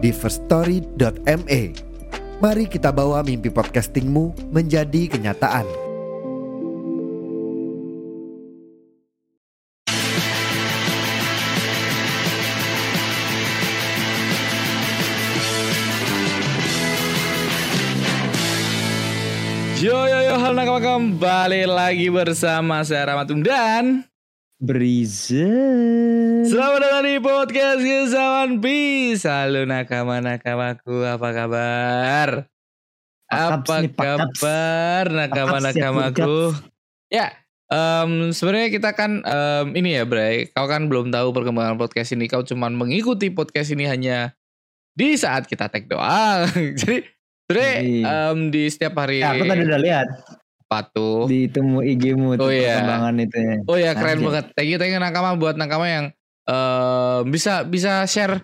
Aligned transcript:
di 0.00 0.10
firststory.me. 0.10 1.62
Mari 2.40 2.64
kita 2.72 2.88
bawa 2.88 3.20
mimpi 3.20 3.52
podcastingmu 3.52 4.48
menjadi 4.48 5.12
kenyataan. 5.12 5.68
Yo 19.80 19.96
yo 19.96 20.18
yo 20.28 20.36
halo 20.36 20.76
kembali 20.76 21.64
lagi 21.64 22.12
bersama 22.12 22.84
saya 22.84 23.16
Ramatum 23.16 23.40
dan 23.40 24.04
Brizen. 24.60 26.44
Selamat 26.44 26.84
datang 26.84 27.08
di 27.08 27.16
podcast 27.16 27.80
One 28.12 28.60
Piece 28.60 29.24
Halo 29.24 29.64
nakama-nakamaku. 29.64 31.00
Apa 31.00 31.28
kabar? 31.32 32.28
Apa 33.32 33.80
nih, 33.80 33.88
kabar 33.88 35.04
nakama-nakamaku? 35.08 36.52
Ya 37.08 37.40
em, 37.72 38.36
sebenarnya 38.36 38.68
kita 38.68 38.92
kan 38.92 39.24
em, 39.24 39.66
ini 39.80 39.96
ya 39.96 40.04
Bray 40.04 40.52
Kau 40.52 40.68
kan 40.68 40.92
belum 40.92 41.08
tahu 41.08 41.32
perkembangan 41.32 41.80
podcast 41.80 42.12
ini. 42.12 42.28
Kau 42.28 42.44
cuman 42.44 42.76
mengikuti 42.76 43.32
podcast 43.32 43.72
ini 43.72 43.88
hanya 43.88 44.36
di 44.92 45.16
saat 45.16 45.48
kita 45.48 45.72
tag 45.72 45.88
doang. 45.88 46.44
Jadi 46.84 47.08
sebenarnya 47.48 47.76
Jadi- 47.80 48.04
em, 48.04 48.38
di 48.52 48.62
setiap 48.68 48.92
hari 49.00 49.24
Ya, 49.24 49.32
aku 49.32 49.48
tadi 49.48 49.64
udah 49.64 49.80
lihat 49.80 50.08
apa 50.70 50.86
tuh? 50.86 51.26
di 51.26 51.50
temu 51.50 51.82
IG-mu 51.82 52.38
tuh 52.38 52.46
Oh, 52.46 52.52
iya. 52.54 52.78
perkembangan 52.78 53.14
itu 53.18 53.36
ya. 53.36 53.54
Oh 53.66 53.74
ya 53.74 53.90
keren 53.92 54.14
Anjay. 54.14 54.26
banget. 54.30 54.44
Thank 54.54 54.68
you, 54.70 54.78
thank 54.78 54.92
you 54.94 55.02
nakama 55.02 55.34
buat 55.34 55.58
nakama 55.58 55.90
yang 55.90 56.06
eh, 56.46 57.20
bisa 57.26 57.66
bisa 57.66 58.06
share 58.06 58.38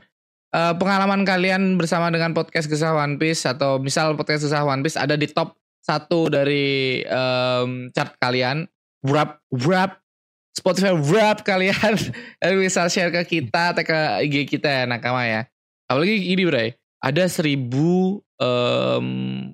eh, 0.50 0.74
pengalaman 0.74 1.22
kalian 1.22 1.78
bersama 1.78 2.10
dengan 2.10 2.34
podcast 2.34 2.66
Kisah 2.66 2.92
One 2.92 3.14
Piece 3.14 3.46
atau 3.46 3.78
misal 3.78 4.18
podcast 4.18 4.42
Kisah 4.42 4.66
One 4.66 4.82
Piece 4.82 4.98
ada 4.98 5.14
di 5.14 5.30
top 5.30 5.54
satu 5.78 6.26
dari 6.26 6.98
em, 6.98 7.94
chart 7.94 8.18
kalian. 8.18 8.66
Wrap 9.06 9.38
wrap 9.62 10.02
Spotify 10.50 10.90
wrap 10.90 11.46
kalian 11.46 11.94
bisa 12.58 12.90
share 12.90 13.14
ke 13.14 13.22
kita 13.38 13.70
atau 13.70 13.86
ke 13.86 13.98
IG 14.26 14.50
kita 14.50 14.66
ya 14.66 14.82
nakama 14.82 15.22
ya. 15.22 15.46
Apalagi 15.86 16.34
ini 16.34 16.42
Bray, 16.42 16.74
ada 16.98 17.30
seribu 17.30 18.18
em, 18.42 19.06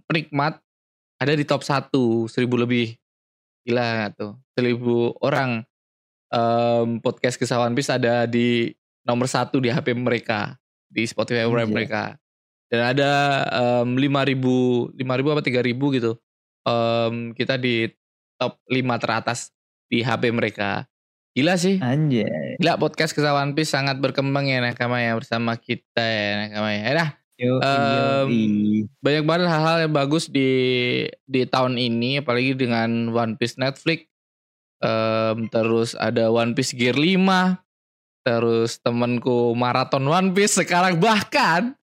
penikmat 0.08 0.61
ada 1.22 1.38
di 1.38 1.46
top 1.46 1.62
satu 1.62 2.26
seribu 2.26 2.58
lebih. 2.58 2.98
Gila 3.62 4.10
tuh? 4.18 4.34
Seribu 4.58 5.14
orang. 5.22 5.62
Em, 6.32 6.98
podcast 6.98 7.38
One 7.54 7.76
Piece 7.78 7.92
ada 7.92 8.26
di 8.26 8.72
nomor 9.06 9.30
satu 9.30 9.62
di 9.62 9.68
HP 9.70 9.94
mereka 9.94 10.56
di 10.90 11.06
Spotify 11.06 11.46
Anjay. 11.46 11.70
mereka. 11.70 12.16
Dan 12.72 12.96
ada 12.96 13.12
lima 13.84 14.24
ribu 14.24 14.88
lima 14.96 15.14
ribu 15.14 15.30
apa 15.30 15.44
tiga 15.44 15.62
ribu 15.62 15.92
gitu. 15.94 16.18
Em, 16.66 17.36
kita 17.36 17.60
di 17.60 17.86
top 18.40 18.58
5 18.66 18.98
teratas 18.98 19.54
di 19.86 20.02
HP 20.02 20.34
mereka. 20.34 20.88
Gila 21.32 21.54
sih. 21.56 21.78
Anjay. 21.78 22.58
gila 22.58 22.76
podcast 22.76 23.14
One 23.16 23.54
Piece 23.54 23.72
sangat 23.72 24.02
berkembang 24.02 24.50
ya 24.50 24.58
nakama 24.60 24.98
ya 24.98 25.14
bersama 25.14 25.54
kita 25.54 26.02
ya 26.02 26.48
nakama 26.48 26.68
ya. 26.74 26.82
Edah, 26.90 27.08
Yo, 27.42 27.58
yoi. 27.58 28.86
banyak 29.02 29.24
banget 29.26 29.50
hal-hal 29.50 29.82
yang 29.82 29.94
bagus 29.94 30.30
di 30.30 30.50
di 31.26 31.42
tahun 31.42 31.74
ini 31.74 32.22
apalagi 32.22 32.54
dengan 32.54 33.10
One 33.10 33.34
Piece 33.34 33.58
Netflix 33.58 34.12
Em, 34.82 35.46
terus 35.46 35.94
ada 35.94 36.26
One 36.34 36.58
Piece 36.58 36.74
Gear 36.74 36.98
5 36.98 37.22
terus 38.22 38.82
temenku 38.82 39.54
maraton 39.54 40.02
One 40.02 40.34
Piece 40.34 40.58
sekarang 40.58 40.98
bahkan 40.98 41.78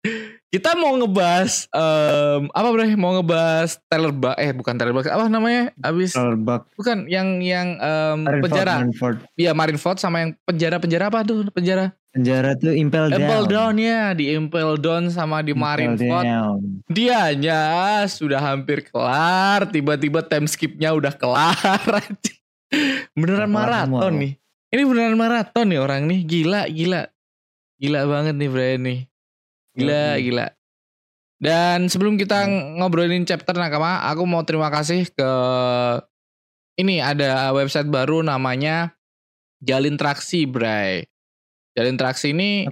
kita 0.48 0.72
mau 0.80 0.96
ngebahas 0.96 1.68
em, 1.76 2.48
apa 2.56 2.68
bre 2.72 2.96
mau 2.96 3.20
ngebahas 3.20 3.76
Taylor 3.92 4.16
Bug 4.16 4.32
eh 4.40 4.52
bukan 4.56 4.80
Taylor 4.80 4.96
Bug 4.96 5.04
apa 5.12 5.28
namanya 5.28 5.76
abis 5.84 6.16
Starbuck. 6.16 6.72
bukan 6.72 7.04
yang 7.04 7.44
yang 7.44 7.76
Marineford, 7.76 8.44
penjara 8.48 8.74
Marineford. 8.80 9.16
Iya 9.36 9.52
Marineford 9.52 9.98
sama 10.00 10.16
yang 10.24 10.30
penjara 10.48 10.76
penjara 10.80 11.04
apa 11.12 11.20
tuh 11.20 11.52
penjara 11.52 11.92
Penjara 12.16 12.56
tuh 12.56 12.72
Impel 12.72 13.12
Down. 13.12 13.20
Impel 13.20 13.44
Down 13.44 13.76
ya 13.76 14.16
di 14.16 14.32
Impel 14.32 14.80
Down 14.80 15.12
sama 15.12 15.44
di 15.44 15.52
Marineford. 15.52 16.24
Dianya 16.88 17.60
sudah 18.08 18.40
hampir 18.40 18.88
kelar, 18.88 19.68
tiba-tiba 19.68 20.24
time 20.24 20.48
skipnya 20.48 20.96
udah 20.96 21.12
kelar. 21.12 21.84
beneran 23.20 23.52
maraton 23.52 24.16
nih. 24.16 24.32
Ini 24.72 24.82
beneran 24.88 25.20
maraton 25.20 25.68
nih 25.68 25.76
orang 25.76 26.08
nih, 26.08 26.24
gila 26.24 26.72
gila. 26.72 27.04
Gila 27.76 28.00
banget 28.08 28.34
nih 28.40 28.48
Brian 28.48 28.80
nih. 28.80 29.00
Gila 29.76 30.00
Yoi. 30.16 30.24
gila. 30.24 30.46
Dan 31.36 31.92
sebelum 31.92 32.16
kita 32.16 32.48
ngobrolin 32.80 33.28
chapter 33.28 33.52
nakama, 33.60 34.08
aku 34.08 34.24
mau 34.24 34.40
terima 34.40 34.72
kasih 34.72 35.04
ke 35.12 35.30
ini 36.80 37.04
ada 37.04 37.52
website 37.52 37.92
baru 37.92 38.24
namanya 38.24 38.96
Jalin 39.60 40.00
Traksi, 40.00 40.48
Bray. 40.48 41.04
Jalin 41.76 42.00
Traksi 42.00 42.32
ini 42.32 42.64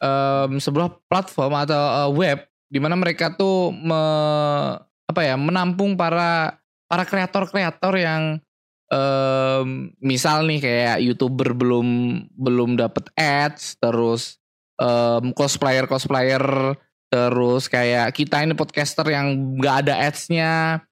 em, 0.00 0.50
sebuah 0.56 1.04
platform 1.04 1.52
atau 1.68 1.82
eh, 2.08 2.10
web 2.16 2.38
di 2.72 2.80
mana 2.80 2.96
mereka 2.96 3.36
tuh 3.36 3.70
me- 3.76 4.76
apa 5.08 5.20
ya 5.24 5.36
menampung 5.36 5.96
para 5.96 6.56
para 6.88 7.04
kreator-kreator 7.04 7.92
yang 8.00 8.40
em, 8.88 9.92
misal 10.00 10.48
nih 10.48 10.64
kayak 10.64 10.98
youtuber 11.04 11.52
belum 11.52 11.88
belum 12.32 12.80
dapet 12.80 13.12
ads 13.12 13.76
terus 13.76 14.40
em, 14.80 15.36
cosplayer 15.36 15.84
cosplayer 15.84 16.72
terus 17.08 17.68
kayak 17.68 18.12
kita 18.16 18.44
ini 18.44 18.52
podcaster 18.52 19.04
yang 19.08 19.56
nggak 19.56 19.76
ada 19.84 19.94
adsnya. 20.08 20.84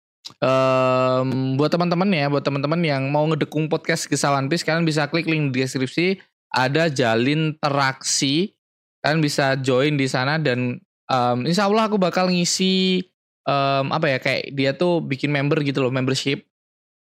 Em, 0.43 1.55
buat 1.55 1.71
teman-teman 1.71 2.11
ya 2.11 2.27
buat 2.27 2.43
teman-teman 2.43 2.83
yang 2.83 3.07
mau 3.15 3.23
ngedukung 3.31 3.71
podcast 3.71 4.11
kisah 4.11 4.35
One 4.35 4.51
Piece 4.51 4.67
kalian 4.67 4.83
bisa 4.83 5.07
klik 5.07 5.23
link 5.31 5.55
di 5.55 5.63
deskripsi 5.63 6.19
ada 6.57 6.89
jalin 6.89 7.53
teraksi 7.61 8.57
kalian 9.05 9.21
bisa 9.21 9.55
join 9.61 10.01
di 10.01 10.09
sana 10.09 10.41
dan 10.41 10.81
em, 11.07 11.39
insya 11.45 11.69
Allah 11.69 11.87
aku 11.87 12.01
bakal 12.01 12.33
ngisi 12.33 13.05
em, 13.45 13.87
apa 13.93 14.07
ya 14.09 14.19
kayak 14.19 14.57
dia 14.57 14.73
tuh 14.73 15.05
bikin 15.05 15.29
member 15.31 15.61
gitu 15.61 15.85
loh 15.85 15.93
membership. 15.93 16.49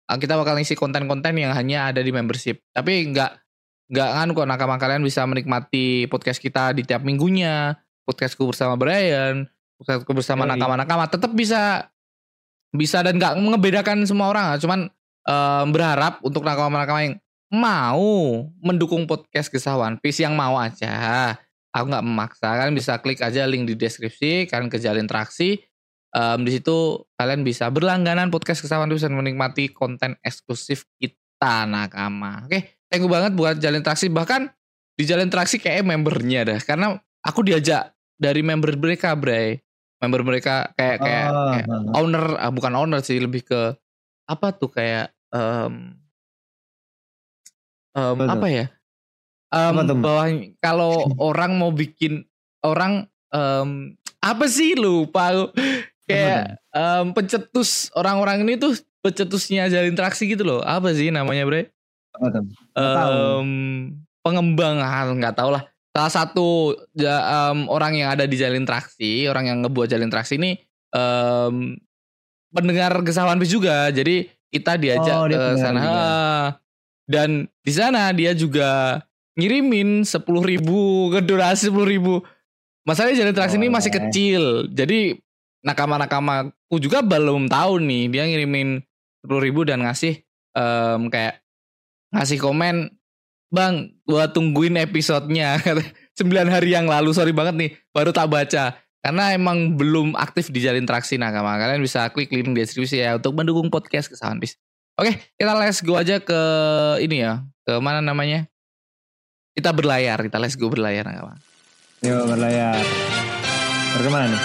Ah, 0.04 0.20
kita 0.20 0.36
bakal 0.36 0.60
ngisi 0.60 0.76
konten-konten 0.76 1.32
yang 1.36 1.52
hanya 1.56 1.92
ada 1.92 2.00
di 2.04 2.12
membership. 2.12 2.60
Tapi 2.72 3.12
nggak 3.12 3.32
nggak 3.94 4.08
kan 4.16 4.28
kok 4.32 4.48
nakama 4.48 4.76
kalian 4.80 5.04
bisa 5.04 5.24
menikmati 5.28 6.08
podcast 6.08 6.40
kita 6.40 6.72
di 6.72 6.82
tiap 6.82 7.04
minggunya. 7.04 7.76
Podcastku 8.04 8.44
bersama 8.52 8.76
Brian 8.76 9.48
podcastku 9.78 10.10
bersama 10.14 10.48
Yoi. 10.48 10.50
nakama-nakama. 10.56 11.04
Tetap 11.10 11.32
bisa 11.34 11.90
bisa 12.74 13.06
dan 13.06 13.20
nggak 13.20 13.38
ngebedakan 13.38 14.08
semua 14.08 14.32
orang. 14.32 14.56
Cuman 14.58 14.80
em, 15.28 15.66
berharap 15.70 16.22
untuk 16.24 16.42
nakama-nakama 16.46 17.00
yang 17.04 17.14
mau 17.52 18.46
mendukung 18.62 19.04
podcast 19.04 19.52
kisah 19.52 19.76
One 19.76 20.00
Piece 20.00 20.24
yang 20.24 20.34
mau 20.38 20.56
aja. 20.56 21.34
Aku 21.74 21.90
nggak 21.90 22.06
memaksa. 22.06 22.48
Kalian 22.54 22.74
bisa 22.74 22.96
klik 23.02 23.18
aja 23.20 23.44
link 23.44 23.66
di 23.66 23.74
deskripsi. 23.74 24.46
Kalian 24.46 24.70
ke 24.70 24.78
jalin 24.78 25.04
interaksi. 25.04 25.58
Em, 26.14 26.40
di 26.46 26.54
situ 26.54 27.02
kalian 27.18 27.42
bisa 27.42 27.66
berlangganan 27.74 28.30
podcast 28.30 28.62
kisah 28.62 28.78
One 28.78 28.94
Piece 28.94 29.02
dan 29.02 29.18
menikmati 29.18 29.74
konten 29.74 30.14
eksklusif 30.22 30.86
kita 31.02 31.66
nakama. 31.66 32.46
Oke, 32.46 32.78
thank 32.86 33.02
you 33.02 33.10
banget 33.10 33.34
buat 33.34 33.58
jalin 33.58 33.82
interaksi. 33.82 34.06
Bahkan 34.06 34.46
di 34.94 35.04
jalin 35.04 35.26
interaksi 35.26 35.58
kayak 35.58 35.82
membernya 35.82 36.46
dah. 36.46 36.60
Karena 36.62 36.94
aku 37.26 37.42
diajak 37.42 37.90
dari 38.14 38.46
member 38.46 38.78
mereka, 38.78 39.18
Bray. 39.18 39.58
Member 39.98 40.22
mereka 40.22 40.70
kayak 40.78 40.96
kayak, 41.02 41.26
Oh, 41.32 41.50
kayak 41.50 41.66
oh, 41.66 41.98
owner 41.98 42.24
ah, 42.38 42.52
bukan 42.54 42.72
owner 42.78 43.00
sih 43.02 43.18
lebih 43.18 43.42
ke 43.42 43.74
apa 44.24 44.56
tuh 44.56 44.70
kayak 44.72 45.12
em 45.34 46.03
em, 47.94 48.18
Apa 48.20 48.46
ya? 48.46 48.66
Apa 49.48 49.80
tuh, 49.82 49.94
Mbak? 49.94 50.02
bahwa 50.02 50.24
kalau 50.58 50.92
orang 51.30 51.56
mau 51.56 51.70
bikin 51.70 52.26
orang 52.60 53.06
em, 53.30 53.94
apa 54.18 54.44
sih? 54.46 54.74
Lupa 54.74 55.30
aku. 55.30 55.44
Kayak 56.04 56.60
em, 56.68 57.06
pencetus 57.12 57.88
orang-orang 57.94 58.44
ini 58.44 58.58
tuh 58.58 58.74
pencetusnya 59.00 59.68
jalin 59.68 59.94
interaksi 59.94 60.26
gitu 60.26 60.42
loh. 60.42 60.60
Apa 60.60 60.92
sih 60.92 61.08
namanya 61.08 61.46
bre. 61.46 61.70
Em, 62.74 63.48
pengembang 64.20 64.80
ah, 64.80 65.06
nggak 65.08 65.36
tahu 65.36 65.50
lah. 65.54 65.64
Salah 65.94 66.10
satu 66.12 66.74
ja- 66.92 67.54
em, 67.54 67.70
orang 67.70 67.94
yang 67.94 68.10
ada 68.10 68.26
di 68.26 68.34
jalin 68.34 68.66
traksi, 68.66 69.30
orang 69.30 69.46
yang 69.46 69.58
ngebuat 69.62 69.86
jalin 69.86 70.10
traksi 70.10 70.34
ini 70.36 70.58
em, 70.90 71.78
pendengar 72.50 72.98
One 73.00 73.38
Piece 73.38 73.54
juga. 73.54 73.88
Jadi 73.90 74.26
kita 74.50 74.74
diajak 74.74 75.16
Oh, 75.16 75.26
ke 75.26 75.40
sana. 75.58 75.82
Dan 77.04 77.48
di 77.60 77.72
sana 77.72 78.10
dia 78.16 78.32
juga 78.32 79.00
ngirimin 79.36 80.06
10.000 80.06 80.24
ribu 80.24 81.12
ke 81.12 81.20
donasi 81.20 81.68
10.000 81.68 81.92
ribu. 81.92 82.24
Masalahnya 82.84 83.24
jalin 83.24 83.36
traksi 83.36 83.56
ini 83.56 83.68
masih 83.72 83.92
kecil. 83.92 84.42
Jadi 84.72 85.16
nakama-nakamaku 85.64 86.76
juga 86.76 87.00
belum 87.00 87.48
tahu 87.48 87.80
nih 87.80 88.12
dia 88.12 88.24
ngirimin 88.28 88.84
10.000 89.24 89.46
ribu 89.48 89.64
dan 89.64 89.80
ngasih 89.84 90.20
em, 90.52 91.00
kayak 91.08 91.40
ngasih 92.12 92.38
komen 92.40 92.92
Bang, 93.54 93.94
gua 94.02 94.26
tungguin 94.26 94.74
episodenya 94.82 95.62
9 96.18 96.26
hari 96.50 96.74
yang 96.74 96.90
lalu, 96.90 97.14
sorry 97.14 97.30
banget 97.30 97.54
nih, 97.54 97.70
baru 97.94 98.10
tak 98.10 98.26
baca. 98.26 98.74
Karena 98.98 99.30
emang 99.30 99.78
belum 99.78 100.18
aktif 100.18 100.50
di 100.50 100.58
jalin 100.58 100.82
traksi 100.82 101.22
nakama. 101.22 101.54
Kalian 101.60 101.78
bisa 101.78 102.10
klik 102.10 102.34
link 102.34 102.50
di 102.50 102.66
deskripsi 102.66 103.04
ya 103.04 103.14
untuk 103.14 103.36
mendukung 103.38 103.70
podcast 103.70 104.10
Kesawan 104.10 104.42
Bis. 104.42 104.58
Oke, 104.94 105.10
kita 105.34 105.58
let's 105.58 105.82
go 105.82 105.98
aja 105.98 106.22
ke 106.22 106.40
ini 107.02 107.26
ya. 107.26 107.42
Ke 107.66 107.82
mana 107.82 107.98
namanya? 107.98 108.46
Kita 109.50 109.74
berlayar, 109.74 110.22
kita 110.22 110.38
let's 110.38 110.54
go 110.54 110.70
berlayar 110.70 111.02
nakama. 111.02 111.34
Yo 111.98 112.22
berlayar. 112.30 112.78
Bagaimana 113.98 114.30
nih? 114.30 114.42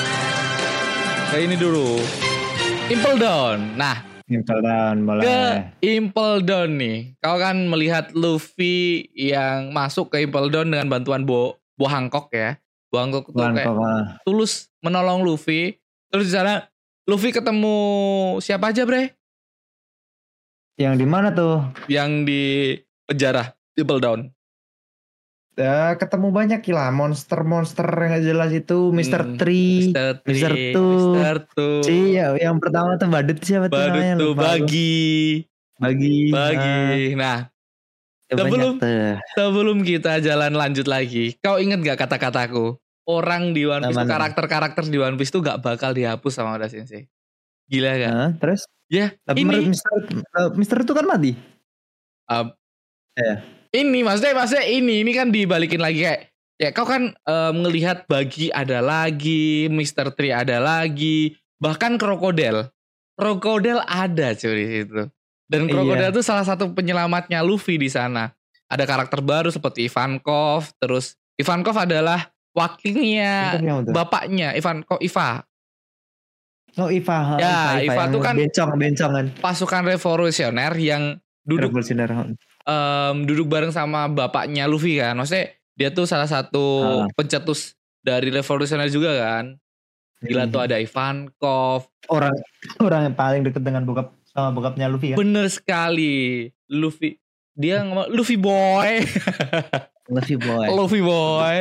Ke 1.29 1.37
ini 1.45 1.53
dulu. 1.53 2.01
Impel 2.89 3.21
Down. 3.21 3.77
Nah, 3.77 4.01
Impel 4.25 4.61
down 4.65 5.05
boleh. 5.05 5.21
ke 5.21 5.37
Impel 5.85 6.41
Down 6.41 6.81
nih. 6.81 7.13
Kau 7.21 7.37
kan 7.37 7.69
melihat 7.69 8.09
Luffy 8.17 9.05
yang 9.13 9.69
masuk 9.69 10.09
ke 10.09 10.25
Impel 10.25 10.49
Down 10.49 10.73
dengan 10.73 10.89
bantuan 10.89 11.29
Bo, 11.29 11.61
Bo 11.77 11.85
Hancock 11.85 12.33
ya. 12.33 12.57
Bo 12.89 12.97
Hancock 12.97 13.29
tuh 13.29 13.53
kayak 13.53 13.69
mah. 13.69 14.17
tulus 14.25 14.73
menolong 14.81 15.21
Luffy. 15.21 15.77
Terus 16.09 16.25
di 16.25 16.33
sana 16.33 16.65
Luffy 17.05 17.29
ketemu 17.29 17.77
siapa 18.41 18.73
aja 18.73 18.81
bre? 18.81 19.18
Yang 20.79 20.95
di 20.95 21.07
mana 21.11 21.27
tuh? 21.29 21.59
Yang 21.91 22.11
di 22.23 22.41
penjara 23.03 23.51
Impel 23.75 23.99
Down. 23.99 24.19
Ya, 25.59 25.91
ketemu 25.99 26.31
banyak 26.31 26.63
gila 26.63 26.87
monster-monster 26.87 27.83
yang 27.83 28.15
gak 28.15 28.23
jelas 28.23 28.51
itu 28.55 28.95
Mr. 28.95 29.21
Hmm, 29.27 29.35
Tree. 29.35 29.91
Mr. 29.91 30.23
Mr. 30.23 30.51
Tree, 30.55 30.71
Tu. 30.71 30.87
Mr. 31.19 31.37
Tu. 31.51 31.69
Si 31.83 31.97
ya, 32.15 32.31
yang 32.39 32.63
pertama 32.63 32.95
tuh 32.95 33.11
Badut 33.11 33.43
siapa 33.43 33.67
tuh 33.67 33.75
Badut 33.75 33.99
namanya? 33.99 34.39
bagi. 34.39 35.43
Bagi. 35.75 36.31
Bagi. 36.31 36.79
Nah, 37.13 37.51
Ah, 38.29 38.37
Sebelum- 38.37 38.77
sebelum 39.33 39.77
kita 39.81 40.21
jalan 40.21 40.53
lanjut 40.53 40.85
lagi, 40.85 41.33
kau 41.41 41.57
inget 41.57 41.81
gak 41.81 42.05
kata-kataku? 42.05 42.77
Orang 43.09 43.57
di 43.57 43.65
One 43.65 43.89
Piece 43.89 44.05
karakter-karakter 44.05 44.85
di 44.85 45.01
One 45.01 45.17
Piece 45.17 45.33
tuh 45.33 45.41
gak 45.41 45.65
bakal 45.65 45.97
dihapus 45.97 46.37
sama 46.37 46.53
Oda 46.53 46.69
Sensei. 46.69 47.09
Gila 47.69 47.91
gak? 47.95 48.11
Hah, 48.11 48.29
terus? 48.41 48.61
Ya, 48.89 49.13
Tapi 49.21 49.45
ini 49.45 49.47
menurut 49.47 49.69
Mr. 49.77 49.91
eh, 50.09 50.49
Mr. 50.57 50.77
itu 50.81 50.93
kan 50.97 51.05
mati. 51.05 51.31
ini 53.69 53.99
maksudnya 54.01 54.33
maksudnya 54.33 54.65
ini 54.65 55.05
ini 55.05 55.11
kan 55.13 55.29
dibalikin 55.29 55.77
lagi 55.77 56.01
kayak 56.01 56.21
ya 56.57 56.69
kau 56.73 56.85
kan 56.89 57.13
ngelihat 57.53 58.09
bagi 58.09 58.49
ada 58.49 58.81
lagi, 58.81 59.69
Mr. 59.69 60.13
Tree 60.17 60.33
ada 60.33 60.57
lagi, 60.57 61.37
bahkan 61.61 61.95
krokodil. 62.01 62.65
Krokodil 63.13 63.77
ada 63.85 64.33
cuy 64.33 64.53
di 64.57 64.65
situ. 64.67 65.03
Dan 65.49 65.65
Iya. 65.65 65.71
krokodil 65.73 66.09
itu 66.13 66.21
salah 66.25 66.45
satu 66.45 66.73
penyelamatnya 66.73 67.41
Luffy 67.45 67.77
di 67.77 67.89
sana. 67.89 68.33
Ada 68.69 68.85
karakter 68.85 69.21
baru 69.25 69.49
seperti 69.49 69.89
Ivankov, 69.89 70.69
terus 70.77 71.17
Ivankov 71.37 71.73
adalah 71.77 72.29
wakilnya 72.53 73.57
bapaknya 73.89 74.53
Ivankov 74.53 75.01
Iva, 75.01 75.41
Oh 76.75 76.87
Iva. 76.87 77.17
ha, 77.17 77.35
Ya, 77.37 77.57
Iva 77.81 77.93
yang 77.97 78.11
tuh 78.11 78.19
kan- 78.19 78.35
bencong, 78.35 78.69
bencong 78.75 79.11
kan. 79.11 79.25
pasukan 79.37 79.83
revolusioner 79.83 80.71
yang 80.75 81.17
duduk 81.41 81.73
Revolusioner. 81.73 82.35
em, 82.61 83.15
duduk 83.23 83.47
bareng 83.47 83.71
sama 83.71 84.05
bapaknya 84.05 84.65
Luffy 84.65 84.97
kan. 84.97 85.15
Maksudnya 85.15 85.49
dia 85.73 85.89
tuh 85.89 86.05
salah 86.05 86.27
satu 86.27 86.65
Ah. 87.01 87.07
pencetus 87.11 87.73
dari 87.99 88.29
revolusioner 88.29 88.85
juga 88.87 89.17
kan. 89.17 89.57
Gila 90.19 90.45
Hmm. 90.45 90.51
tuh 90.51 90.61
ada 90.61 90.75
Ivankov. 90.77 91.87
orang 92.07 92.33
orang 92.79 93.01
yang 93.03 93.15
paling 93.15 93.41
deket 93.41 93.61
dengan 93.61 93.83
bokap 93.83 94.11
sama 94.27 94.49
bokapnya 94.51 94.85
Luffy 94.85 95.13
kan. 95.13 95.17
Bener 95.17 95.45
sekali. 95.47 96.45
Luffy. 96.67 97.17
Dia 97.53 97.81
ngomong 97.81 98.09
Luffy 98.09 98.35
boy. 98.35 98.99
Luffy 100.09 100.35
boy. 100.35 100.67
Luffy 100.69 101.01
boy. 101.01 101.57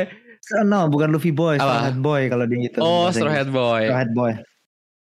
Oh, 0.51 0.63
no, 0.63 0.87
bukan 0.87 1.09
Luffy 1.09 1.29
boy, 1.29 1.55
Apa? 1.55 1.61
Straw 1.61 1.85
Hat 1.85 1.97
Boy 1.99 2.21
kalau 2.25 2.45
di 2.45 2.57
itu. 2.63 2.79
Oh, 2.79 3.05
Straw. 3.07 3.29
Hat 3.29 3.51
Boy. 3.51 3.85
Straw 3.85 3.99
Hat 3.99 4.11
Boy. 4.11 4.31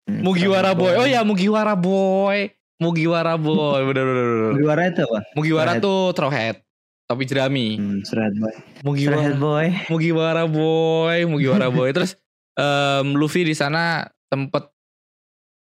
Hmm, 0.05 0.21
Mugiwara 0.21 0.77
boy. 0.77 0.93
Oh 1.01 1.09
ya 1.09 1.25
Mugiwara 1.25 1.73
boy. 1.73 2.53
Mugiwara 2.77 3.35
boy. 3.41 3.81
Bener 3.89 4.05
bener 4.05 4.25
bener. 4.25 4.53
Mugiwara 4.53 4.83
itu 4.93 5.01
apa? 5.05 5.21
Mugiwara 5.33 5.73
Hat. 5.77 5.83
tuh 5.85 6.13
Straw 6.13 6.31
Hat. 6.33 6.57
Topi 7.05 7.25
jerami. 7.29 7.77
Hmm, 7.77 8.01
Straw 8.05 8.25
Hat 8.29 8.37
Boy. 8.37 8.55
Mugiwara. 8.85 9.23
Hat 9.25 9.37
Boy. 9.41 9.67
Mugiwara 9.89 10.43
boy, 10.49 11.19
Mugiwara 11.29 11.69
boy. 11.73 11.89
Terus 11.97 12.17
em, 12.59 13.07
Luffy 13.15 13.45
di 13.45 13.55
sana 13.55 14.09
sempet 14.31 14.71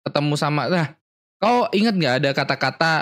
ketemu 0.05 0.35
sama 0.37 0.69
nah 0.69 0.87
kau 1.41 1.69
ingat 1.73 1.97
nggak 1.97 2.15
ada 2.21 2.31
kata-kata 2.37 2.93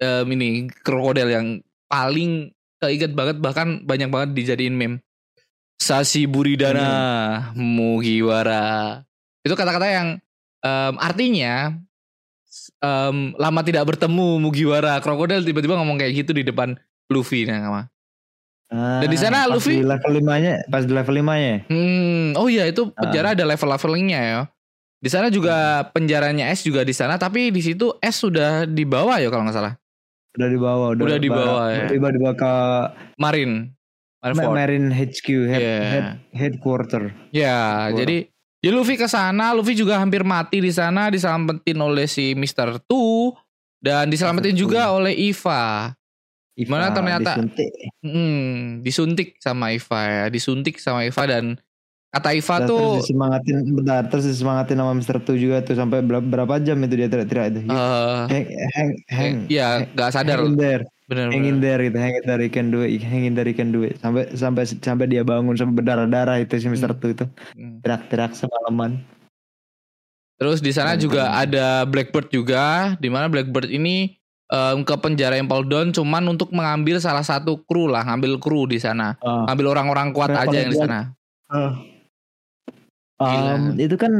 em, 0.00 0.26
ini 0.36 0.68
krokodil 0.84 1.28
yang 1.28 1.46
paling 1.88 2.52
keinget 2.80 3.16
banget 3.16 3.40
bahkan 3.40 3.80
banyak 3.84 4.12
banget 4.12 4.36
dijadiin 4.36 4.76
meme 4.76 5.00
Sasi 5.76 6.24
Buridana 6.24 6.88
Mugiwara 7.56 9.00
itu 9.44 9.52
kata-kata 9.52 9.86
yang 9.88 10.08
em, 10.58 10.94
artinya 10.96 11.76
em, 12.78 13.16
lama 13.34 13.60
tidak 13.62 13.84
bertemu 13.86 14.38
Mugiwara 14.38 14.98
krokodil 14.98 15.42
tiba-tiba 15.42 15.76
ngomong 15.76 15.96
kayak 15.96 16.12
gitu 16.16 16.32
di 16.32 16.42
depan 16.42 16.76
Luffy 17.08 17.44
nah 17.44 17.60
sama 17.60 17.82
Ah, 18.66 18.98
Dan 18.98 19.08
di 19.08 19.16
sana 19.16 19.46
Luffy- 19.46 19.78
di 19.78 19.86
level 19.86 20.10
5-nya, 20.18 20.66
pas 20.66 20.82
di 20.82 20.90
level 20.90 21.14
5-nya. 21.16 21.70
Hmm, 21.70 22.34
oh 22.34 22.50
iya 22.50 22.66
itu 22.66 22.90
Ah. 22.90 23.06
penjara 23.06 23.30
ada 23.30 23.46
level-levelingnya 23.46 24.18
ya. 24.20 24.40
Di 24.98 25.06
sana 25.06 25.30
juga 25.30 25.54
penjaranya 25.86 26.50
S 26.50 26.66
juga 26.66 26.82
di 26.82 26.90
sana, 26.90 27.14
tapi 27.14 27.54
di 27.54 27.62
situ 27.62 27.94
S 27.96 28.18
sudah 28.18 28.66
dibawa 28.66 29.22
ya 29.22 29.30
kalau 29.30 29.46
nggak 29.46 29.54
salah. 29.54 29.78
Udah 30.34 30.48
dibawa, 30.50 30.84
udah, 30.92 31.04
Udah 31.06 31.18
dibawa, 31.22 31.62
ya. 31.70 31.86
Tiba 31.86 32.10
dibawa 32.10 32.34
ke 32.34 32.52
Marin, 33.16 33.70
Ma- 34.18 34.34
Marineford. 34.34 34.56
Marine 34.58 34.86
HQ, 34.90 35.26
head, 35.46 35.62
Iya. 35.62 35.78
head, 35.86 36.06
headquarter. 36.34 37.14
Ya, 37.30 37.54
Wow. 37.86 38.02
jadi 38.02 38.16
ya 38.58 38.70
Luffy 38.70 38.94
ke 38.94 39.06
sana, 39.06 39.52
Luffy 39.52 39.72
juga 39.72 39.96
hampir 39.96 40.20
mati 40.20 40.58
di 40.58 40.70
sana, 40.70 41.08
diselamatin 41.08 41.78
oleh 41.78 42.04
si 42.04 42.32
Mr. 42.32 42.80
Tu 42.82 43.32
dan 43.78 44.08
diselamatin. 44.08 44.52
Tu. 44.52 44.62
juga 44.62 44.90
oleh 44.90 45.12
Iva. 45.12 45.92
Gimana 46.52 46.88
Iva 46.88 46.94
ternyata- 46.94 47.34
disuntik. 47.36 47.70
Hmm, 48.00 48.80
disuntik 48.80 49.28
sama 49.38 49.70
Iva 49.70 50.00
ya, 50.02 50.24
disuntik 50.26 50.76
sama 50.76 51.04
Iva 51.04 51.22
dan 51.26 51.60
kata 52.08 52.32
Iva 52.32 52.56
Dan 52.56 52.66
tuh 52.66 52.80
terus 52.96 53.00
disemangatin 53.04 53.56
bentar, 53.70 54.02
terus 54.08 54.24
disemangatin 54.24 54.76
sama 54.76 54.92
Mr. 54.94 55.16
Tu 55.20 55.32
juga 55.36 55.60
tuh 55.60 55.76
sampai 55.76 56.00
ber- 56.00 56.24
berapa 56.24 56.56
jam 56.58 56.80
itu 56.80 56.94
dia 56.96 57.08
teriak-teriak 57.08 57.46
itu. 57.52 57.60
eh, 57.62 58.20
hang, 58.26 58.46
hang, 58.72 58.90
hang, 59.06 59.34
ya 59.46 59.84
nggak 59.84 60.10
sadar, 60.10 60.40
hang 60.40 60.56
in 61.06 61.14
there, 61.14 61.30
bener 61.30 61.30
hang 61.30 61.46
in 61.46 61.56
there 61.62 61.80
gitu, 61.86 61.98
hang 61.98 62.14
in 62.18 62.24
there, 62.26 62.42
you 62.42 62.50
can 62.50 62.66
do 62.74 62.82
it, 62.82 62.98
hang 62.98 63.24
in 63.24 63.34
there, 63.38 63.46
you 63.46 63.54
can 63.54 63.70
do 63.70 63.86
it. 63.86 63.94
Sampai 64.02 64.26
sampai 64.34 64.66
sampai 64.66 65.06
dia 65.06 65.22
bangun 65.22 65.54
sampai 65.54 65.78
berdarah-darah 65.78 66.42
itu 66.42 66.58
si 66.58 66.66
Mr. 66.66 66.98
Tu 66.98 67.14
itu 67.14 67.24
Hmm. 67.54 67.78
teriak-teriak 67.82 68.34
semalaman. 68.34 69.06
Terus 70.36 70.58
di 70.60 70.74
sana 70.74 70.98
Hmm. 70.98 71.02
juga 71.06 71.32
ada 71.32 71.86
Blackbird 71.86 72.28
juga, 72.34 72.94
di 72.98 73.06
mana 73.06 73.30
Blackbird 73.30 73.70
ini 73.70 74.18
em, 74.46 74.86
ke 74.86 74.94
penjara 74.98 75.34
Impel 75.38 75.66
Down 75.66 75.90
cuman 75.90 76.22
untuk 76.30 76.54
mengambil 76.54 77.02
salah 77.02 77.26
satu 77.26 77.66
kru 77.66 77.90
lah, 77.90 78.06
ngambil 78.06 78.38
kru 78.38 78.66
di 78.66 78.78
sana, 78.78 79.18
Ah. 79.18 79.42
ngambil 79.50 79.74
orang-orang 79.78 80.14
kuat 80.14 80.30
aja 80.30 80.54
yang 80.54 80.70
di 80.70 80.78
sana. 80.78 81.10
Um, 81.50 81.74
Gila. 83.74 83.80
itu 83.80 83.96
kan 83.96 84.12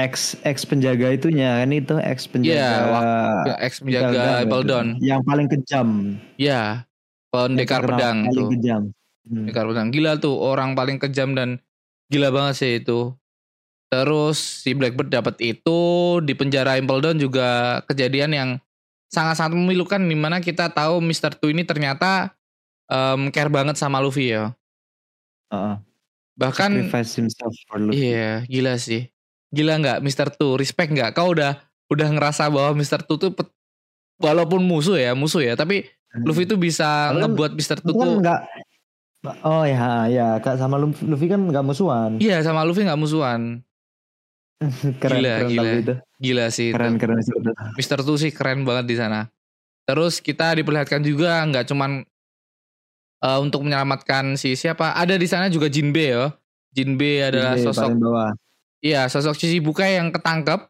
ex 0.00 0.34
ex 0.42 0.64
penjaga 0.64 1.12
itunya 1.12 1.60
kan 1.60 1.68
itu 1.70 1.94
ex 2.00 2.24
penjaga 2.24 2.56
Ya, 3.44 3.54
ex 3.60 3.78
penjaga 3.78 4.48
Down. 4.64 4.96
yang 4.98 5.20
paling 5.20 5.46
kejam 5.46 6.16
Ya, 6.34 6.88
pendekar 7.28 7.84
Yang 7.84 7.84
terkenal 7.84 7.98
pedang 8.00 8.18
paling 8.24 8.36
tuh. 8.40 8.50
kejam 8.56 8.82
Hmm. 9.20 9.44
Pendekar 9.44 9.64
pedang 9.68 9.88
gila 9.92 10.12
tuh, 10.16 10.32
orang 10.34 10.72
paling 10.72 10.96
kejam 10.96 11.36
dan 11.36 11.60
gila 12.08 12.32
banget 12.32 12.54
sih 12.56 12.72
itu. 12.80 13.12
Terus 13.86 14.38
si 14.64 14.72
Blackbird 14.72 15.12
dapat 15.12 15.36
itu 15.38 15.78
di 16.18 16.32
penjara 16.32 16.80
Impel 16.80 16.98
Down 16.98 17.20
juga 17.20 17.78
kejadian 17.84 18.32
yang 18.32 18.50
sangat-sangat 19.06 19.52
memilukan 19.52 20.00
di 20.00 20.16
mana 20.16 20.40
kita 20.40 20.72
tahu 20.72 20.98
Mr. 20.98 21.36
Tu 21.36 21.52
ini 21.52 21.62
ternyata 21.62 22.32
em, 22.86 23.28
care 23.28 23.52
banget 23.52 23.76
sama 23.76 24.00
Luffy 24.00 24.32
ya. 24.32 24.56
Heeh. 25.50 25.76
Bahkan. 26.34 26.70
Iya, 27.92 28.46
gila 28.46 28.74
sih. 28.78 29.10
Gila 29.50 29.74
nggak 29.76 29.98
Mr. 30.00 30.30
Tu? 30.30 30.48
Respect 30.54 30.90
nggak? 30.90 31.10
Kau 31.12 31.30
udah 31.30 31.58
udah 31.86 32.08
ngerasa 32.08 32.46
bahwa 32.46 32.74
Mr. 32.74 33.02
Tu 33.02 33.14
tuh 33.16 33.30
pet- 33.30 33.50
walaupun 34.16 34.60
musuh 34.60 34.94
ya, 34.94 35.12
musuh 35.12 35.40
ya, 35.40 35.54
tapi 35.54 35.86
Hmm. 36.10 36.26
Luffy 36.26 36.42
tuh 36.42 36.54
bisa 36.54 36.84
Kan- 37.08 37.22
ngebuat 37.22 37.54
Mr. 37.54 37.78
Tu 37.78 37.90
kan 37.90 37.98
tuh 38.00 38.18
nggak 38.18 38.40
Oh 39.42 39.62
ya, 39.62 40.08
ya 40.08 40.28
Kak 40.36 40.56
sama 40.56 40.74
Luffy, 40.76 41.28
kan 41.28 41.38
nggak 41.38 41.60
musuhan. 41.60 42.16
Iya 42.16 42.40
sama 42.40 42.64
Luffy 42.64 42.82
nggak 42.82 42.96
musuhan. 42.96 43.60
keren, 45.00 45.18
Gila, 45.18 45.32
keren 45.36 45.48
gila. 45.48 45.70
itu. 45.76 45.94
Gila 46.18 46.46
sih. 46.48 46.68
itu. 46.68 46.74
Keren, 46.74 46.96
keren 46.96 47.20
sih. 47.20 47.32
Mister 47.74 47.98
Tu 47.98 48.14
sih 48.16 48.30
keren 48.30 48.62
banget 48.62 48.86
di 48.86 48.96
sana. 48.96 49.28
Terus 49.84 50.18
kita 50.18 50.52
diperlihatkan 50.52 51.00
juga 51.00 51.42
nggak 51.42 51.64
cuman 51.64 52.00
eh, 53.20 53.38
untuk 53.38 53.62
menyelamatkan 53.62 54.34
si 54.34 54.52
siapa. 54.52 54.92
Ada 54.92 55.14
di 55.14 55.26
sana 55.26 55.46
juga 55.46 55.68
Jinbe 55.68 56.10
ya. 56.10 56.32
Jinbe 56.70 57.20
adalah 57.20 57.54
Ini 57.54 57.66
sosok. 57.66 57.86
Iya 58.80 59.06
sosok 59.06 59.36
Shichibukai 59.36 59.96
yang 59.96 60.10
ketangkep. 60.10 60.68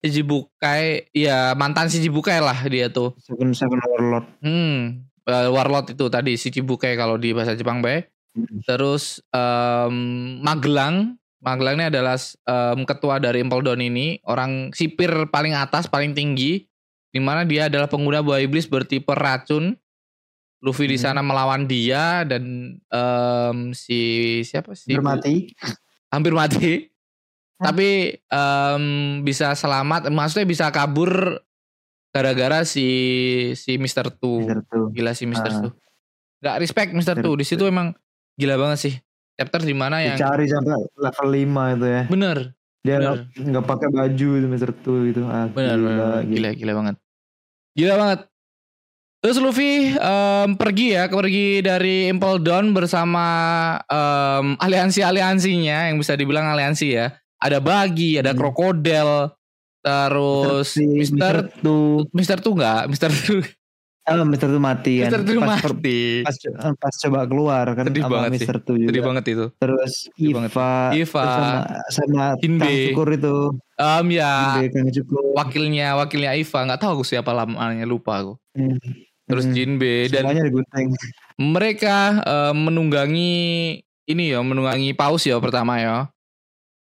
Shichibukai 0.00 1.12
ya 1.12 1.52
mantan 1.52 1.92
Shichibukai 1.92 2.40
lah 2.40 2.56
dia 2.64 2.88
tuh. 2.88 3.12
Seven 3.20 3.52
Seven 3.52 3.76
Warlord. 3.84 4.26
Hmm, 4.40 5.04
eh, 5.28 5.48
Warlord 5.48 5.92
itu 5.92 6.08
tadi 6.08 6.40
Shichibukai 6.40 6.96
kalau 6.96 7.20
di 7.20 7.36
bahasa 7.36 7.52
Jepang 7.52 7.84
bae. 7.84 8.08
Hmm. 8.32 8.64
Terus 8.64 9.20
em, 9.28 9.94
Magelang, 10.40 11.20
Magelang 11.40 11.76
ini 11.76 11.86
adalah 11.92 12.16
em, 12.48 12.80
ketua 12.88 13.20
dari 13.20 13.44
Impel 13.44 13.60
Down 13.60 13.80
ini, 13.84 14.16
orang 14.24 14.72
sipir 14.72 15.28
paling 15.28 15.52
atas, 15.52 15.84
paling 15.84 16.16
tinggi, 16.16 16.64
di 17.10 17.20
mana 17.20 17.44
dia 17.44 17.68
adalah 17.68 17.90
pengguna 17.90 18.24
buah 18.24 18.40
iblis 18.40 18.66
bertipe 18.66 19.12
racun. 19.12 19.76
Luffy 20.60 20.84
di 20.84 21.00
Hmm. 21.00 21.04
sana 21.16 21.20
melawan 21.24 21.64
dia 21.64 22.20
dan 22.24 22.76
em, 22.76 23.58
si 23.72 24.00
siapa 24.44 24.76
sih? 24.76 24.92
Hampir 24.92 25.04
mati. 25.04 25.34
Hampir 26.12 26.32
mati. 26.36 26.89
Tapi 27.60 27.88
em, 28.16 28.84
bisa 29.20 29.52
selamat, 29.52 30.08
maksudnya 30.08 30.48
bisa 30.48 30.66
kabur 30.72 31.36
gara-gara 32.10 32.64
si 32.64 32.88
si 33.54 33.76
Mister 33.76 34.08
Tu. 34.08 34.48
Gila 34.90 35.12
sih 35.12 35.28
Mister 35.28 35.52
Ah. 35.52 35.60
Tu. 35.62 35.68
Gak 36.40 36.56
respect 36.58 36.90
Mister 36.90 37.14
Tu. 37.14 37.30
Di 37.36 37.44
situ 37.44 37.68
emang 37.68 37.92
gila 38.34 38.56
banget 38.56 38.78
sih. 38.80 38.94
Chapter 39.36 39.60
di 39.60 39.72
mana 39.72 40.00
yang 40.00 40.16
Dicari 40.16 40.44
sampai 40.44 40.76
level 40.96 41.28
5 41.32 41.76
itu 41.76 41.86
ya. 41.86 42.02
bener, 42.08 42.38
Dia 42.80 42.96
nggak 42.96 43.16
nggak 43.40 43.64
pakai 43.66 43.88
baju 43.88 44.28
itu 44.36 44.46
Mister 44.48 44.72
Tu 44.72 44.94
itu. 45.12 45.20
Ah, 45.24 45.46
bener, 45.46 45.76
gila, 45.76 45.84
bener, 45.84 46.00
gila. 46.00 46.20
gila, 46.24 46.50
gila 46.56 46.72
banget. 46.76 46.96
Gila 47.72 47.94
banget. 47.96 48.20
Terus 49.20 49.36
Luffy 49.36 49.72
em, 49.92 50.48
pergi 50.56 50.96
ya, 50.96 51.04
pergi 51.06 51.60
dari 51.60 52.08
Impel 52.08 52.40
Down 52.40 52.72
bersama 52.72 53.24
em, 53.84 54.56
aliansi-aliansinya 54.56 55.92
yang 55.92 56.00
bisa 56.00 56.16
dibilang 56.16 56.48
aliansi 56.48 56.96
ya. 56.96 57.19
Ada 57.40 57.58
Bagi, 57.58 58.16
ada 58.16 58.30
Hmm. 58.30 58.38
Krokodil, 58.38 59.32
terus 59.80 60.68
Mister 60.76 61.48
Tu. 61.56 61.78
Mister 62.12 62.36
Tu 62.36 62.50
nggak, 62.50 62.82
Mister 62.86 63.08
Tu, 63.08 63.40
Ah, 64.02 64.24
Mister 64.24 64.48
Tu 64.48 64.58
mati 64.58 64.94
kan. 64.98 65.06
Mister 65.06 65.22
Tu 65.22 65.32
Pas 65.38 65.46
mati. 65.62 66.00
Pas, 66.20 66.34
pas 66.74 66.94
coba 66.98 67.20
keluar 67.24 67.64
kan 67.70 67.84
Sedih 67.86 68.02
sama 68.02 68.12
banget. 68.18 68.30
Mister 68.34 68.56
Tu 68.58 68.72
juga. 68.76 68.88
Sedih 68.90 69.02
banget 69.04 69.24
itu. 69.28 69.44
Terus 69.54 69.92
Sedih 70.08 70.32
banget. 70.34 70.50
Iva, 70.50 70.70
Iva. 70.90 71.20
terus 71.22 71.36
sama 71.38 71.58
sama 71.88 72.22
Hinbe. 72.40 72.64
Kang 72.64 72.80
Cukur 72.90 73.08
itu. 73.12 73.36
Em 73.76 74.06
ya, 74.10 74.32
Kang 74.66 74.88
Cukur. 74.90 75.22
wakilnya 75.32 75.86
wakilnya 75.94 76.32
Iva 76.34 76.58
nggak 76.60 76.78
tahu 76.78 76.90
aku 76.92 77.04
siapa 77.06 77.30
lamanya 77.30 77.84
lupa 77.84 78.18
aku. 78.18 78.32
Hmm. 78.52 78.76
Terus 79.24 79.44
Hmm. 79.46 79.54
Jinbe 79.54 79.94
dan 80.10 80.26
Semuanya 80.26 80.42
digunting. 80.44 80.88
mereka 81.38 81.96
eh, 82.20 82.52
menunggangi 82.52 83.32
ini 84.04 84.24
ya 84.26 84.42
menunggangi 84.42 84.90
paus 84.92 85.22
ya 85.22 85.38
pertama 85.38 85.78
ya. 85.78 86.10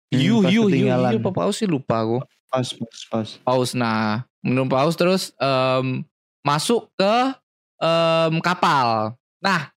Hmm, 0.08 0.16
pas 0.16 0.24
yu 0.24 0.36
yu 0.48 0.62
ketinggalan. 0.72 1.12
yu 1.12 1.18
apa 1.20 1.30
paus 1.36 1.54
sih 1.60 1.68
lupa 1.68 2.00
aku. 2.00 2.18
Pas, 2.48 2.64
pas, 2.64 2.98
pas. 3.12 3.28
Paus 3.44 3.76
nah 3.76 4.24
menunggu 4.40 4.72
paus 4.72 4.96
terus 4.96 5.36
em, 5.36 6.00
masuk 6.40 6.88
ke 6.96 7.14
em, 7.82 8.34
kapal. 8.40 9.12
Nah 9.44 9.68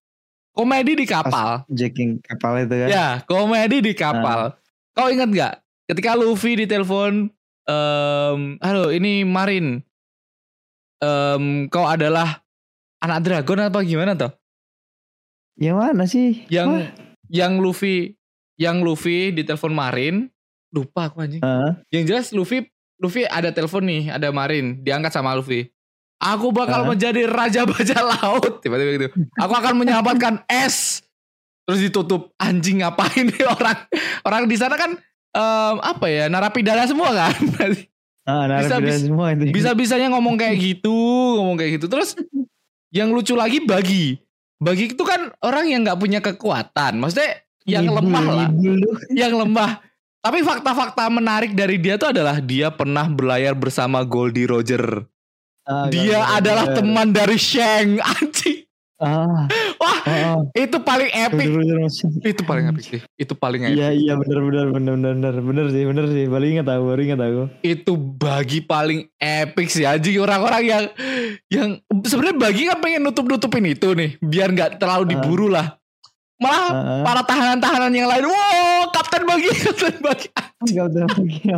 komedi 0.56 0.96
di 0.96 1.04
kapal. 1.04 1.68
Jacking 1.68 2.16
kapal 2.24 2.64
itu 2.64 2.72
kan. 2.72 2.88
Ya 2.88 3.06
komedi 3.28 3.84
di 3.84 3.92
kapal. 3.92 4.56
Kau 4.96 5.12
ingat 5.12 5.28
nggak 5.28 5.54
ketika 5.92 6.16
Luffy 6.16 6.64
ditelepon 6.64 7.28
em 7.68 8.38
halo 8.64 8.88
ini 8.88 9.28
Marin 9.28 9.84
em 11.04 11.68
kau 11.68 11.84
adalah 11.84 12.40
anak 13.04 13.20
dragon 13.20 13.68
apa 13.68 13.84
gimana 13.84 14.16
toh? 14.16 14.32
Yang 15.60 15.76
mana 15.76 16.04
sih? 16.08 16.48
yang 16.48 16.80
Wah. 16.80 16.88
yang 17.28 17.60
Luffy 17.60 18.16
yang 18.56 18.80
Luffy 18.80 19.30
ditelepon 19.30 19.72
Marin. 19.72 20.28
Lupa 20.72 21.12
aku 21.12 21.20
anjing. 21.20 21.44
Hah? 21.44 21.84
yang 21.92 22.08
jelas 22.08 22.32
Luffy 22.32 22.64
Luffy 22.96 23.26
ada 23.26 23.52
telepon 23.52 23.84
nih 23.84 24.08
ada 24.08 24.32
Marin. 24.32 24.80
Diangkat 24.80 25.12
sama 25.12 25.34
Luffy. 25.34 25.68
Aku 26.16 26.54
bakal 26.54 26.86
Hah? 26.86 26.88
menjadi 26.88 27.26
raja 27.26 27.66
bajak 27.66 27.98
laut. 27.98 28.58
Tiba-tiba 28.62 28.90
gitu. 28.94 29.08
Aku 29.36 29.52
akan 29.52 29.74
menyelamatkan 29.76 30.46
es. 30.46 31.02
Terus 31.66 31.82
ditutup. 31.82 32.30
Anjing 32.38 32.80
ngapain 32.80 33.26
nih 33.26 33.42
orang? 33.44 33.78
Orang 34.22 34.42
di 34.46 34.54
sana 34.54 34.78
kan 34.78 34.94
em, 35.32 35.76
apa 35.78 36.06
ya 36.06 36.26
narapidana 36.26 36.86
semua 36.86 37.10
kan? 37.10 37.34
Ah, 38.22 38.46
narapidana 38.46 38.86
bisa- 38.86 39.02
semua 39.02 39.26
itu. 39.34 39.50
bisa 39.50 39.70
bisanya 39.74 40.06
ngomong 40.14 40.38
kayak 40.38 40.54
gitu 40.70 40.94
ngomong 41.42 41.58
kayak 41.58 41.82
gitu. 41.82 41.90
Terus 41.90 42.14
yang 42.94 43.10
lucu 43.10 43.34
lagi 43.34 43.58
bagi. 43.60 44.14
Bagi 44.62 44.94
itu 44.94 45.02
kan 45.02 45.34
orang 45.42 45.66
yang 45.66 45.82
nggak 45.82 45.98
punya 45.98 46.22
kekuatan. 46.22 47.02
Maksudnya 47.02 47.42
yang 47.64 47.86
Ngibul, 47.86 47.98
lemah 48.02 48.24
lah 48.26 48.48
lu. 48.52 48.90
yang 49.12 49.32
lemah. 49.34 49.72
Tapi 50.22 50.38
fakta-fakta 50.46 51.10
menarik 51.10 51.50
dari 51.50 51.82
dia 51.82 51.98
tuh 51.98 52.14
adalah 52.14 52.38
dia 52.38 52.70
pernah 52.70 53.10
berlayar 53.10 53.58
bersama 53.58 54.06
Goldie 54.06 54.46
Roger. 54.46 55.02
Ah, 55.62 55.86
Dia 55.90 56.22
nggak 56.22 56.38
adalah 56.38 56.64
bener. 56.70 56.76
teman 56.78 57.08
dari 57.10 57.38
Shang. 57.38 57.98
Anjing. 58.18 58.62
Ah, 59.02 59.50
Wah, 59.82 59.98
ah, 60.06 60.38
ah. 60.38 60.38
itu 60.54 60.78
paling 60.78 61.10
epic. 61.10 61.42
Bener, 61.50 61.58
bener, 61.58 61.90
bener. 61.90 62.22
Itu 62.22 62.42
paling 62.46 62.64
epic 62.70 62.84
sih. 62.86 63.00
Itu 63.18 63.34
paling 63.34 63.66
epic. 63.66 63.74
Iya 63.74 63.88
iya 63.90 64.12
benar 64.14 64.38
benar 64.46 64.66
benar 64.70 64.94
benar 64.94 65.14
benar 65.18 65.34
benar 65.42 65.66
sih 65.74 65.82
benar 65.82 66.04
sih 66.06 66.24
baru 66.30 66.44
ingat 66.46 66.66
aku 66.70 66.82
baru 66.86 67.00
ingat 67.02 67.18
aku 67.18 67.42
Itu 67.66 67.92
bagi 67.98 68.62
paling 68.62 69.10
epic 69.18 69.74
sih 69.74 69.82
anjing 69.82 70.22
orang-orang 70.22 70.62
yang 70.62 70.84
yang 71.50 71.68
sebenarnya 71.98 72.38
bagi 72.38 72.62
kan 72.70 72.78
pengen 72.78 73.02
nutup-nutupin 73.02 73.66
itu 73.66 73.90
nih 73.90 74.22
biar 74.22 74.54
nggak 74.54 74.78
terlalu 74.78 75.18
diburu 75.18 75.50
lah. 75.50 75.81
Malah 76.42 76.62
Ah, 76.62 76.74
ah. 76.74 77.02
para 77.06 77.22
tahanan-tahanan 77.22 77.92
yang 77.94 78.10
lain, 78.10 78.26
wow, 78.26 78.90
Kapten 78.94 79.22
Bagi, 79.22 79.50
Kapten 79.54 79.96
Bagi. 80.02 80.26
Enggak 80.62 80.84
udah 80.94 81.04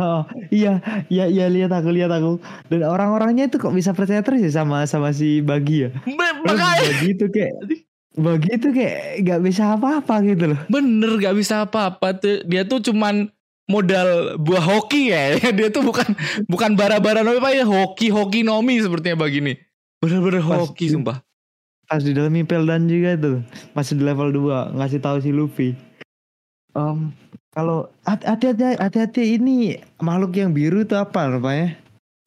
oh, 0.01 0.21
iya 0.49 0.81
iya 1.13 1.25
iya 1.29 1.45
lihat 1.49 1.73
aku 1.73 1.89
lihat 1.93 2.09
aku. 2.13 2.41
Dan 2.69 2.85
orang-orangnya 2.85 3.49
itu 3.49 3.57
kok 3.61 3.73
bisa 3.73 3.93
percaya 3.93 4.21
terus 4.25 4.41
ya 4.41 4.61
sama 4.61 4.85
sama 4.85 5.13
si 5.13 5.41
Bagi 5.41 5.85
ya? 5.85 5.89
Makanya. 6.05 6.89
Bagi 6.89 7.07
itu 7.17 7.25
kayak 7.29 7.53
Bagi 8.25 8.47
itu 8.55 8.67
kayak 8.71 9.27
nggak 9.27 9.41
bisa 9.43 9.63
apa-apa 9.75 10.23
gitu 10.23 10.55
loh. 10.55 10.59
Bener 10.71 11.11
gak 11.19 11.35
bisa 11.35 11.67
apa-apa 11.67 12.15
tuh. 12.15 12.47
Dia 12.47 12.63
tuh 12.63 12.79
cuman 12.79 13.27
modal 13.67 14.39
buah 14.39 14.63
hoki 14.63 15.11
ya. 15.11 15.35
Dia 15.57 15.67
tuh 15.67 15.83
bukan 15.83 16.07
bukan 16.47 16.79
bara-bara 16.79 17.21
nomi 17.25 17.43
apa 17.43 17.51
ya 17.51 17.65
Hoki 17.67 18.13
hoki 18.13 18.47
nomi 18.47 18.79
sepertinya 18.79 19.25
begini 19.25 19.57
Bener-bener 19.99 20.39
hoki 20.39 20.93
sumpah 20.93 21.19
pas 21.85 22.01
di 22.01 22.11
dalam 22.11 22.33
Impel 22.33 22.65
dan 22.65 22.85
juga 22.85 23.13
tuh. 23.15 23.37
Masih 23.71 23.93
di 23.95 24.03
level 24.03 24.29
2 24.31 24.73
ngasih 24.73 24.99
tahu 24.99 25.17
si 25.19 25.29
Luffy. 25.29 25.69
Em, 26.75 27.13
kalau 27.49 27.87
hati- 28.03 28.27
hati-hati 28.27 28.75
hati-hati. 28.75 29.39
Ini 29.39 29.55
makhluk 29.99 30.35
yang 30.35 30.51
biru 30.51 30.83
itu 30.83 30.93
apa 30.93 31.29
rupanya? 31.29 31.77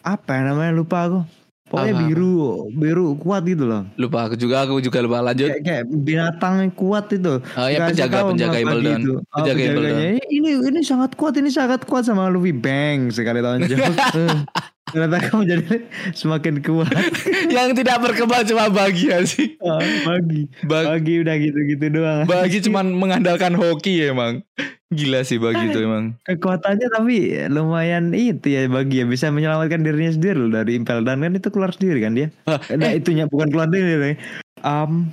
Apa 0.00 0.40
ya 0.40 0.42
namanya? 0.54 0.72
Lupa 0.72 0.98
aku. 1.04 1.20
Pokoknya 1.68 1.92
Apa-apa? 1.92 2.08
biru 2.08 2.32
biru 2.72 3.06
kuat 3.20 3.44
gitu 3.44 3.68
loh. 3.68 3.84
Lupa 4.00 4.24
aku 4.24 4.40
juga. 4.40 4.64
Aku 4.64 4.80
juga 4.80 5.04
lupa. 5.04 5.20
Lanjut. 5.20 5.52
Kayak, 5.52 5.62
kayak 5.68 5.84
binatang 6.00 6.54
yang 6.64 6.72
kuat 6.72 7.12
itu. 7.12 7.44
Oh 7.44 7.68
ya 7.68 7.84
penjaga 7.84 8.24
Penjaga 8.24 8.56
itu. 8.64 9.20
Oh, 9.20 9.44
Penjaga 9.44 9.62
Imbledon 9.68 10.16
ini 10.32 10.50
ini 10.64 10.80
sangat 10.80 11.12
kuat. 11.12 11.36
Ini 11.36 11.52
sangat 11.52 11.84
kuat 11.84 12.08
sama 12.08 12.32
Luffy. 12.32 12.56
Bang 12.56 13.12
sekali 13.12 13.44
tonjok. 13.44 13.84
Eh, 13.84 14.36
ternyata 14.90 15.16
kamu 15.28 15.42
jadi 15.46 15.74
semakin 16.12 16.54
kuat. 16.64 16.92
Yang 17.54 17.68
tidak 17.82 17.96
berkembang 18.04 18.44
cuma 18.48 18.68
bahagia 18.72 19.24
sih. 19.24 19.56
Oh, 19.60 19.80
bagi. 20.04 20.48
Bag- 20.64 20.88
bagi 20.96 21.14
udah 21.22 21.34
gitu-gitu 21.38 21.86
doang. 21.92 22.24
Bagi 22.26 22.58
cuman 22.64 22.92
mengandalkan 23.00 23.54
hoki 23.54 24.04
ya 24.04 24.12
emang 24.12 24.42
Gila 24.88 25.20
sih 25.20 25.36
bagi 25.36 25.68
itu 25.68 25.84
emang. 25.84 26.16
kekuatannya 26.24 26.88
tapi 26.88 27.36
lumayan 27.52 28.16
itu 28.16 28.48
ya 28.48 28.64
bagi 28.72 29.00
ya. 29.00 29.04
Bisa 29.04 29.28
menyelamatkan 29.28 29.84
dirinya 29.84 30.16
sendiri 30.16 30.40
loh. 30.40 30.48
Dari 30.48 30.80
Impel 30.80 31.04
Dan 31.04 31.20
kan 31.20 31.36
itu 31.36 31.52
keluar 31.52 31.76
sendiri 31.76 32.00
kan 32.00 32.16
dia. 32.16 32.32
Ah, 32.48 32.56
nah 32.72 32.88
eh, 32.88 32.96
itunya 32.96 33.28
bukan 33.28 33.52
keluar 33.52 33.68
sendiri 33.68 34.16
um, 34.64 35.10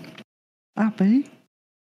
apa 0.75 1.01
sih 1.05 1.23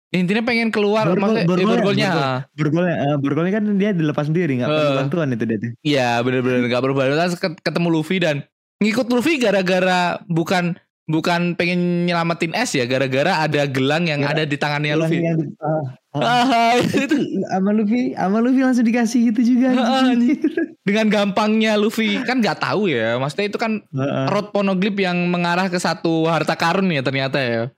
Intinya 0.09 0.41
pengen 0.41 0.69
keluar 0.69 1.05
Borgol- 1.05 1.37
Maksudnya 1.37 1.37
eh, 1.39 1.47
borgolnya, 1.47 1.77
borgolnya 1.77 2.09
bergolnya 2.51 2.95
uh, 3.05 3.17
bergolnya 3.17 3.53
kan 3.53 3.63
dia 3.77 3.91
dilepas 3.93 4.25
sendiri 4.25 4.57
nggak 4.57 4.65
perlu 4.67 4.81
Eh. 4.83 4.97
bantuan 4.97 5.27
itu 5.29 5.43
dia 5.45 5.57
tuh. 5.59 5.71
Iya 5.81 6.09
bener-bener 6.19 6.65
gak 6.65 6.81
berubah 6.81 7.03
Terus 7.05 7.37
ket- 7.37 7.61
ketemu 7.61 7.87
Luffy 7.91 8.17
dan 8.17 8.41
ngikut 8.79 9.05
Luffy 9.07 9.37
gara-gara 9.37 9.99
bukan 10.25 10.73
bukan 11.05 11.53
pengen 11.53 12.05
nyelamatin 12.05 12.53
es 12.53 12.69
ya 12.71 12.85
gara-gara 12.85 13.37
ada 13.39 13.65
gelang 13.65 14.05
yang 14.05 14.21
ada 14.23 14.43
di 14.43 14.53
tangannya 14.55 14.93
Luffy. 14.95 15.21
yang- 15.21 15.53
ah. 15.59 15.83
Ah, 16.11 16.73
itu 16.81 17.17
sama 17.45 17.69
Luffy 17.69 18.01
sama 18.11 18.37
Luffy 18.39 18.61
langsung 18.61 18.81
dikasih 18.83 19.29
gitu 19.29 19.41
juga 19.47 19.77
anjing. 19.77 20.41
dengan 20.81 21.05
gampangnya 21.07 21.77
Luffy 21.77 22.17
kan 22.19 22.41
nggak 22.41 22.57
tahu 22.59 22.89
ya. 22.89 23.13
Maksudnya 23.15 23.45
itu 23.45 23.57
kan 23.57 23.85
Heeh. 23.85 24.25
rod 24.25 24.49
ponoglyph 24.49 24.97
yang 24.97 25.21
mengarah 25.27 25.65
ke 25.65 25.77
satu 25.77 26.25
harta 26.25 26.53
karun 26.53 26.89
ya 26.89 27.01
ternyata 27.01 27.37
ya. 27.37 27.69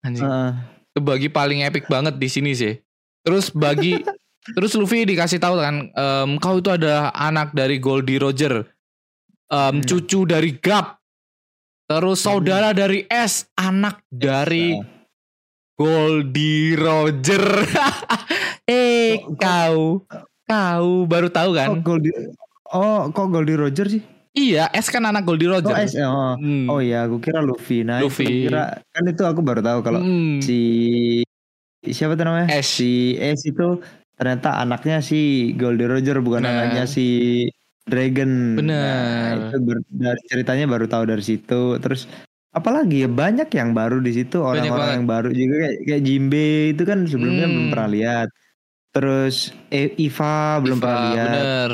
Anjing. 0.00 0.28
Bagi 0.98 1.28
paling 1.28 1.62
epic 1.62 1.86
banget 1.86 2.14
di 2.14 2.26
sini 2.26 2.52
sih. 2.52 2.74
Terus 3.20 3.48
bagi 3.48 3.98
terus 4.56 4.72
Luffy 4.72 5.04
dikasih 5.04 5.36
tahu 5.36 5.56
kan, 5.56 5.74
em, 5.88 6.30
kau 6.36 6.56
itu 6.56 6.68
ada 6.68 7.10
anak 7.10 7.52
dari 7.52 7.76
Goldie 7.76 8.16
Roger, 8.16 8.64
em, 9.46 9.74
Hmm. 9.74 9.82
cucu 9.82 10.24
dari 10.24 10.56
Gap, 10.56 10.96
terus 11.84 12.20
saudara 12.20 12.72
dari 12.72 13.04
S, 13.04 13.48
anak 13.54 14.00
dari 14.08 14.76
Goldie 15.74 16.74
Roger. 16.74 17.44
eh 18.66 19.20
kok- 19.20 19.36
kau, 19.36 19.80
kau 20.44 20.88
baru 21.04 21.28
tahu 21.28 21.50
kan? 21.52 21.68
Kok 21.70 21.80
Goldie 21.82 22.12
Oh, 22.68 23.08
kok 23.08 23.28
Goldie 23.28 23.56
Roger 23.56 23.88
sih? 23.88 24.04
Iya, 24.38 24.70
S 24.70 24.86
kan 24.86 25.02
anak 25.02 25.26
Goldie 25.26 25.50
Oh, 25.50 25.58
Roger. 25.58 25.74
S, 25.74 25.98
oh. 25.98 26.38
Hmm. 26.38 26.70
oh 26.70 26.78
iya, 26.78 27.02
aku 27.02 27.18
kira 27.18 27.42
Luffy. 27.42 27.82
Nah, 27.82 27.98
Luffy. 27.98 28.46
kira 28.46 28.78
kan 28.86 29.02
itu 29.04 29.22
aku 29.22 29.42
baru 29.42 29.58
tahu 29.58 29.82
kalau 29.82 29.98
Hmm. 29.98 30.38
si 30.38 30.58
siapa 31.82 32.14
tuh 32.14 32.22
namanya? 32.22 32.46
S. 32.54 32.78
Si 32.78 32.92
S 33.14 33.42
itu 33.42 33.82
ternyata 34.14 34.56
anaknya 34.56 34.98
si 35.00 35.18
Goldie 35.54 35.86
Roger 35.86 36.18
bukan 36.18 36.42
Bener. 36.42 36.54
anaknya 36.54 36.84
si 36.86 37.06
Dragon. 37.82 38.54
Bener. 38.54 39.34
Nah, 39.34 39.48
itu 39.48 39.56
ber- 39.58 39.86
dari 39.88 40.20
ceritanya 40.24 40.64
baru 40.68 40.86
tahu 40.86 41.04
dari 41.04 41.24
situ. 41.24 41.78
Terus 41.78 42.06
apalagi 42.50 43.02
ya 43.02 43.08
banyak 43.08 43.48
yang 43.50 43.70
baru 43.72 43.98
di 43.98 44.12
situ 44.12 44.38
orang-orang 44.38 45.02
yang 45.02 45.06
baru 45.06 45.28
juga 45.30 45.54
kayak, 45.62 45.76
kayak 45.84 46.02
Jimbe 46.02 46.46
itu 46.72 46.82
kan 46.84 46.98
sebelumnya 47.04 47.46
Hmm. 47.46 47.54
belum 47.54 47.66
pernah 47.70 47.88
lihat. 47.88 48.28
Terus 48.90 49.34
e- 49.68 49.94
Iva 49.98 50.34
belum 50.58 50.78
Iva, 50.78 50.84
pernah 50.84 51.02
lihat. 51.08 51.26
Bener. 51.28 51.70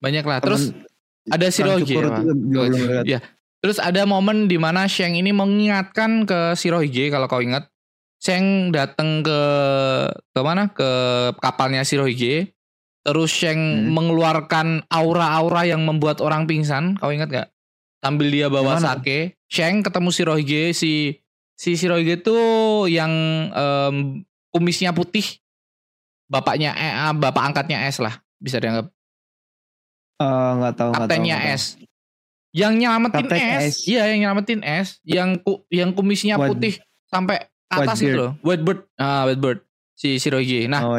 Banyak 0.00 0.24
lah. 0.24 0.38
Terus 0.40 0.62
Temen- 0.68 0.92
ada 1.30 1.46
Shirohige. 1.48 1.94
Juga 1.96 2.68
lihat. 2.68 3.04
Iya. 3.06 3.18
Terus 3.64 3.80
ada 3.80 4.04
momen 4.04 4.44
di 4.44 4.60
mana 4.60 4.84
Sheng 4.84 5.16
ini 5.16 5.32
mengingatkan 5.32 6.28
ke 6.28 6.52
Shirohige 6.52 7.08
kalau 7.08 7.24
kau 7.24 7.40
ingat. 7.40 7.64
Sheng 8.20 8.72
datang 8.72 9.24
ke 9.24 9.40
ke 10.32 10.40
mana? 10.44 10.68
Ke 10.72 10.90
kapalnya 11.40 11.80
Shirohige. 11.80 12.52
Terus 13.04 13.32
Sheng 13.32 13.56
Hmm. 13.56 13.92
mengeluarkan 13.92 14.88
aura-aura 14.88 15.64
yang 15.64 15.84
membuat 15.84 16.20
orang 16.20 16.44
pingsan. 16.44 16.96
Kau 16.96 17.12
ingat 17.12 17.28
gak? 17.28 17.48
Sambil 18.00 18.28
dia 18.28 18.48
bawa 18.48 18.76
Yang 18.76 18.80
mana? 18.80 18.88
sake. 19.00 19.18
Sheng 19.48 19.80
ketemu 19.80 20.08
Shirohige 20.12 20.62
si 20.72 21.20
si 21.56 21.76
Shirohige 21.76 22.20
tuh 22.20 22.84
yang 22.88 23.12
em, 23.48 24.24
kumisnya 24.52 24.92
putih. 24.92 25.24
Bapaknya 26.28 26.72
eh, 26.72 27.12
bapak 27.12 27.52
angkatnya 27.52 27.84
S 27.84 28.00
lah 28.00 28.16
bisa 28.40 28.56
dianggap 28.56 28.88
nggak 30.16 30.74
tahu 30.74 30.90
nggak 30.90 31.00
tahu. 31.00 31.08
kaptennya 31.10 31.36
nggak 31.36 31.48
tahu. 31.50 31.58
S. 31.58 31.64
Yang 32.54 32.72
nyelamatin 32.78 33.24
Kapten 33.26 33.38
S. 33.42 33.62
S. 33.66 33.74
Iya, 33.84 34.02
yang 34.06 34.18
nyelamatin 34.22 34.60
S, 34.62 34.88
yang 35.02 35.30
ku, 35.38 35.52
yang 35.68 35.90
kumisnya 35.90 36.38
White- 36.38 36.50
putih 36.54 36.74
sampai 37.04 37.36
atas 37.66 37.98
itu 37.98 38.14
loh. 38.14 38.32
White 38.40 38.62
bird. 38.62 38.80
Ah, 38.94 39.26
white 39.26 39.42
bird. 39.42 39.58
Si 39.94 40.18
Shirohige. 40.18 40.66
Nah, 40.66 40.82
Oh, 40.84 40.98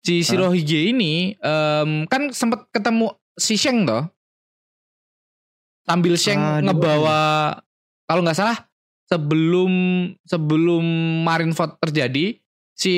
si 0.00 0.20
Shirohige 0.20 0.92
ini 0.92 1.32
em, 1.34 2.04
kan 2.04 2.28
sempat 2.30 2.68
ketemu 2.68 3.08
si 3.34 3.56
Sheng 3.56 3.84
toh. 3.84 4.04
Sambil 5.84 6.16
Sheng 6.16 6.36
Ah, 6.36 6.60
ngebawa 6.60 7.18
kalau 8.04 8.20
nggak 8.20 8.36
salah 8.36 8.68
sebelum 9.04 9.72
sebelum 10.24 10.84
Marineford 11.24 11.76
terjadi 11.78 12.40
si 12.72 12.94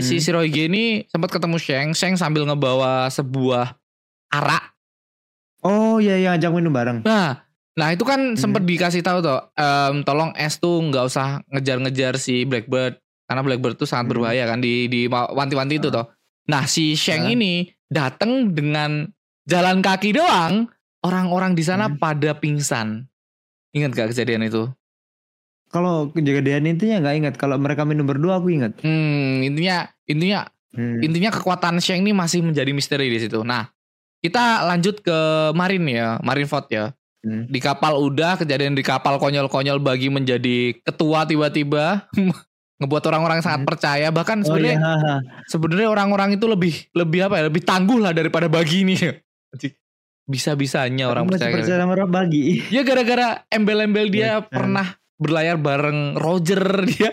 si 0.00 0.18
Hmm. 0.18 0.22
Shirohige 0.22 0.66
ini 0.66 1.06
sempat 1.06 1.30
ketemu 1.30 1.58
Sheng, 1.58 1.88
Sheng 1.94 2.14
sambil 2.14 2.42
ngebawa 2.42 3.06
sebuah 3.08 3.74
arak 4.30 4.74
Oh 5.62 5.98
iya 5.98 6.16
yang 6.18 6.38
ajak 6.38 6.54
minum 6.54 6.70
bareng. 6.70 7.02
Nah, 7.02 7.42
nah 7.74 7.88
itu 7.90 8.06
kan 8.06 8.34
Hmm. 8.34 8.38
sempet 8.38 8.62
dikasih 8.62 9.02
tahu 9.02 9.18
tuh, 9.20 9.38
em, 9.54 10.06
tolong 10.06 10.30
S 10.38 10.62
tuh 10.62 10.78
nggak 10.78 11.04
usah 11.06 11.42
ngejar-ngejar 11.50 12.14
si 12.16 12.46
Blackbird 12.46 12.98
karena 13.26 13.42
Blackbird 13.42 13.74
tuh 13.74 13.86
sangat 13.86 14.06
Hmm. 14.06 14.12
berbahaya 14.18 14.46
kan 14.46 14.62
di 14.62 14.86
di 14.86 15.10
wanti-wanti 15.10 15.82
itu 15.82 15.90
Ah. 15.90 16.02
toh. 16.02 16.06
Nah 16.48 16.64
si 16.64 16.94
Sheng 16.94 17.26
Ah. 17.26 17.34
ini 17.34 17.66
datang 17.90 18.54
dengan 18.54 19.10
jalan 19.44 19.82
kaki 19.82 20.14
doang, 20.14 20.68
orang-orang 21.02 21.56
di 21.56 21.64
sana 21.66 21.90
Hmm. 21.90 21.98
pada 21.98 22.36
pingsan. 22.36 23.08
Ingat 23.74 23.90
gak 23.92 24.08
kejadian 24.12 24.46
itu? 24.46 24.68
Kalau 25.68 26.08
kejadian 26.08 26.64
intinya 26.64 26.96
nggak 27.04 27.16
ingat. 27.20 27.34
Kalau 27.36 27.60
mereka 27.60 27.84
minum 27.84 28.08
berdua 28.08 28.40
aku 28.40 28.48
ingat. 28.48 28.80
Hmm, 28.80 29.44
intinya 29.44 29.84
intinya 30.08 30.48
Hmm. 30.72 31.04
intinya 31.04 31.28
kekuatan 31.28 31.76
Sheng 31.80 32.04
ini 32.08 32.16
masih 32.16 32.40
menjadi 32.40 32.72
misteri 32.72 33.12
di 33.12 33.20
situ. 33.20 33.44
Nah, 33.44 33.68
kita 34.18 34.64
lanjut 34.64 34.98
ke 34.98 35.18
Marin 35.52 35.84
ya, 35.86 36.18
Marineford 36.20 36.66
ya. 36.68 36.84
Hmm. 37.18 37.46
Di 37.46 37.58
kapal 37.58 37.98
udah, 37.98 38.38
kejadian 38.38 38.72
di 38.72 38.82
kapal 38.82 39.18
konyol-konyol 39.18 39.78
bagi 39.78 40.06
menjadi 40.06 40.74
ketua 40.80 41.22
tiba-tiba 41.22 42.06
ngebuat 42.78 43.04
orang-orang 43.06 43.42
sangat 43.42 43.62
Hmm. 43.62 43.68
percaya. 43.68 44.08
Bahkan 44.08 44.42
Oh 44.42 44.44
sebenarnya 44.46 44.76
iya. 44.76 44.86
haha. 44.86 45.14
sebenarnya 45.44 45.88
orang-orang 45.90 46.34
itu 46.34 46.46
lebih 46.46 46.74
lebih 46.92 47.26
apa 47.26 47.34
ya, 47.36 47.44
lebih 47.50 47.62
tangguh 47.62 47.98
lah 47.98 48.14
daripada 48.14 48.46
bagi 48.46 48.86
ini. 48.86 48.94
Bisa-bisanya 50.28 51.08
orang 51.08 51.24
percaya. 51.24 51.50
percaya 51.56 51.78
sama 51.80 51.94
bagi. 52.06 52.60
Ya 52.74 52.84
gara-gara 52.84 53.42
embel-embel 53.48 54.12
dia 54.12 54.38
Iya. 54.38 54.44
pernah 54.44 54.86
berlayar 55.18 55.56
bareng 55.58 56.14
Roger 56.14 56.62
dia 56.90 57.10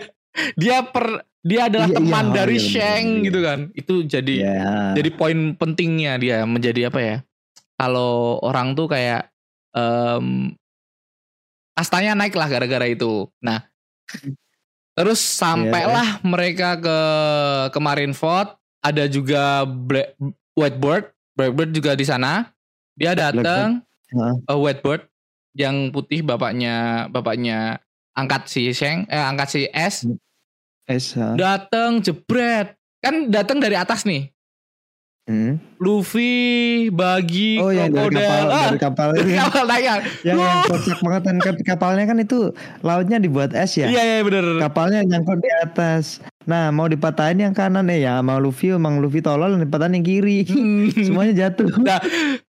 dia 0.54 0.84
per 0.84 1.24
dia 1.46 1.70
adalah 1.70 1.86
Iya, 1.86 1.96
teman 1.96 2.26
iya, 2.26 2.34
dari 2.34 2.56
iya, 2.58 2.62
bener, 2.66 2.72
Sheng 2.74 3.06
bener. 3.06 3.24
gitu 3.30 3.40
kan. 3.46 3.58
Itu 3.72 3.94
jadi 4.02 4.34
Iya. 4.42 4.74
jadi 4.98 5.10
poin 5.14 5.38
pentingnya 5.54 6.12
dia 6.18 6.38
menjadi 6.42 6.90
apa 6.90 6.98
ya 7.00 7.16
kalau 7.78 8.42
orang 8.42 8.74
tuh 8.74 8.90
kayak 8.90 9.30
em 9.76 10.56
kastanya 11.76 12.16
naik 12.16 12.32
lah 12.32 12.48
gara-gara 12.48 12.88
itu 12.88 13.28
nah 13.36 13.68
terus 14.96 15.20
sampailah 15.20 16.24
mereka 16.24 16.80
ke 16.80 16.98
ke 17.68 17.78
Marineford 17.78 18.56
ada 18.80 19.04
juga 19.04 19.68
Black, 19.68 20.16
Whitebird 20.56 21.12
Blackbird 21.36 21.70
juga 21.76 21.92
di 21.92 22.08
sana 22.08 22.48
dia 22.96 23.12
datang 23.12 23.84
Heeh. 24.08 24.34
eh, 24.40 24.56
Whitebird 24.56 25.04
yang 25.52 25.92
putih 25.92 26.24
bapaknya 26.24 27.06
bapaknya 27.12 27.76
angkat 28.16 28.48
si 28.48 28.72
Sheng 28.72 29.04
eh 29.12 29.20
angkat 29.20 29.48
si 29.52 29.60
S 29.68 30.08
S. 30.08 30.08
ha. 30.88 31.34
datang 31.34 31.98
jebret 31.98 32.74
kan 32.98 33.28
datang 33.28 33.58
dari 33.58 33.74
atas 33.74 34.02
nih 34.02 34.30
Hmm. 35.26 35.58
Luffy, 35.82 36.86
Bagi, 36.86 37.58
Oh 37.58 37.74
yang 37.74 37.90
dari 37.90 38.14
kapal 38.14 38.46
Ah, 38.46 38.64
dari 38.64 38.78
kapal 38.78 39.06
dari 39.10 39.20
ini 39.20 39.32
kan. 39.32 39.42
kapal 39.42 39.64
layar. 39.66 39.82
yang, 39.82 39.98
yang 40.22 40.36
Wah. 40.38 40.62
kocak 40.64 40.98
banget 41.02 41.22
kan 41.24 41.36
Kap- 41.42 41.64
kapalnya 41.66 42.04
kan 42.06 42.18
itu 42.20 42.38
lautnya 42.78 43.18
dibuat 43.18 43.50
es 43.50 43.74
ya. 43.74 43.90
Iya 43.90 44.02
iya 44.06 44.18
bener. 44.22 44.62
Kapalnya 44.62 45.02
nyangkut 45.02 45.42
di 45.42 45.50
atas. 45.58 46.22
Nah 46.46 46.70
mau 46.70 46.86
dipatahin 46.86 47.42
yang 47.42 47.50
kanan 47.50 47.90
eh 47.90 48.06
ya 48.06 48.22
mau 48.22 48.38
Luffy 48.38 48.70
emang 48.70 49.02
Luffy 49.02 49.18
tolol 49.18 49.58
dipatahin 49.58 49.98
yang 49.98 50.06
kiri. 50.06 50.46
Hmm. 50.46 50.94
Semuanya 51.10 51.34
jatuh. 51.42 51.74
Nah, 51.82 51.98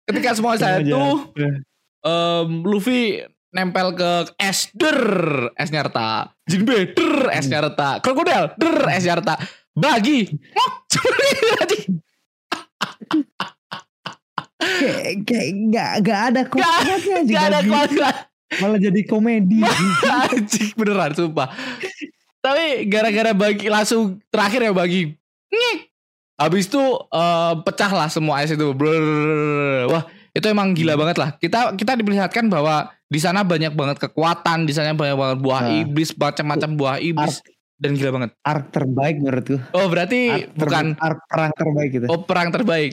ketika 0.05 0.37
semua 0.37 0.53
saya 0.53 0.77
tuh 0.77 0.85
jatuh. 1.33 1.57
em, 2.05 2.49
Luffy 2.61 3.25
nempel 3.49 3.89
ke 3.91 4.11
es 4.37 4.69
der 4.71 5.01
esnya 5.57 5.81
reta 5.81 6.29
Jinbe 6.47 6.95
der 6.95 7.13
esnya 7.35 7.59
reta 7.63 7.99
Crocodile 7.99 8.55
der 8.55 8.79
esnya 8.91 9.19
reta 9.19 9.35
Bagi 9.77 10.31
mok 10.55 10.73
seperti 10.89 11.79
kayak 14.57 15.13
kayak 15.27 15.49
nggak 15.69 15.91
nggak 16.01 16.21
ada 16.33 16.41
kuatnya 16.49 16.95
Gak 17.27 17.45
ada 17.51 17.59
kuat 17.61 17.89
malah 18.55 18.79
jadi 18.79 19.01
komedi. 19.03 19.59
Anjing 20.31 20.71
beneran 20.79 21.11
sumpah. 21.11 21.51
Tapi 22.39 22.87
gara-gara 22.87 23.35
bagi 23.35 23.67
langsung 23.67 24.23
terakhir 24.31 24.63
ya 24.63 24.71
bagi. 24.71 25.11
Ngik 25.51 25.79
Habis 26.37 26.69
itu 26.69 26.83
eh, 27.11 27.53
pecah 27.65 27.91
lah 27.91 28.07
semua 28.07 28.45
es 28.45 28.53
itu. 28.53 28.71
Brrrr. 28.71 29.89
Wah 29.91 30.03
itu 30.31 30.45
emang 30.47 30.71
gila 30.77 30.95
banget 30.95 31.17
lah. 31.17 31.29
Kita 31.35 31.75
kita 31.75 31.97
diperlihatkan 31.97 32.47
bahwa 32.47 32.93
di 33.07 33.17
sana 33.17 33.41
banyak 33.41 33.71
banget 33.71 33.97
kekuatan 33.99 34.63
di 34.63 34.71
sana 34.71 34.91
banyak 34.91 35.15
banget 35.15 35.37
buah 35.39 35.61
Nah. 35.61 35.79
iblis 35.81 36.11
macam-macam 36.13 36.69
buah 36.73 36.97
iblis. 36.99 37.39
dan 37.77 37.93
gila 37.93 38.09
banget. 38.11 38.31
arc 38.41 38.73
terbaik 38.73 39.15
menurutku. 39.17 39.61
Oh 39.71 39.85
berarti 39.85 40.19
Arc 40.27 40.41
ter- 40.41 40.57
bukan 40.57 40.85
arc 40.97 41.19
perang 41.25 41.51
terbaik 41.53 41.89
gitu 41.93 42.05
oh 42.07 42.19
perang 42.19 42.49
terbaik. 42.49 42.91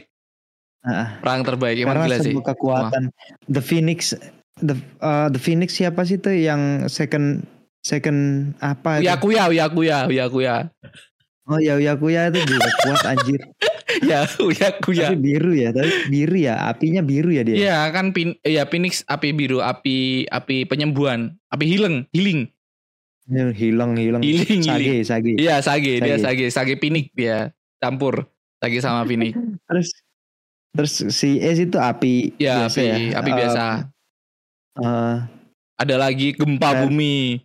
Ah, 0.80 1.16
perang 1.18 1.40
terbaik 1.40 1.76
emang 1.80 1.96
karena 1.96 2.06
gila 2.06 2.16
sih. 2.20 2.30
semua 2.30 2.44
kekuatan. 2.44 3.02
The 3.48 3.62
phoenix 3.64 4.12
the 4.56 4.76
uh, 5.00 5.32
the 5.32 5.40
phoenix 5.40 5.74
siapa 5.74 6.04
sih 6.04 6.16
tuh 6.16 6.30
yang 6.30 6.84
second 6.86 7.48
second 7.80 8.52
apa 8.60 9.00
itu? 9.00 9.08
Uyakuya 9.08 9.48
Uyakuya 9.48 9.98
Uyakuya 10.04 10.54
oh 11.44 11.58
ya 11.58 11.74
Uyakuya 11.74 12.28
itu 12.28 12.44
juga 12.44 12.68
kuat 12.78 13.02
anjir 13.06 13.40
ya 14.10 14.24
Uyakuya 14.38 15.08
tapi 15.08 15.16
biru 15.16 15.52
ya 15.52 15.68
tapi 15.70 15.92
biru 16.06 16.36
ya 16.36 16.54
apinya 16.64 17.00
biru 17.00 17.28
ya 17.28 17.42
dia 17.42 17.56
Iya 17.56 17.78
kan 17.90 18.10
pin 18.10 18.34
ya 18.40 18.64
Phoenix 18.64 19.04
api 19.04 19.30
biru, 19.30 19.58
api 19.58 20.24
api 20.26 20.64
penyembuhan, 20.64 21.36
api 21.48 21.64
healing, 21.66 22.08
healing. 22.10 22.48
Ya, 23.24 23.48
hilang 23.50 23.96
hilang 23.96 24.20
Healing, 24.20 24.60
sage 24.60 24.94
sage 25.02 25.32
Iya, 25.34 25.56
sage, 25.58 25.96
dia 25.96 26.16
Sage. 26.16 26.44
sage, 26.44 26.46
sage 26.50 26.74
pinik 26.76 27.08
dia 27.12 27.52
campur 27.78 28.28
sage 28.58 28.78
sama 28.78 29.04
pinik. 29.04 29.32
terus 29.68 29.88
terus 30.70 30.92
si 31.08 31.38
S 31.38 31.56
itu 31.58 31.76
api 31.76 32.36
Ya, 32.36 32.66
biasa 32.66 32.76
api, 32.76 32.84
ya 32.84 32.96
api 33.16 33.30
Um, 33.30 33.38
biasa. 33.38 33.64
uh, 34.76 35.16
Ada 35.74 35.96
lagi 35.96 36.32
gempa 36.32 36.70
dan- 36.70 36.82
bumi. 36.86 37.40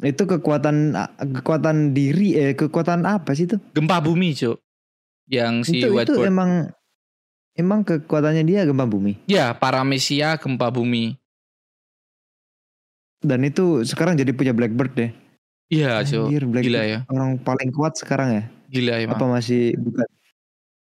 Itu 0.00 0.24
kekuatan 0.24 0.96
kekuatan 1.36 1.92
diri 1.92 2.32
eh 2.32 2.52
kekuatan 2.54 3.04
apa 3.04 3.30
sih 3.30 3.44
itu? 3.44 3.60
Gempa 3.70 4.00
bumi, 4.00 4.32
Cuk. 4.32 4.56
Yang 5.30 5.54
si 5.70 5.78
itu, 5.78 5.86
itu 5.88 5.94
Whitebird. 5.94 6.26
emang 6.26 6.50
emang 7.54 7.80
kekuatannya 7.80 8.42
dia 8.42 8.66
gempa 8.66 8.82
bumi. 8.84 9.14
Ya, 9.24 9.54
paramesia 9.54 10.34
gempa 10.36 10.68
bumi. 10.68 11.14
Dan 13.20 13.44
itu 13.44 13.84
sekarang 13.84 14.16
jadi 14.16 14.32
punya 14.32 14.50
Blackbird 14.50 14.92
deh. 14.96 15.10
Iya, 15.70 16.02
Blackbird 16.02 16.66
Gila 16.66 16.82
ya. 16.82 16.98
orang 17.06 17.38
paling 17.38 17.70
kuat 17.70 17.94
sekarang 17.94 18.34
ya. 18.34 18.42
Gila 18.66 18.94
emang. 18.98 19.18
Apa 19.20 19.24
masih 19.30 19.76
bukan? 19.76 20.06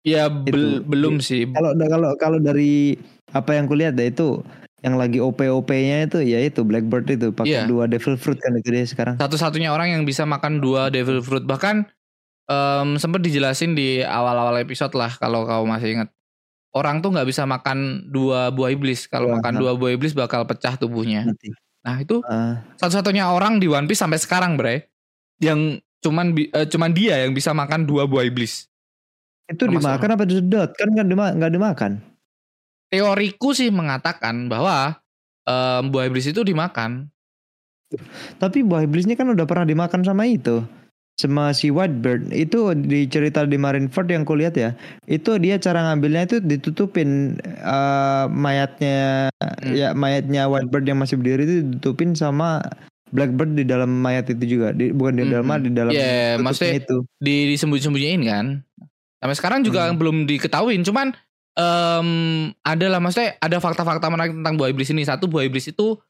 Ya 0.02 0.26
bel- 0.26 0.80
Itu. 0.82 0.88
belum 0.88 1.20
sih. 1.20 1.46
Kalau 1.50 1.74
kalau 1.76 2.10
kalau 2.16 2.38
dari 2.38 2.96
apa 3.30 3.54
yang 3.54 3.66
kulihat 3.66 3.94
deh 3.94 4.08
itu 4.08 4.40
yang 4.82 4.98
lagi 4.98 5.22
OP-OP-nya 5.22 6.10
itu 6.10 6.18
ya 6.22 6.42
itu 6.42 6.66
Blackbird 6.66 7.06
itu 7.06 7.30
pakai 7.30 7.62
Iya. 7.62 7.70
dua 7.70 7.86
Devil 7.86 8.18
Fruit 8.18 8.38
kan 8.38 8.50
itu 8.56 8.66
dia 8.66 8.82
sekarang. 8.82 9.14
Satu-satunya 9.18 9.70
orang 9.70 9.94
yang 9.94 10.02
bisa 10.02 10.24
makan 10.24 10.58
dua 10.58 10.90
devil 10.90 11.22
fruit 11.22 11.44
bahkan 11.44 11.86
em, 12.46 12.88
sempat 12.98 13.20
dijelasin 13.22 13.74
di 13.74 14.00
awal-awal 14.02 14.58
episode 14.62 14.92
lah 14.94 15.14
kalau 15.18 15.44
kau 15.44 15.64
masih 15.66 16.00
ingat. 16.00 16.08
Orang 16.72 17.04
tuh 17.04 17.12
nggak 17.12 17.28
bisa 17.28 17.44
makan 17.44 18.08
dua 18.08 18.48
buah 18.48 18.72
iblis. 18.72 19.04
Kalau 19.04 19.28
Wah, 19.28 19.38
makan 19.38 19.52
nah. 19.54 19.60
dua 19.60 19.72
buah 19.76 19.92
iblis 19.92 20.16
bakal 20.16 20.48
pecah 20.48 20.80
tubuhnya. 20.80 21.28
Mati. 21.28 21.52
Nah 21.84 21.96
itu 22.00 22.22
Ah, 22.24 22.62
satu-satunya 22.80 23.28
orang 23.28 23.60
di 23.60 23.68
One 23.68 23.84
Piece 23.90 24.00
sampai 24.00 24.16
sekarang, 24.16 24.56
Bre, 24.56 24.88
yang 25.42 25.76
cuman 26.00 26.32
eh, 26.32 26.66
cuman 26.70 26.90
dia 26.96 27.20
yang 27.20 27.36
bisa 27.36 27.52
makan 27.52 27.84
dua 27.84 28.08
buah 28.08 28.24
iblis. 28.24 28.66
itu 29.50 29.68
Termasuk 29.68 29.84
dimakan 29.84 30.10
apa 30.16 30.24
disedot? 30.24 30.70
Kan 30.78 30.88
nggak 30.96 31.08
dima- 31.12 31.34
dimakan. 31.36 31.92
Teoriku 32.88 33.52
sih 33.52 33.68
mengatakan 33.68 34.48
bahwa 34.48 34.96
em, 35.44 35.82
buah 35.92 36.08
iblis 36.08 36.30
itu 36.30 36.40
dimakan. 36.40 37.12
Tapi 38.40 38.64
buah 38.64 38.88
iblisnya 38.88 39.12
kan 39.18 39.28
udah 39.28 39.44
pernah 39.44 39.68
dimakan 39.68 40.00
sama 40.00 40.24
itu. 40.24 40.64
Sama 41.20 41.52
si 41.52 41.68
Whitebird 41.68 42.32
itu 42.32 42.72
di 42.72 43.04
cerita 43.06 43.44
di 43.44 43.60
Marineford 43.60 44.08
yang 44.08 44.24
kulihat 44.24 44.56
ya. 44.56 44.70
Itu 45.04 45.36
dia 45.36 45.60
cara 45.60 45.84
ngambilnya 45.92 46.24
itu 46.24 46.36
ditutupin 46.40 47.36
eh, 47.44 48.24
mayatnya 48.32 49.28
Hmm. 49.38 49.74
ya 49.76 49.92
mayatnya 49.92 50.48
Whitebird 50.48 50.88
yang 50.88 50.98
masih 50.98 51.20
berdiri 51.20 51.42
itu 51.44 51.54
ditutupin 51.68 52.16
sama 52.16 52.64
Blackbird 53.12 53.52
di 53.52 53.68
dalam 53.68 53.92
mayat 54.00 54.32
itu 54.32 54.56
juga. 54.58 54.72
Di, 54.72 54.88
bukan 54.90 55.20
di 55.20 55.24
dalam 55.28 55.44
Hmm. 55.44 55.60
di 55.60 55.70
dalam 55.70 55.92
tutupnya 55.92 56.40
maksudnya 56.40 56.74
itu. 56.80 56.96
di 57.20 57.36
disembunyi-sembunyiin 57.52 58.22
kan. 58.24 58.46
Sampai 59.20 59.36
sekarang 59.36 59.60
juga 59.62 59.92
Hmm. 59.92 60.00
belum 60.00 60.16
diketahuin. 60.26 60.80
Cuman 60.82 61.12
em 61.52 62.08
adalah 62.64 62.98
maksudnya 62.98 63.36
ada 63.36 63.60
fakta-fakta 63.60 64.08
menarik 64.08 64.32
tentang 64.32 64.56
buah 64.56 64.72
iblis 64.72 64.88
ini. 64.88 65.04
Satu 65.04 65.28
buah 65.28 65.44
iblis 65.44 65.68
itu 65.68 66.00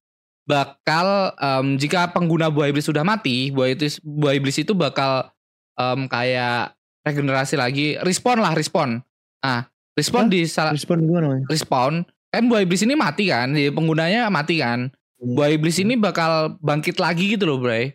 bakal 0.49 1.33
em, 1.39 1.79
jika 1.79 2.11
pengguna 2.11 2.51
buah 2.51 2.71
iblis 2.71 2.87
sudah 2.87 3.07
mati, 3.07 3.51
buah 3.55 3.73
iblis 3.73 4.03
buah 4.03 4.35
iblis 4.35 4.59
itu 4.59 4.75
bakal 4.75 5.31
em, 5.79 6.07
kayak 6.11 6.75
regenerasi 7.03 7.55
lagi, 7.59 7.99
respon 8.03 8.43
lah 8.43 8.55
respon. 8.55 9.03
Ah, 9.43 9.67
respon 9.99 10.31
di 10.31 10.47
salah 10.47 10.71
Respon 10.71 11.03
gimana? 11.03 11.43
Respon 11.51 12.07
kan 12.33 12.49
buah 12.49 12.65
iblis 12.65 12.81
ini 12.81 12.97
mati 12.97 13.29
kan, 13.29 13.53
jadi 13.53 13.69
penggunanya 13.75 14.33
mati 14.33 14.63
kan. 14.63 14.89
Hmm. 15.21 15.35
Buah 15.37 15.53
iblis 15.53 15.77
ini 15.79 15.95
bakal 15.95 16.57
bangkit 16.65 16.97
lagi 16.97 17.37
gitu 17.37 17.45
loh, 17.45 17.61
Bray. 17.61 17.95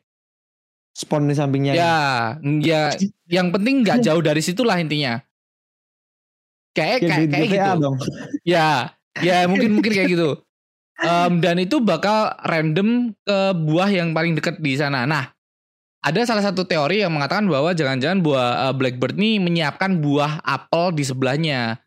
Spawn 0.97 1.29
di 1.29 1.37
sampingnya. 1.37 1.73
Ya, 1.77 1.97
ya, 2.41 2.81
yang 3.37 3.53
penting 3.53 3.85
nggak 3.85 4.01
jauh 4.01 4.21
dari 4.21 4.41
situlah 4.41 4.81
intinya. 4.81 5.21
Kayak 6.73 7.05
Kayak 7.05 7.29
kayak, 7.33 7.49
gitu. 7.49 7.81
dong. 7.81 7.97
Ya, 8.45 8.93
ya 9.17 9.45
mungkin 9.49 9.77
mungkin 9.77 9.93
kayak 9.93 10.09
gitu. 10.13 10.37
Em, 10.97 11.37
dan 11.37 11.61
itu 11.61 11.77
bakal 11.77 12.33
random 12.41 13.13
ke 13.21 13.37
buah 13.53 13.89
yang 13.93 14.17
paling 14.17 14.33
dekat 14.33 14.57
di 14.57 14.73
sana. 14.73 15.05
Nah, 15.05 15.29
ada 16.01 16.21
salah 16.25 16.41
satu 16.41 16.65
teori 16.65 17.05
yang 17.05 17.13
mengatakan 17.13 17.45
bahwa 17.45 17.69
jangan-jangan 17.75 18.25
buah 18.25 18.49
eh, 18.69 18.73
Blackbird 18.73 19.13
ini 19.17 19.37
menyiapkan 19.37 20.01
buah 20.01 20.41
apel 20.41 20.97
di 20.97 21.03
sebelahnya. 21.05 21.77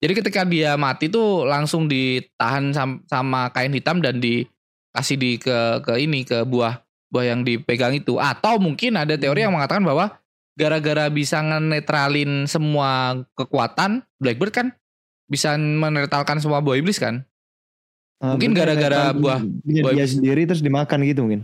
Jadi 0.00 0.12
ketika 0.16 0.46
dia 0.48 0.78
mati 0.80 1.12
tuh 1.12 1.44
langsung 1.44 1.90
ditahan 1.90 2.72
sam- 2.72 3.04
sama 3.04 3.52
kain 3.52 3.74
hitam 3.74 4.00
dan 4.00 4.16
dikasih 4.16 5.16
di 5.20 5.36
ke 5.36 5.84
ke 5.84 5.92
ini 6.00 6.24
ke 6.24 6.46
buah 6.46 6.80
buah 7.10 7.26
yang 7.36 7.44
dipegang 7.44 7.92
itu. 7.92 8.16
Atau 8.16 8.56
mungkin 8.62 8.96
ada 8.96 9.18
teori 9.18 9.44
yang 9.44 9.52
mengatakan 9.52 9.84
bahwa 9.84 10.14
gara-gara 10.56 11.10
bisa 11.10 11.42
ngenetralin 11.42 12.46
semua 12.46 13.18
kekuatan 13.34 14.06
Blackbird 14.22 14.54
kan 14.54 14.66
bisa 15.30 15.54
menetralkan 15.58 16.38
semua 16.42 16.62
buah 16.64 16.78
iblis 16.80 16.98
kan? 16.98 17.26
Ah, 18.20 18.36
Mungkin 18.36 18.52
gara-gara 18.52 19.16
buah- 19.16 19.40
buah 19.40 19.94
dia 19.96 20.04
sendiri 20.04 20.44
terus 20.44 20.60
dimakan 20.60 21.00
gitu 21.08 21.24
mungkin. 21.24 21.40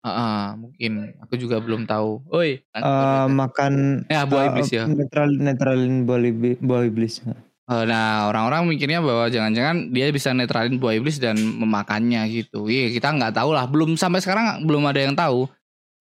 Ah, 0.00 0.08
ah, 0.08 0.44
mungkin 0.56 1.16
aku 1.20 1.36
juga 1.36 1.60
belum 1.60 1.84
tahu. 1.84 2.24
Oi, 2.32 2.60
Eh, 2.64 3.26
makan 3.28 4.04
ya 4.08 4.24
buah 4.24 4.48
eh, 4.48 4.50
iblis 4.52 4.68
ya. 4.72 4.84
Netral 4.88 5.32
netralin 5.36 6.04
buah, 6.08 6.20
buah 6.60 6.82
iblis. 6.88 7.20
Eh, 7.24 7.36
Nah, 7.64 8.28
orang-orang 8.28 8.68
mikirnya 8.68 9.00
bahwa 9.00 9.24
jangan-jangan 9.32 9.88
dia 9.88 10.12
bisa 10.12 10.36
netralin 10.36 10.76
buah 10.76 11.00
iblis 11.00 11.16
dan 11.16 11.36
memakannya 11.40 12.20
gitu. 12.28 12.68
Iya, 12.68 12.92
kita 12.92 13.16
nggak 13.16 13.32
tahu 13.40 13.56
lah. 13.56 13.64
Belum 13.64 13.96
sampai 13.96 14.20
sekarang 14.20 14.64
belum 14.68 14.84
ada 14.84 15.00
yang 15.00 15.16
tahu. 15.16 15.48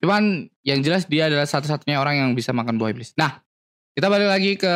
Cuman 0.03 0.51
yang 0.67 0.83
jelas 0.83 1.07
dia 1.07 1.31
adalah 1.31 1.47
satu-satunya 1.47 1.95
orang 1.99 2.19
yang 2.19 2.29
bisa 2.36 2.51
makan 2.51 2.75
buah 2.75 2.91
iblis. 2.91 3.15
Nah, 3.15 3.39
kita 3.95 4.12
balik 4.12 4.27
lagi 4.27 4.51
ke 4.59 4.75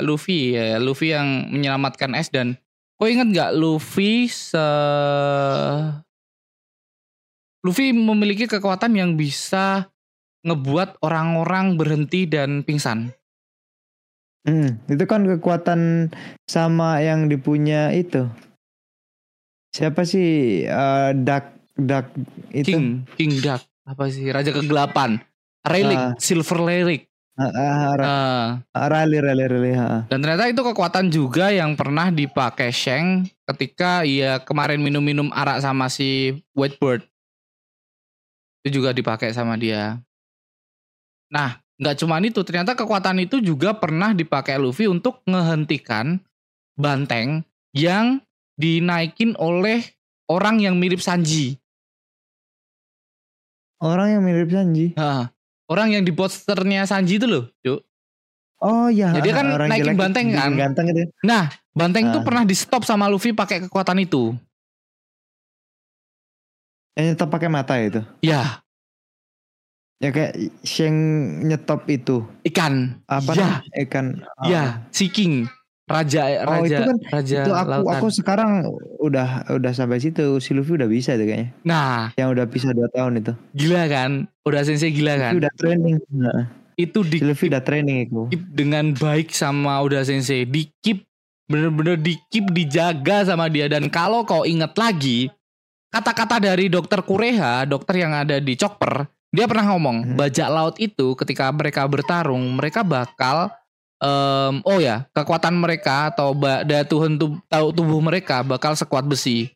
Luffy 0.00 0.56
ya. 0.56 0.80
Luffy 0.80 1.12
yang 1.12 1.52
menyelamatkan 1.52 2.16
S 2.16 2.32
dan 2.32 2.56
kau 2.96 3.08
ingat 3.08 3.28
nggak 3.28 3.50
Luffy 3.54 4.24
se 4.26 4.66
Luffy 7.60 7.90
memiliki 7.90 8.46
kekuatan 8.46 8.94
yang 8.94 9.18
bisa 9.18 9.90
ngebuat 10.46 11.02
orang-orang 11.02 11.74
berhenti 11.74 12.22
dan 12.24 12.62
pingsan. 12.62 13.10
Hmm, 14.46 14.78
itu 14.86 15.02
kan 15.10 15.26
kekuatan 15.26 16.14
sama 16.46 17.02
yang 17.02 17.26
dipunya 17.26 17.90
itu. 17.90 18.30
Siapa 19.74 20.06
sih 20.06 20.62
eh, 20.62 21.10
Duck 21.18 21.44
Duck 21.74 22.06
itu? 22.54 22.70
King, 22.70 23.02
King 23.18 23.42
Duck, 23.42 23.66
apa 23.82 24.06
sih 24.06 24.30
Raja 24.30 24.54
Kegelapan, 24.54 25.18
Relic, 25.66 25.98
Ah. 25.98 26.14
Silver 26.22 26.62
Relic. 26.62 27.10
Ah, 27.36 28.64
ah, 28.72 28.88
Rally 28.88 29.20
Rally 29.20 29.44
Rally. 29.44 29.72
ah. 29.76 30.08
dan 30.08 30.24
ternyata 30.24 30.48
itu 30.48 30.64
kekuatan 30.64 31.12
juga 31.12 31.52
yang 31.52 31.76
pernah 31.76 32.08
dipakai 32.08 32.72
Sheng 32.72 33.28
ketika 33.52 34.08
ia 34.08 34.40
kemarin 34.40 34.80
minum-minum 34.80 35.28
arak 35.36 35.60
sama 35.60 35.92
si 35.92 36.40
Whitebird. 36.56 37.04
Itu 38.64 38.80
juga 38.80 38.96
dipakai 38.96 39.36
sama 39.36 39.60
dia. 39.60 40.00
Nah, 41.28 41.60
nggak 41.76 41.96
cuma 42.00 42.24
itu, 42.24 42.40
ternyata 42.40 42.72
kekuatan 42.72 43.20
itu 43.20 43.44
juga 43.44 43.76
pernah 43.76 44.16
dipakai 44.16 44.56
Luffy 44.56 44.88
untuk 44.88 45.20
ngehentikan 45.28 46.16
banteng 46.72 47.44
yang 47.76 48.24
dinaikin 48.56 49.36
oleh 49.36 49.84
orang 50.32 50.64
yang 50.64 50.80
mirip 50.80 51.04
Sanji. 51.04 51.60
Orang 53.76 54.08
yang 54.08 54.24
mirip 54.24 54.48
Sanji. 54.48 54.96
Nah, 54.96 55.35
orang 55.66 55.88
yang 55.90 56.02
di 56.02 56.10
posternya 56.10 56.84
Sanji 56.84 57.16
itu 57.16 57.26
loh, 57.26 57.46
Cuk. 57.60 57.80
Oh 58.56 58.88
iya. 58.88 59.12
Ya, 59.12 59.20
dia 59.20 59.34
kan 59.36 59.46
orang 59.46 59.68
naikin 59.68 59.92
jelek, 59.92 59.98
banteng 60.00 60.26
kan? 60.32 60.50
Ganteng 60.56 60.84
gitu. 60.88 61.00
Nah, 61.22 61.44
banteng 61.70 62.08
itu 62.08 62.18
Ah. 62.18 62.24
pernah 62.24 62.42
di 62.42 62.56
stop 62.56 62.82
sama 62.82 63.04
Luffy 63.06 63.30
pakai 63.30 63.68
kekuatan 63.68 64.00
itu. 64.00 64.32
Yang 66.96 67.04
nyetop 67.12 67.28
pakai 67.28 67.48
mata 67.48 67.74
itu. 67.76 68.00
Ya, 68.20 68.60
Ya 69.96 70.12
kayak 70.12 70.36
Sheng 70.60 70.92
nyetop 71.40 71.88
itu. 71.88 72.20
ikan. 72.44 73.00
Apa 73.08 73.32
Ya. 73.32 73.64
Ikan. 73.80 74.20
ah. 74.36 74.44
Ya, 74.44 74.64
si 74.92 75.08
Raja 75.86 76.22
Oh, 76.42 76.58
raja 76.58 76.66
itu 76.66 76.82
kan- 76.82 77.00
raja 77.08 77.36
Itu 77.38 77.52
aku 77.52 77.70
lautan. 77.70 77.94
aku 77.94 78.06
sekarang 78.10 78.50
udah 78.98 79.28
udah 79.48 79.70
sampai 79.70 79.98
situ. 79.98 80.42
Si 80.42 80.50
Luffy 80.50 80.74
udah 80.74 80.86
bisa 80.86 81.14
itu 81.14 81.24
kayaknya. 81.24 81.54
Nah, 81.62 82.10
Yang 82.12 82.28
udah 82.34 82.46
bisa 82.46 82.68
2 82.70 82.90
tahun 82.90 83.12
itu. 83.16 83.32
gila 83.54 83.86
kan? 83.86 84.10
Udah 84.42 84.62
sensei 84.62 84.90
gila 84.90 85.14
kan? 85.14 85.32
Luffy 85.32 85.40
udah 85.40 85.52
training. 85.54 85.96
Itu 86.74 86.98
di 87.00 87.16
si 87.16 87.24
Luffy 87.24 87.46
udah 87.46 87.62
training 87.62 87.96
itu. 88.02 88.20
keep 88.28 88.44
dengan 88.50 88.84
baik 88.92 89.30
sama 89.30 89.78
udah 89.80 90.02
sensei. 90.02 90.42
Di 90.42 90.66
keep 90.80 91.06
bener-bener 91.46 91.94
di 91.94 92.18
keep 92.26 92.50
dijaga 92.50 93.22
sama 93.24 93.46
dia 93.46 93.70
dan 93.70 93.86
kalau 93.86 94.26
kau 94.26 94.42
inget 94.42 94.74
lagi 94.74 95.30
kata-kata 95.88 96.42
dari 96.42 96.66
dokter 96.66 96.98
Kureha, 97.00 97.62
dokter 97.62 98.02
yang 98.02 98.10
ada 98.10 98.36
di 98.36 98.52
Chopper, 98.52 99.06
dia 99.30 99.46
pernah 99.46 99.70
ngomong 99.70 99.96
Hmm. 100.02 100.16
bajak 100.18 100.48
laut 100.50 100.74
itu 100.76 101.14
ketika 101.14 101.46
mereka 101.48 101.86
bertarung 101.86 102.42
mereka 102.52 102.82
bakal 102.82 103.54
em, 104.00 104.54
oh 104.64 104.78
ya 104.80 105.08
kekuatan 105.12 105.54
mereka 105.56 106.12
atau 106.12 106.32
daya 106.36 106.84
Tuhan 106.84 107.16
tahu 107.48 107.66
tubuh 107.72 108.00
mereka 108.00 108.44
bakal 108.44 108.76
sekuat 108.76 109.04
besi. 109.04 109.50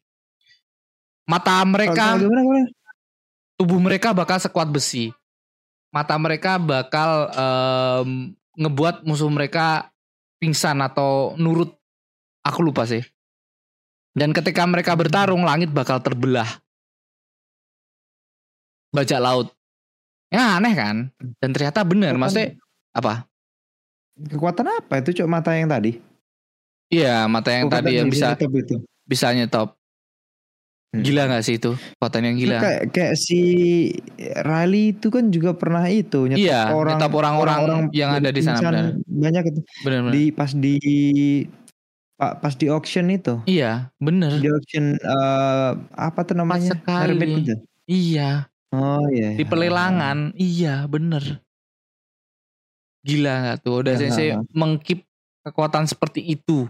Mata 1.28 1.62
mereka 1.62 2.18
gimana, 2.18 2.42
gimana? 2.42 2.70
tubuh 3.60 3.78
mereka 3.78 4.10
bakal 4.16 4.40
sekuat 4.42 4.66
besi. 4.72 5.14
Mata 5.90 6.14
mereka 6.18 6.58
bakal 6.58 7.30
em, 7.34 8.34
ngebuat 8.58 9.06
musuh 9.06 9.30
mereka 9.30 9.90
pingsan 10.42 10.80
atau 10.82 11.36
nurut. 11.36 11.76
Aku 12.40 12.64
lupa 12.64 12.88
sih. 12.88 13.04
Dan 14.10 14.34
ketika 14.34 14.66
mereka 14.66 14.98
bertarung, 14.98 15.46
langit 15.46 15.70
bakal 15.70 16.02
terbelah. 16.02 16.48
Bajak 18.90 19.22
laut. 19.22 19.48
Ya 20.34 20.58
aneh 20.58 20.74
kan? 20.74 20.96
Dan 21.38 21.50
ternyata 21.54 21.86
benar, 21.86 22.18
maksudnya 22.18 22.58
apa? 22.90 23.29
Kekuatan 24.20 24.66
apa 24.68 25.00
itu 25.00 25.16
cok 25.16 25.28
mata 25.28 25.50
yang 25.52 25.66
tadi? 25.66 25.96
Iya, 26.88 27.24
mata 27.24 27.48
yang 27.48 27.70
Kekuatan 27.70 27.84
tadi 27.86 27.92
yang 27.96 28.08
bisa 28.08 28.26
nyetop 28.34 28.52
itu. 28.52 28.76
bisa 29.06 29.26
nyetop. 29.30 29.68
Hmm. 30.90 31.06
Gila 31.06 31.22
gak 31.30 31.44
sih 31.46 31.54
itu? 31.54 31.70
Kekuatan 31.94 32.22
yang 32.26 32.36
gila. 32.36 32.58
Kayak, 32.58 32.82
kayak 32.90 33.14
si 33.14 33.40
Riley 34.42 34.92
itu 34.92 35.06
kan 35.06 35.30
juga 35.30 35.54
pernah 35.54 35.86
itu 35.86 36.26
nyetop 36.26 36.42
Iya, 36.42 36.60
orang 36.74 36.98
nyetop 36.98 37.12
orang-orang 37.14 37.80
yang 37.94 38.10
ada 38.10 38.28
di 38.28 38.42
sana, 38.42 38.58
benar. 38.58 38.84
Banyak 39.06 39.42
itu 39.46 39.60
Bener 39.86 39.98
bener. 40.02 40.12
di 40.12 40.22
pas 40.34 40.50
di 40.50 40.74
pa- 42.18 42.36
pas 42.36 42.52
di 42.52 42.66
auction 42.66 43.06
itu. 43.06 43.38
Iya, 43.46 43.94
bener. 43.96 44.34
Di 44.36 44.50
auction 44.50 44.98
eh, 44.98 45.70
apa 45.94 46.20
tuh 46.26 46.34
namanya? 46.34 46.74
sekali. 46.74 47.14
Mermaid 47.14 47.30
itu. 47.40 47.54
Iya, 47.86 48.50
Oh 48.70 49.06
iya. 49.08 49.34
di 49.34 49.42
pelelangan. 49.42 50.34
Iya, 50.34 50.86
bener. 50.86 51.38
Gila 53.00 53.34
gak 53.52 53.56
tuh? 53.64 53.80
Udah 53.80 53.94
Ya, 53.96 54.00
sensei 54.06 54.36
mengkip 54.52 55.04
kekuatan 55.46 55.88
seperti 55.88 56.20
itu. 56.24 56.68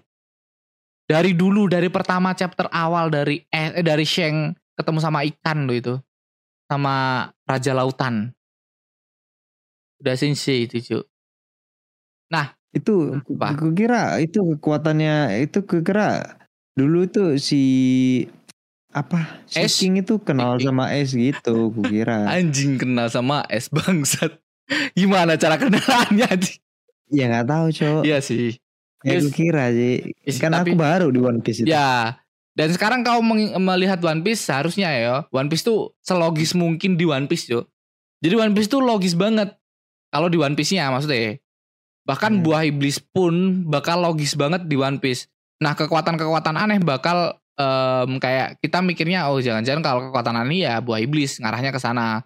Dari 1.10 1.34
dulu, 1.34 1.66
dari 1.66 1.90
pertama 1.90 2.30
chapter 2.38 2.70
awal 2.70 3.10
dari 3.10 3.42
eh, 3.50 3.82
dari 3.82 4.06
Sheng 4.06 4.54
ketemu 4.78 4.98
sama 5.02 5.26
ikan 5.26 5.66
loh 5.66 5.74
itu. 5.74 5.94
Sama 6.70 7.26
Raja 7.46 7.74
Lautan. 7.74 8.30
Udah 9.98 10.14
sensei 10.14 10.70
itu 10.70 10.78
cuy. 10.86 11.02
Itu 12.70 13.18
Apa? 13.18 13.58
aku 13.58 13.74
kira 13.74 14.22
itu 14.22 14.38
kekuatannya 14.54 15.42
itu 15.42 15.66
kira 15.66 16.38
dulu 16.78 17.10
tuh 17.10 17.34
si 17.42 17.62
apa 18.94 19.42
si. 19.50 19.66
King 19.66 20.06
itu 20.06 20.22
kenal 20.22 20.58
sama 20.62 20.94
Es 20.94 21.10
gitu 21.10 21.70
aku 21.70 21.82
kira. 21.90 22.26
Anjing 22.38 22.78
kenal 22.78 23.10
sama 23.10 23.42
es 23.50 23.66
bangsat. 23.66 24.38
Gimana 24.94 25.34
cara 25.34 25.56
kenalannya 25.56 26.26
anjing? 26.26 26.58
ya 27.10 27.26
nggak 27.26 27.46
tahu 27.46 27.66
cowok. 27.74 28.02
Iya 28.06 28.18
sih. 28.22 28.54
Ya, 29.02 29.16
yes. 29.18 29.32
kira 29.32 29.72
sih. 29.72 30.14
Yes, 30.22 30.38
kan 30.38 30.52
tapi- 30.52 30.72
aku 30.72 30.78
baru 30.78 31.08
di 31.10 31.18
One 31.18 31.40
Piece 31.40 31.64
itu. 31.64 31.72
Ya. 31.72 32.20
Dan 32.54 32.68
sekarang 32.70 33.00
kau 33.00 33.18
melihat 33.56 33.98
One 34.04 34.20
Piece 34.20 34.44
seharusnya 34.44 34.92
ya, 34.92 35.14
One 35.32 35.48
Piece 35.48 35.64
tuh 35.64 35.96
selogis 36.04 36.52
mungkin 36.52 36.94
di 36.94 37.08
One 37.08 37.24
Piece 37.26 37.48
yo. 37.48 37.66
Jadi 38.20 38.36
One 38.36 38.52
Piece 38.52 38.68
tuh 38.68 38.84
logis 38.84 39.16
banget. 39.16 39.56
Kalau 40.10 40.28
di 40.28 40.36
One 40.36 40.52
Piece-nya 40.54 40.92
maksudnya. 40.92 41.40
Bahkan 42.04 42.38
Hmm. 42.38 42.44
buah 42.44 42.62
iblis 42.66 42.98
pun 43.00 43.64
bakal 43.66 44.02
logis 44.02 44.34
banget 44.34 44.66
di 44.66 44.76
One 44.76 45.00
Piece. 45.00 45.26
Nah, 45.62 45.72
kekuatan-kekuatan 45.72 46.56
aneh 46.56 46.78
bakal 46.78 47.38
em, 47.56 48.16
kayak 48.16 48.56
kita 48.60 48.80
mikirnya 48.80 49.28
oh 49.28 49.36
jangan-jangan 49.36 49.82
kalau 49.84 50.00
kekuatan 50.08 50.32
aneh 50.34 50.64
ya 50.64 50.80
buah 50.80 51.00
iblis 51.00 51.40
ngarahnya 51.40 51.72
ke 51.72 51.80
sana. 51.80 52.24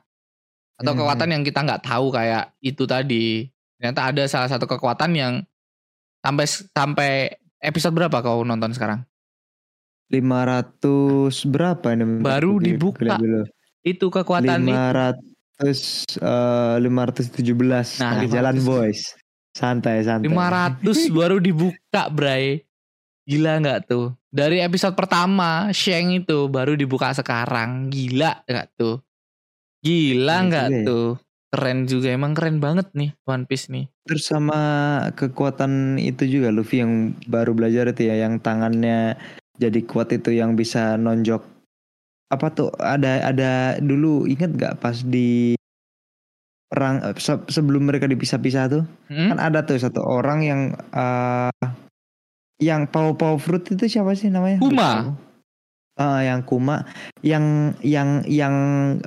Atau 0.74 0.92
Hmm. 0.92 1.00
kekuatan 1.00 1.28
yang 1.30 1.42
kita 1.42 1.60
nggak 1.62 1.82
tahu 1.82 2.10
kayak 2.10 2.50
itu 2.58 2.82
tadi. 2.84 3.46
Ternyata 3.78 4.00
ada 4.10 4.22
salah 4.26 4.48
satu 4.48 4.66
kekuatan 4.66 5.10
yang 5.12 5.32
sampai 6.18 6.46
sampai 6.48 7.10
episode 7.60 7.94
berapa 7.94 8.18
kau 8.18 8.42
nonton 8.42 8.72
sekarang? 8.72 9.06
500 10.10 11.44
berapa 11.44 11.86
ini? 11.92 12.04
Baru 12.20 12.58
dibuka. 12.58 13.16
dulu. 13.16 13.44
Itu 13.82 14.08
kekuatan 14.08 14.62
itu. 14.62 14.72
500 14.72 16.18
eh 16.18 16.76
517 16.80 18.00
Nah, 18.00 18.14
nah, 18.14 18.22
500. 18.22 18.30
jalan 18.30 18.56
boys. 18.62 19.00
Santai 19.54 20.02
santai. 20.02 20.26
500 20.26 20.82
baru 21.18 21.38
dibuka, 21.38 22.10
Bray. 22.10 22.66
Gila 23.24 23.56
nggak 23.58 23.88
tuh? 23.88 24.12
Dari 24.28 24.60
episode 24.60 24.92
pertama, 24.92 25.70
Sheng 25.70 26.12
itu 26.12 26.50
baru 26.50 26.74
dibuka 26.74 27.14
sekarang. 27.14 27.88
Gila 27.88 28.42
nggak 28.44 28.68
tuh? 28.76 28.98
Gila 29.84 30.32
Iya 30.32 30.46
nggak 30.48 30.68
ya. 30.72 30.82
tuh? 30.82 31.08
Keren 31.52 31.86
juga, 31.86 32.08
emang 32.10 32.32
keren 32.34 32.58
banget 32.58 32.90
nih 32.96 33.14
One 33.24 33.46
Piece 33.46 33.70
nih. 33.70 33.86
Terus 34.04 34.26
sama 34.26 34.58
kekuatan 35.14 35.96
itu 35.96 36.26
juga 36.26 36.50
Luffy 36.50 36.82
yang 36.82 36.92
baru 37.24 37.54
belajar 37.54 37.88
itu 37.88 38.04
ya 38.04 38.20
yang 38.20 38.36
tangannya 38.36 39.14
jadi 39.54 39.80
kuat 39.86 40.10
itu 40.10 40.34
yang 40.34 40.58
bisa 40.58 40.98
nonjok 40.98 41.40
apa 42.28 42.46
tuh 42.50 42.68
ada 42.76 43.22
ada 43.22 43.50
dulu 43.78 44.26
inget 44.26 44.50
gak 44.58 44.82
pas 44.82 44.98
di 45.00 45.54
perang 46.66 46.98
eh, 47.00 47.14
se- 47.16 47.46
sebelum 47.46 47.86
mereka 47.86 48.04
dipisah-pisah 48.04 48.64
tuh 48.66 48.82
Hmm? 49.06 49.30
kan 49.30 49.38
ada 49.38 49.62
tuh 49.62 49.78
satu 49.78 50.02
orang 50.02 50.42
yang 50.42 50.60
eh 50.90 51.64
yang 52.58 52.90
pau 52.90 53.14
pau 53.14 53.38
fruit 53.38 53.62
itu 53.62 53.86
siapa 53.86 54.12
sih 54.12 54.28
namanya 54.28 54.58
Kuma. 54.58 54.72
Lupa 54.74 54.90
Ah, 55.94 56.26
yang 56.26 56.42
Kuma 56.42 56.82
yang 57.22 57.70
yang 57.86 58.26
yang 58.26 58.54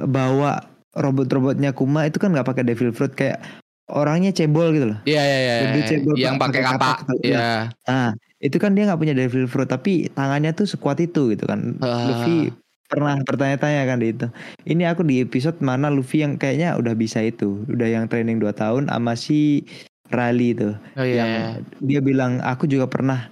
bawa 0.07 0.63
robot-robotnya 0.95 1.75
Kuma 1.75 2.07
itu 2.07 2.17
kan 2.17 2.31
nggak 2.31 2.47
pakai 2.47 2.63
devil 2.63 2.95
fruit 2.95 3.11
kayak 3.11 3.43
orangnya 3.91 4.31
cebol 4.35 4.71
gitu 4.75 4.95
loh 4.95 4.99
Iya 5.03 5.21
iya 5.23 5.37
iya. 5.39 5.53
Gede 5.71 5.81
cebol 5.87 6.15
Yang 6.15 6.35
pakai 6.39 6.61
kapak. 6.63 6.97
Iya. 7.23 7.71
Nah, 7.87 8.11
itu 8.39 8.57
kan 8.59 8.71
dia 8.75 8.87
nggak 8.87 8.99
punya 8.99 9.15
devil 9.15 9.47
fruit 9.51 9.67
tapi 9.67 10.07
tangannya 10.15 10.55
tuh 10.55 10.67
sekuat 10.67 11.03
itu 11.03 11.35
gitu 11.35 11.43
kan. 11.43 11.75
Ah. 11.83 12.07
Luffy 12.07 12.55
pernah 12.87 13.19
bertanya-tanya 13.19 13.83
kan 13.83 13.99
di 13.99 14.15
itu. 14.15 14.27
Ini 14.63 14.95
aku 14.95 15.03
di 15.03 15.19
episode 15.19 15.59
mana 15.59 15.91
Luffy 15.91 16.23
yang 16.23 16.39
kayaknya 16.39 16.79
udah 16.79 16.95
bisa 16.95 17.19
itu, 17.19 17.67
udah 17.67 17.87
yang 17.87 18.07
training 18.07 18.39
2 18.39 18.47
tahun 18.55 18.87
sama 18.87 19.13
si 19.19 19.67
Rally 20.07 20.55
itu. 20.55 20.71
Oh 20.95 21.03
iya. 21.03 21.15
yang 21.19 21.31
iya. 21.31 21.43
dia 21.83 21.99
bilang 21.99 22.39
aku 22.39 22.63
juga 22.63 22.87
pernah 22.87 23.27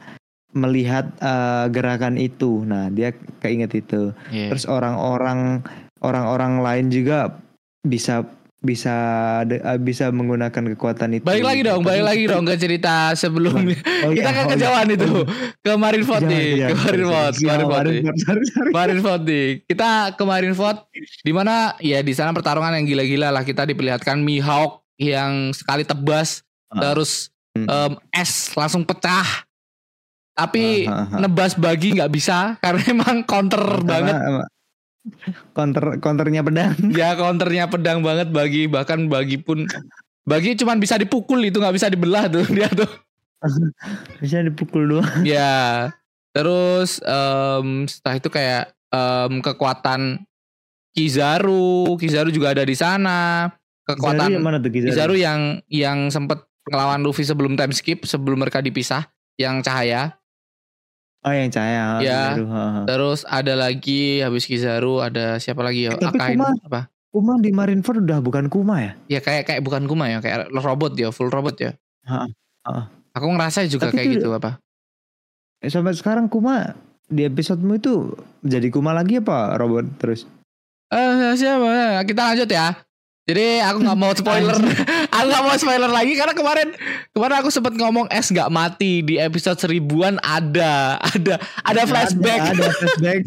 melihat 0.56 1.12
eh, 1.20 1.66
gerakan 1.70 2.16
itu. 2.16 2.64
Nah, 2.64 2.88
dia 2.88 3.12
keinget 3.44 3.76
itu. 3.76 4.16
Iya. 4.32 4.56
Terus 4.56 4.66
orang-orang 4.66 5.62
orang-orang 6.00 6.64
lain 6.64 6.88
juga 6.88 7.38
bisa 7.84 8.24
bisa 8.66 8.96
de- 9.46 9.62
eh, 9.62 9.78
bisa 9.78 10.10
menggunakan 10.10 10.74
kekuatan 10.74 11.20
itu. 11.20 11.24
Balik 11.24 11.46
lagi 11.46 11.62
dong, 11.62 11.86
balik 11.86 12.02
Tapi- 12.02 12.10
lagi 12.10 12.24
dong 12.26 12.44
ke 12.44 12.56
cerita 12.58 13.14
sebelumnya. 13.14 13.78
Oh, 14.02 14.10
Kita 14.10 14.26
iya, 14.26 14.34
kan 14.34 14.42
oh, 14.42 14.48
iya. 14.48 14.54
kejauhan 14.58 14.88
itu. 14.90 15.06
Oh, 15.08 15.26
Ke 15.62 15.72
Marineford 15.76 16.24
Jangan, 16.24 16.34
nih. 16.34 16.48
Iya, 16.50 16.68
Marineford 16.74 17.36
nih. 17.36 17.46
Marineford, 17.46 18.18
sorry, 18.18 18.46
sorry. 18.48 18.72
Marineford 18.74 19.22
nih. 19.24 19.48
Kita 19.66 19.90
ke 20.14 20.24
Marineford 20.24 20.78
di 21.22 21.32
mana 21.32 21.54
ya 21.78 22.02
di 22.02 22.10
sana 22.12 22.34
pertarungan 22.34 22.74
yang 22.74 22.86
gila-gila 22.88 23.30
lah 23.30 23.44
kita 23.44 23.68
diperlihatkan 23.68 24.18
Mihawk 24.18 24.82
yang 24.98 25.54
sekali 25.54 25.86
tebas 25.86 26.42
Ah. 26.66 26.82
terus 26.82 27.30
em, 27.54 27.94
es 28.12 28.50
langsung 28.52 28.82
pecah. 28.82 29.45
Tapi 30.36 30.84
ah, 30.84 31.08
ah. 31.08 31.20
nebas 31.24 31.56
bagi 31.56 31.96
nggak 31.96 32.12
bisa 32.12 32.38
karena 32.64 32.84
emang 32.92 33.24
counter 33.24 33.64
Karena 33.82 33.88
banget. 33.88 34.16
counter 35.56 35.86
counternya 36.04 36.42
pedang. 36.44 36.76
Ya 37.00 37.16
counternya 37.16 37.66
pedang 37.72 38.04
banget 38.04 38.30
bagi 38.36 38.68
bahkan 38.68 39.08
bagi 39.08 39.40
pun 39.40 39.64
bagi 40.28 40.60
cuman 40.60 40.82
bisa 40.82 41.00
dipukul 41.00 41.40
itu 41.40 41.56
nggak 41.62 41.76
bisa 41.76 41.88
dibelah 41.88 42.28
tuh 42.28 42.44
dia 42.56 42.68
tuh. 42.68 42.90
Bisa 44.20 44.44
dipukul 44.44 44.92
doang. 44.92 45.08
Ya. 45.24 45.94
Terus 46.36 47.00
em, 47.00 47.88
setelah 47.88 48.16
itu 48.20 48.28
kayak 48.28 48.76
em, 48.92 49.40
kekuatan 49.40 50.26
Kizaru, 50.96 52.00
Kizaru 52.00 52.32
juga 52.32 52.56
ada 52.56 52.64
di 52.64 52.76
sana. 52.76 53.52
Kekuatan 53.84 54.32
Kizaru 54.32 54.36
yang 54.36 54.44
mana 54.44 54.58
tuh 54.64 54.72
Kizaru? 54.72 54.90
Kizaru 54.92 55.16
yang 55.20 55.40
yang 55.68 56.00
sempat 56.08 56.48
ngelawan 56.72 57.04
Luffy 57.04 57.28
sebelum 57.28 57.60
time 57.60 57.76
skip, 57.76 58.08
sebelum 58.08 58.42
mereka 58.42 58.64
dipisah, 58.64 59.06
yang 59.36 59.60
cahaya. 59.62 60.16
Oh 61.26 61.34
yang 61.34 61.50
cahaya. 61.50 61.98
Ya. 62.00 62.38
Kizaru, 62.38 62.46
ha, 62.54 62.64
ha. 62.70 62.82
Terus 62.86 63.26
ada 63.26 63.54
lagi 63.58 64.22
habis 64.22 64.46
Kizaru 64.46 65.02
ada 65.02 65.42
siapa 65.42 65.66
lagi 65.66 65.90
ya? 65.90 65.98
Eh, 65.98 66.00
tapi 66.00 66.18
Akainu 66.22 66.46
Kuma- 66.46 66.62
apa? 66.64 66.82
Kuma 67.10 67.34
di 67.40 67.50
Marineford 67.50 68.06
udah 68.06 68.20
bukan 68.22 68.46
Kuma 68.46 68.76
ya? 68.84 68.92
Ya 69.10 69.20
kayak 69.20 69.50
kayak 69.50 69.62
bukan 69.64 69.90
Kuma 69.90 70.06
ya, 70.06 70.22
kayak 70.22 70.54
robot 70.54 70.94
ya, 70.94 71.10
full 71.10 71.32
robot 71.32 71.56
ya. 71.58 71.72
Ha, 72.06 72.30
ha. 72.68 72.92
Aku 73.16 73.26
ngerasa 73.32 73.66
juga 73.66 73.90
Tapi 73.90 73.98
kayak 73.98 74.06
itu- 74.06 74.16
gitu 74.22 74.30
apa? 74.32 74.62
Eh, 75.64 75.72
sampai 75.72 75.98
sekarang 75.98 76.30
Kuma 76.30 76.78
di 77.08 77.26
episodemu 77.26 77.74
itu 77.76 78.14
jadi 78.46 78.68
Kuma 78.70 78.94
lagi 78.94 79.18
apa 79.18 79.58
robot 79.58 79.98
terus? 79.98 80.30
Eh 80.94 81.34
siapa? 81.34 82.06
Kita 82.06 82.22
lanjut 82.30 82.48
ya. 82.48 82.78
Jadi 83.26 83.58
aku 83.58 83.82
nggak 83.82 83.98
mau 83.98 84.14
spoiler, 84.14 84.54
aku 85.18 85.26
nggak 85.26 85.44
mau 85.50 85.58
spoiler 85.58 85.90
lagi 85.90 86.14
karena 86.14 86.38
kemarin 86.38 86.70
kemarin 87.10 87.36
aku 87.42 87.50
sempat 87.50 87.74
ngomong 87.74 88.06
es 88.14 88.30
nggak 88.30 88.54
mati 88.54 89.02
di 89.02 89.18
episode 89.18 89.58
seribuan 89.58 90.22
ada 90.22 91.02
ada 91.02 91.42
ada 91.66 91.82
flashback 91.90 92.54
Ada, 92.54 92.54
ada 92.54 92.70
flashback. 92.70 93.22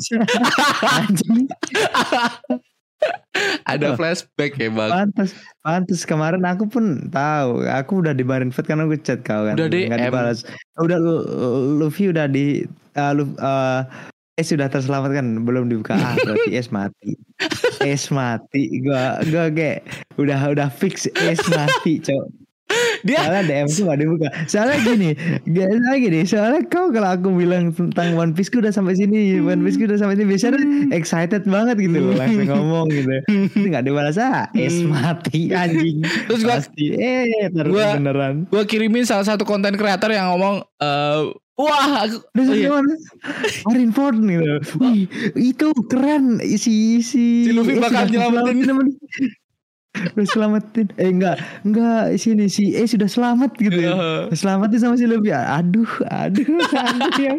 Ada 3.70 3.94
flashback 3.94 4.58
ya 4.58 4.74
bang. 4.74 4.90
Pantes, 4.90 5.30
pantes 5.62 6.02
kemarin 6.02 6.42
aku 6.42 6.66
pun 6.66 7.06
tahu. 7.14 7.62
Aku 7.62 8.02
udah 8.02 8.10
di 8.10 8.26
Marineford 8.26 8.66
kan 8.66 8.82
aku 8.82 8.98
chat 8.98 9.22
kau 9.22 9.46
kan. 9.46 9.54
Udah 9.54 9.70
DM. 9.70 9.94
dibalas. 9.94 10.42
Udah 10.82 10.98
Lu- 10.98 11.78
Luffy 11.78 12.10
udah 12.10 12.26
di 12.26 12.66
uh, 12.98 13.12
Lu, 13.14 13.30
uh, 13.38 13.86
Es 14.38 14.48
sudah 14.48 14.70
terselamatkan 14.70 15.42
belum 15.42 15.66
dibuka 15.66 15.92
ah 15.92 16.14
berarti 16.16 16.54
Es 16.54 16.70
mati. 16.70 17.18
Es 17.82 18.06
mati. 18.08 18.78
Gua 18.80 19.18
gua 19.24 19.50
kayak 19.50 19.82
udah 20.14 20.38
udah 20.48 20.68
fix 20.70 21.10
Es 21.12 21.42
mati, 21.44 21.98
Cok. 21.98 22.46
dia 23.00 23.16
Soalnya 23.18 23.42
DM 23.48 23.66
tuh 23.66 23.82
gak 23.86 23.98
dibuka. 23.98 24.28
Soalnya 24.44 24.76
gini, 24.84 25.10
gak 25.48 25.66
soalnya 25.68 25.96
gini. 25.96 26.20
Soalnya 26.22 26.60
kau 26.66 26.90
kalau 26.90 27.10
aku 27.10 27.28
bilang 27.32 27.72
tentang 27.72 28.12
One 28.12 28.30
Piece 28.30 28.46
ku 28.46 28.60
udah 28.60 28.68
sampai 28.68 28.92
sini, 28.92 29.40
One 29.40 29.64
Piece 29.64 29.74
ku 29.74 29.86
udah 29.86 29.96
sampai 29.96 30.14
sini, 30.14 30.28
biasanya 30.28 30.60
excited 30.92 31.42
banget 31.44 31.80
gitu 31.80 31.96
loh, 31.96 32.12
langsung 32.12 32.44
ngomong 32.44 32.86
gitu. 32.90 33.08
Itu 33.48 33.66
gak 33.68 33.82
dibalas 33.82 34.18
ah, 34.18 34.50
es 34.52 34.84
mati 34.84 35.48
anjing. 35.50 36.04
Terus 36.28 36.42
gua- 36.42 36.60
Pasti, 36.60 36.92
eh 36.92 37.48
terus 37.48 37.72
gua- 37.72 37.96
beneran. 37.96 38.34
gue 38.44 38.62
kirimin 38.64 39.02
salah 39.02 39.24
satu 39.24 39.42
konten 39.42 39.74
kreator 39.74 40.10
yang 40.10 40.28
ngomong 40.28 40.60
eh 40.76 41.22
wah 41.58 42.06
aku, 42.06 42.16
oh 42.22 42.54
iya. 42.54 42.70
gimana? 42.70 42.92
Marineford 43.66 44.16
gitu. 44.22 44.54
Wih, 44.78 45.10
itu 45.34 45.68
keren 45.90 46.38
si 46.56 47.02
si 47.02 47.44
Si 47.44 47.52
Luffy 47.52 47.76
eh, 47.76 47.82
bakal 47.82 48.06
nyelamatin. 48.06 48.62
teman. 48.62 48.86
Udah 50.14 50.26
selamatin. 50.30 50.86
Eh 50.94 51.10
enggak, 51.10 51.36
enggak 51.66 52.14
sini 52.16 52.46
si 52.46 52.70
eh 52.72 52.86
sudah 52.86 53.10
selamat 53.10 53.58
gitu 53.58 53.74
ya. 53.82 53.92
Eh, 54.30 54.36
Selamatin 54.38 54.78
sama 54.78 54.94
si 54.94 55.10
Luffy. 55.10 55.34
Aduh, 55.34 55.90
aduh, 56.06 56.46
aduh 56.72 57.12
ya. 57.18 57.34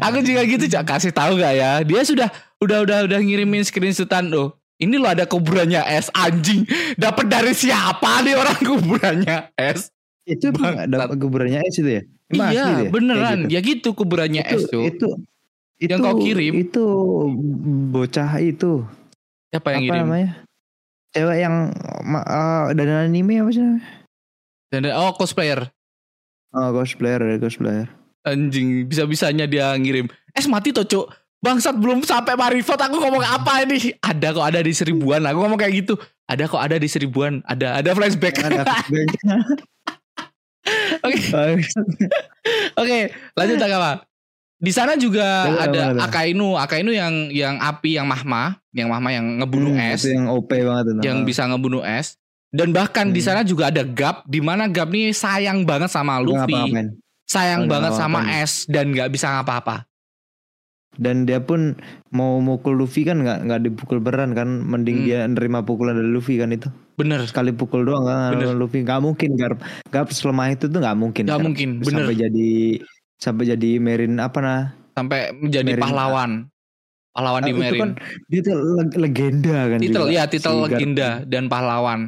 aku 0.00 0.20
juga 0.20 0.44
gitu 0.44 0.64
Cak. 0.68 0.84
kasih 0.84 1.12
tahu 1.16 1.40
gak 1.40 1.54
ya 1.56 1.80
dia 1.80 2.04
sudah 2.04 2.28
udah 2.60 2.84
udah 2.84 2.98
udah 3.08 3.18
ngirimin 3.20 3.64
screenshotan 3.64 4.28
tuh 4.28 4.52
ini 4.76 5.00
lo 5.00 5.08
ada 5.08 5.24
kuburannya 5.24 5.80
es 5.88 6.12
anjing 6.12 6.68
dapat 7.00 7.32
dari 7.32 7.56
siapa 7.56 8.20
nih 8.20 8.36
orang 8.36 8.60
kuburannya 8.60 9.48
es 9.56 9.88
Itu 10.26 10.50
Bangsat. 10.50 10.90
dapat 10.90 11.16
kuburannya 11.16 11.62
es 11.62 11.78
itu 11.78 11.86
ya? 11.88 12.02
Emang 12.26 12.46
asli 12.50 12.58
iya 12.58 12.66
itu 12.66 12.82
ya? 12.82 12.90
beneran 12.90 13.38
Kayak 13.46 13.54
ya 13.54 13.60
gitu 13.62 13.88
kuburannya 13.94 14.42
gitu. 14.42 14.52
es 14.52 14.62
itu, 14.62 14.68
tuh 14.68 14.82
itu 14.84 15.08
itu 15.76 15.90
Yang 15.92 16.00
kau 16.02 16.16
kirim. 16.18 16.52
itu 16.58 16.84
bocah 17.88 18.30
itu 18.40 18.72
siapa 19.48 19.68
yang 19.70 19.78
apa 19.78 19.84
ngirim 19.86 20.02
namanya 20.02 20.30
cewek 21.12 21.38
yang 21.38 21.54
ma- 22.02 22.26
eh, 22.26 22.64
dari 22.74 22.92
anime 22.92 23.34
apa 23.38 23.50
sih 23.50 23.62
namanya? 23.62 23.86
Dan 24.66 24.82
oh 24.90 25.14
cosplayer 25.14 25.70
oh 26.50 26.68
cosplayer 26.72 27.20
cosplayer 27.38 27.86
anjing 28.20 28.84
bisa 28.84 29.06
bisanya 29.06 29.46
dia 29.46 29.70
ngirim 29.72 30.10
es 30.32 30.44
mati 30.44 30.74
tuh 30.74 30.82
cuk 30.82 31.06
bangsat 31.38 31.78
belum 31.78 32.02
sampai 32.02 32.34
Marifat 32.34 32.82
aku 32.82 32.98
ngomong 32.98 33.22
apa 33.22 33.62
ini 33.62 33.94
ada 34.02 34.34
kok 34.34 34.42
ada 34.42 34.58
di 34.58 34.74
seribuan 34.74 35.22
aku 35.22 35.38
ngomong 35.38 35.56
kayak 35.56 35.86
gitu 35.86 35.94
ada 36.26 36.44
kok 36.44 36.58
ada 36.58 36.74
di 36.74 36.90
seribuan 36.90 37.38
ada 37.46 37.78
ada 37.78 37.94
flashback 37.94 38.42
ada 38.42 38.66
flashback-nya. 38.66 39.36
Oke. 41.00 41.18
Oke, 42.80 42.98
lanjut 43.32 43.56
apa? 43.62 44.04
Di 44.56 44.72
sana 44.72 44.96
juga 44.96 45.46
Coba, 45.46 45.62
ada 45.62 45.80
mana? 45.92 46.00
Akainu, 46.02 46.56
Akainu 46.56 46.90
yang 46.90 47.28
yang 47.28 47.56
api 47.56 47.94
yang 47.94 48.04
mahma, 48.04 48.56
yang 48.72 48.88
mahma 48.88 49.12
yang 49.12 49.38
ngebunuh 49.38 49.72
Hmm, 49.72 49.92
es, 49.92 50.00
itu 50.00 50.16
yang 50.16 50.26
OP 50.28 50.48
banget 50.48 50.84
tuh. 50.88 51.02
yang 51.04 51.18
bisa 51.22 51.42
ngebunuh 51.44 51.84
es. 51.84 52.16
Dan 52.50 52.72
bahkan 52.72 53.08
di 53.08 53.20
Hmm. 53.20 53.26
sana 53.26 53.40
juga 53.42 53.68
ada 53.68 53.84
Gap, 53.84 54.24
di 54.24 54.40
mana 54.40 54.66
Gap 54.66 54.88
nih 54.88 55.12
sayang 55.12 55.62
banget 55.62 55.92
sama 55.92 56.18
Luffy, 56.18 56.72
sayang 57.24 57.66
banget 57.66 57.92
sama 57.94 58.20
es 58.34 58.66
dan 58.66 58.90
nggak 58.90 59.08
bisa 59.08 59.30
ngapa-apa. 59.30 59.85
Dan 60.96 61.22
dia 61.22 61.38
pun 61.38 61.76
mau 62.08 62.38
mukul 62.38 62.74
Luffy 62.74 63.02
kan 63.02 63.18
nggak 63.18 63.38
nggak 63.42 63.60
dipukul 63.62 63.98
beran 63.98 64.32
kan 64.32 64.46
mending 64.60 64.98
Hmm. 64.98 65.06
dia 65.06 65.18
nerima 65.24 65.60
pukulan 65.60 65.92
dari 65.92 66.08
Luffy 66.08 66.36
kan 66.36 66.50
itu 66.50 66.68
Bener, 66.94 67.20
sekali 67.22 67.50
pukul 67.50 67.82
doang 67.82 68.02
kan 68.02 68.32
Bener. 68.32 68.52
Luffy 68.52 68.80
nggak 68.80 68.98
mungkin 68.98 69.34
Garp 69.34 69.60
Garp 69.86 70.08
selemah 70.08 70.50
itu 70.50 70.66
tuh 70.66 70.78
nggak 70.78 70.94
mungkin 70.94 71.22
nggak 71.22 71.34
Garp. 71.34 71.44
mungkin, 71.44 71.68
bener. 71.78 71.92
sampai 72.02 72.14
jadi 72.18 72.50
sampai 73.16 73.44
jadi 73.46 73.70
Merin 73.76 74.16
apa 74.16 74.38
nah 74.38 74.62
Sampai 74.92 75.28
menjadi 75.30 75.70
Merin- 75.70 75.82
pahlawan, 75.82 76.30
pahlawan 77.10 77.42
di 77.42 77.50
itu 77.50 77.60
Merin. 77.60 77.80
kan 77.82 77.90
dia 78.26 78.40
tuh 78.42 78.56
leg- 78.74 78.96
legenda 78.98 79.58
kan 79.66 79.78
titel 79.78 80.02
juga, 80.02 80.10
ya, 80.10 80.22
si 80.22 80.30
titel 80.30 80.54
Garp. 80.54 80.64
legenda 80.66 81.08
dan 81.22 81.44
pahlawan, 81.46 82.00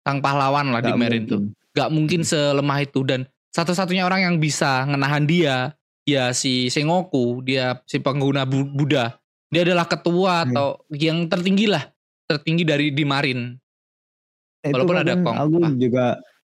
sang 0.00 0.18
pahlawan 0.18 0.66
lah 0.68 0.78
di 0.78 0.88
Nggak 0.88 0.98
Merin 0.98 1.22
mungkin. 1.22 1.30
tuh. 1.30 1.42
Gak 1.72 1.88
mungkin 1.88 2.20
selemah 2.20 2.78
itu 2.80 3.00
dan 3.00 3.24
satu-satunya 3.48 4.02
orang 4.02 4.20
yang 4.22 4.36
bisa 4.36 4.82
ngenahan 4.84 5.22
dia 5.22 5.70
ya 6.02 6.30
si 6.32 6.66
Sengoku 6.66 7.40
dia 7.40 7.78
si 7.84 7.98
pengguna 7.98 8.42
Bu- 8.42 8.68
Buddha. 8.68 9.18
Dia 9.52 9.62
adalah 9.62 9.84
ketua 9.84 10.42
Hmm. 10.42 10.48
atau 10.48 10.68
yang 10.88 11.28
tertinggi 11.28 11.68
lah 11.68 11.84
tertinggi 12.24 12.64
dari 12.64 12.88
di 12.88 13.04
Marin. 13.04 13.52
Itu 14.62 14.72
walaupun 14.72 14.96
ada 14.96 15.14
Kong, 15.14 15.36
aku 15.36 15.56
apa? 15.58 15.68
juga 15.74 16.04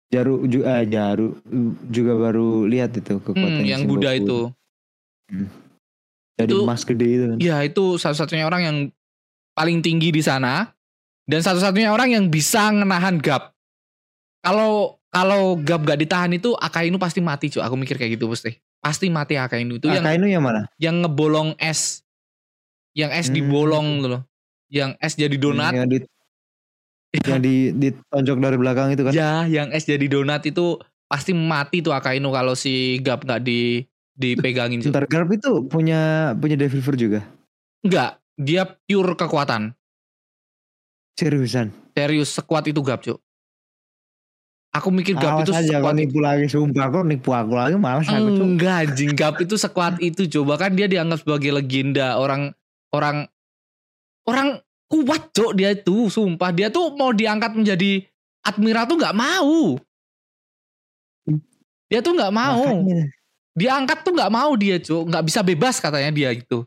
jaru 0.07 0.45
juga 0.45 0.65
eh, 0.77 0.85
jaru 0.85 1.27
juga 1.87 2.13
baru 2.13 2.67
lihat 2.67 2.93
itu 2.93 3.17
kekuatan 3.17 3.61
hmm, 3.61 3.65
yang 3.65 3.81
Sengoku. 3.81 3.91
Buddha 3.97 4.11
itu. 4.13 4.39
Jadi 6.33 6.49
itu- 6.49 6.65
emas 6.65 6.81
gede 6.83 7.07
itu 7.07 7.25
kan. 7.29 7.37
ya 7.39 7.57
itu 7.61 7.85
satu-satunya 7.95 8.45
orang 8.45 8.61
yang 8.61 8.77
paling 9.53 9.79
tinggi 9.79 10.09
di 10.09 10.21
sana. 10.21 10.69
Dan 11.23 11.39
satu-satunya 11.39 11.87
orang 11.87 12.11
yang 12.11 12.25
bisa 12.27 12.67
ngenahan 12.67 13.15
Gap. 13.15 13.55
Kalau 14.43 14.99
kalau 15.07 15.55
Gap 15.55 15.87
gak 15.87 15.95
ditahan 15.97 16.35
itu 16.35 16.51
Akainu 16.51 16.99
pasti 16.99 17.23
mati 17.23 17.47
cuy 17.47 17.63
aku 17.63 17.79
mikir 17.79 17.95
kayak 17.95 18.19
gitu 18.19 18.27
pasti 18.27 18.59
pasti 18.83 19.07
mati 19.07 19.39
Akainu 19.39 19.79
itu 19.79 19.87
yang 19.87 20.03
Akainu 20.03 20.27
yang 20.27 20.43
mana? 20.43 20.67
yang 20.75 20.99
ngebolong 20.99 21.55
es. 21.55 22.03
Yang 22.91 23.11
es 23.15 23.27
Hmm. 23.31 23.35
dibolong 23.39 23.87
tuh 24.03 24.09
loh. 24.11 24.21
Yang 24.67 24.91
es 24.99 25.13
jadi 25.15 25.35
donat. 25.39 25.71
yang 25.71 25.87
di 25.87 25.97
yang 27.23 27.39
di 27.39 27.55
ditonjok 27.71 28.37
dari 28.43 28.57
belakang 28.59 28.91
itu 28.91 29.07
kan? 29.07 29.13
Ya 29.15 29.47
yang 29.47 29.71
es 29.71 29.87
jadi 29.87 30.03
donat 30.05 30.43
itu 30.43 30.77
pasti 31.07 31.31
mati 31.31 31.79
tuh 31.79 31.95
Akainu 31.95 32.27
kalau 32.29 32.53
si 32.53 32.99
Gap 32.99 33.23
nggak 33.23 33.39
di 33.39 33.87
dipegangin. 34.13 34.83
Ntar 34.83 35.07
Garp 35.07 35.31
itu 35.31 35.63
punya 35.65 36.33
punya 36.35 36.59
Devil 36.59 36.83
Fruit 36.83 36.99
juga? 36.99 37.23
Enggak, 37.81 38.19
dia 38.35 38.67
pure 38.67 39.15
kekuatan. 39.15 39.73
Seriusan? 41.15 41.71
Serius 41.95 42.35
sekuat 42.35 42.67
itu 42.67 42.83
Gap 42.83 42.99
cuk 43.01 43.22
aku 44.73 44.89
mikir 44.89 45.13
Gap 45.15 45.45
awas 45.45 45.47
itu 45.47 45.53
aja 45.53 45.77
sekuat 45.77 45.93
nipu 45.93 46.17
lagi 46.17 46.45
sumpah 46.49 46.85
kau 46.89 47.05
nipu 47.05 47.29
aku 47.29 47.53
lagi 47.53 47.77
malas 47.77 48.09
aku 48.09 48.33
Cuk. 48.33 48.45
enggak 48.57 48.75
anjing 48.89 49.13
Gap 49.13 49.37
itu 49.37 49.55
sekuat 49.55 50.01
itu 50.01 50.25
coba 50.25 50.57
kan 50.57 50.73
dia 50.73 50.89
dianggap 50.89 51.21
sebagai 51.21 51.53
legenda 51.53 52.17
orang 52.17 52.49
orang 52.89 53.29
orang 54.25 54.57
kuat 54.89 55.29
cuk 55.33 55.53
dia 55.53 55.77
itu 55.77 56.09
sumpah 56.09 56.49
dia 56.49 56.73
tuh 56.73 56.97
mau 56.97 57.13
diangkat 57.13 57.53
menjadi 57.53 58.01
admiral 58.41 58.89
tuh 58.89 58.97
nggak 58.97 59.15
mau 59.15 59.77
dia 61.87 61.99
tuh 62.01 62.13
nggak 62.17 62.33
mau 62.33 62.65
Makanya. 62.65 63.05
diangkat 63.53 63.97
tuh 64.01 64.13
nggak 64.17 64.33
mau 64.33 64.51
dia 64.57 64.77
cuk 64.81 65.03
nggak 65.13 65.23
bisa 65.29 65.39
bebas 65.45 65.77
katanya 65.77 66.09
dia 66.09 66.29
itu 66.33 66.65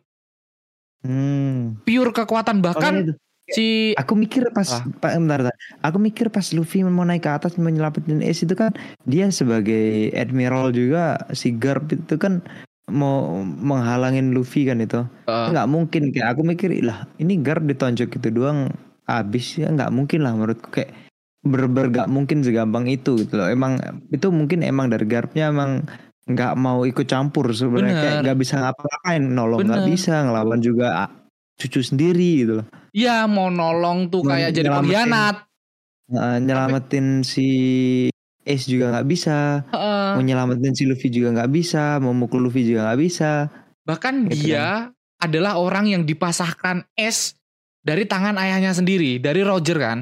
hmm. 1.02 1.82
pure 1.82 2.14
kekuatan 2.14 2.62
bahkan. 2.62 3.18
Si 3.52 3.94
aku 3.94 4.18
mikir 4.18 4.50
pas 4.50 4.66
Ah. 4.66 4.82
Pak 4.82 5.12
bentar, 5.22 5.38
bentar. 5.46 5.56
aku 5.86 5.98
mikir 6.02 6.26
pas 6.34 6.46
Luffy 6.50 6.82
mau 6.82 7.06
naik 7.06 7.22
ke 7.22 7.30
atas 7.30 7.54
menyelamatin 7.60 8.22
Ace 8.24 8.42
itu 8.42 8.54
kan 8.58 8.74
dia 9.06 9.30
sebagai 9.30 10.10
admiral 10.14 10.74
juga 10.74 11.20
si 11.30 11.54
Garp 11.54 11.90
itu 11.94 12.18
kan 12.18 12.42
mau 12.86 13.42
menghalangin 13.42 14.30
Luffy 14.34 14.66
kan 14.66 14.78
itu. 14.82 15.02
Eh, 15.26 15.46
nggak 15.50 15.66
mungkin 15.70 16.14
kayak 16.14 16.38
aku 16.38 16.42
mikir 16.46 16.70
lah 16.82 17.06
ini 17.18 17.38
Garp 17.42 17.66
ditonjok 17.66 18.14
gitu 18.18 18.28
doang 18.30 18.70
habis 19.06 19.58
ya. 19.58 19.70
Nggak 19.70 19.90
mungkin 19.94 20.22
lah 20.26 20.34
menurutku 20.34 20.70
kayak 20.70 20.94
berber 21.46 21.90
nggak 21.94 22.10
mungkin 22.10 22.42
segampang 22.42 22.90
itu 22.90 23.18
gitu 23.22 23.38
loh. 23.38 23.46
Emang 23.50 23.78
itu 24.10 24.26
mungkin 24.34 24.66
emang 24.66 24.90
dari 24.90 25.06
Garpnya 25.06 25.50
emang 25.54 25.86
nggak 26.26 26.58
mau 26.58 26.82
ikut 26.82 27.06
campur 27.06 27.50
sebenarnya. 27.54 27.94
Kayak 28.02 28.16
nggak 28.26 28.38
bisa 28.42 28.54
ngapa-ngapain 28.62 29.22
nolong 29.22 29.60
nggak 29.66 29.86
bisa 29.86 30.14
ngelawan 30.26 30.58
juga 30.62 31.10
cucu 31.56 31.80
sendiri 31.80 32.44
gitu 32.44 32.52
loh 32.62 32.66
ya 32.92 33.24
mau 33.28 33.48
nolong 33.48 34.08
tuh 34.12 34.24
kayak 34.24 34.54
jadi 34.54 34.70
pengkhianat 34.70 35.36
Nah, 36.06 36.38
nyelamatin 36.38 37.26
si 37.26 37.50
Ace 38.46 38.70
juga 38.70 38.94
nggak 38.94 39.08
bisa 39.10 39.66
Heeh. 39.74 40.14
mau 40.14 40.22
nyelamatin 40.22 40.70
si 40.70 40.86
Luffy 40.86 41.10
juga 41.10 41.34
nggak 41.34 41.50
bisa 41.50 41.98
mau 41.98 42.14
mukul 42.14 42.46
Luffy 42.46 42.62
juga 42.62 42.86
nggak 42.86 43.00
bisa 43.02 43.50
Bahkan 43.86 44.26
Gitu 44.28 44.50
dia 44.50 44.90
adalah 45.22 45.56
orang 45.56 45.86
yang 45.88 46.02
dipasahkan 46.02 46.84
es 46.98 47.38
dari 47.86 48.04
tangan 48.04 48.34
ayahnya 48.36 48.74
sendiri, 48.74 49.22
dari 49.22 49.46
Roger 49.46 49.78
kan. 49.78 49.98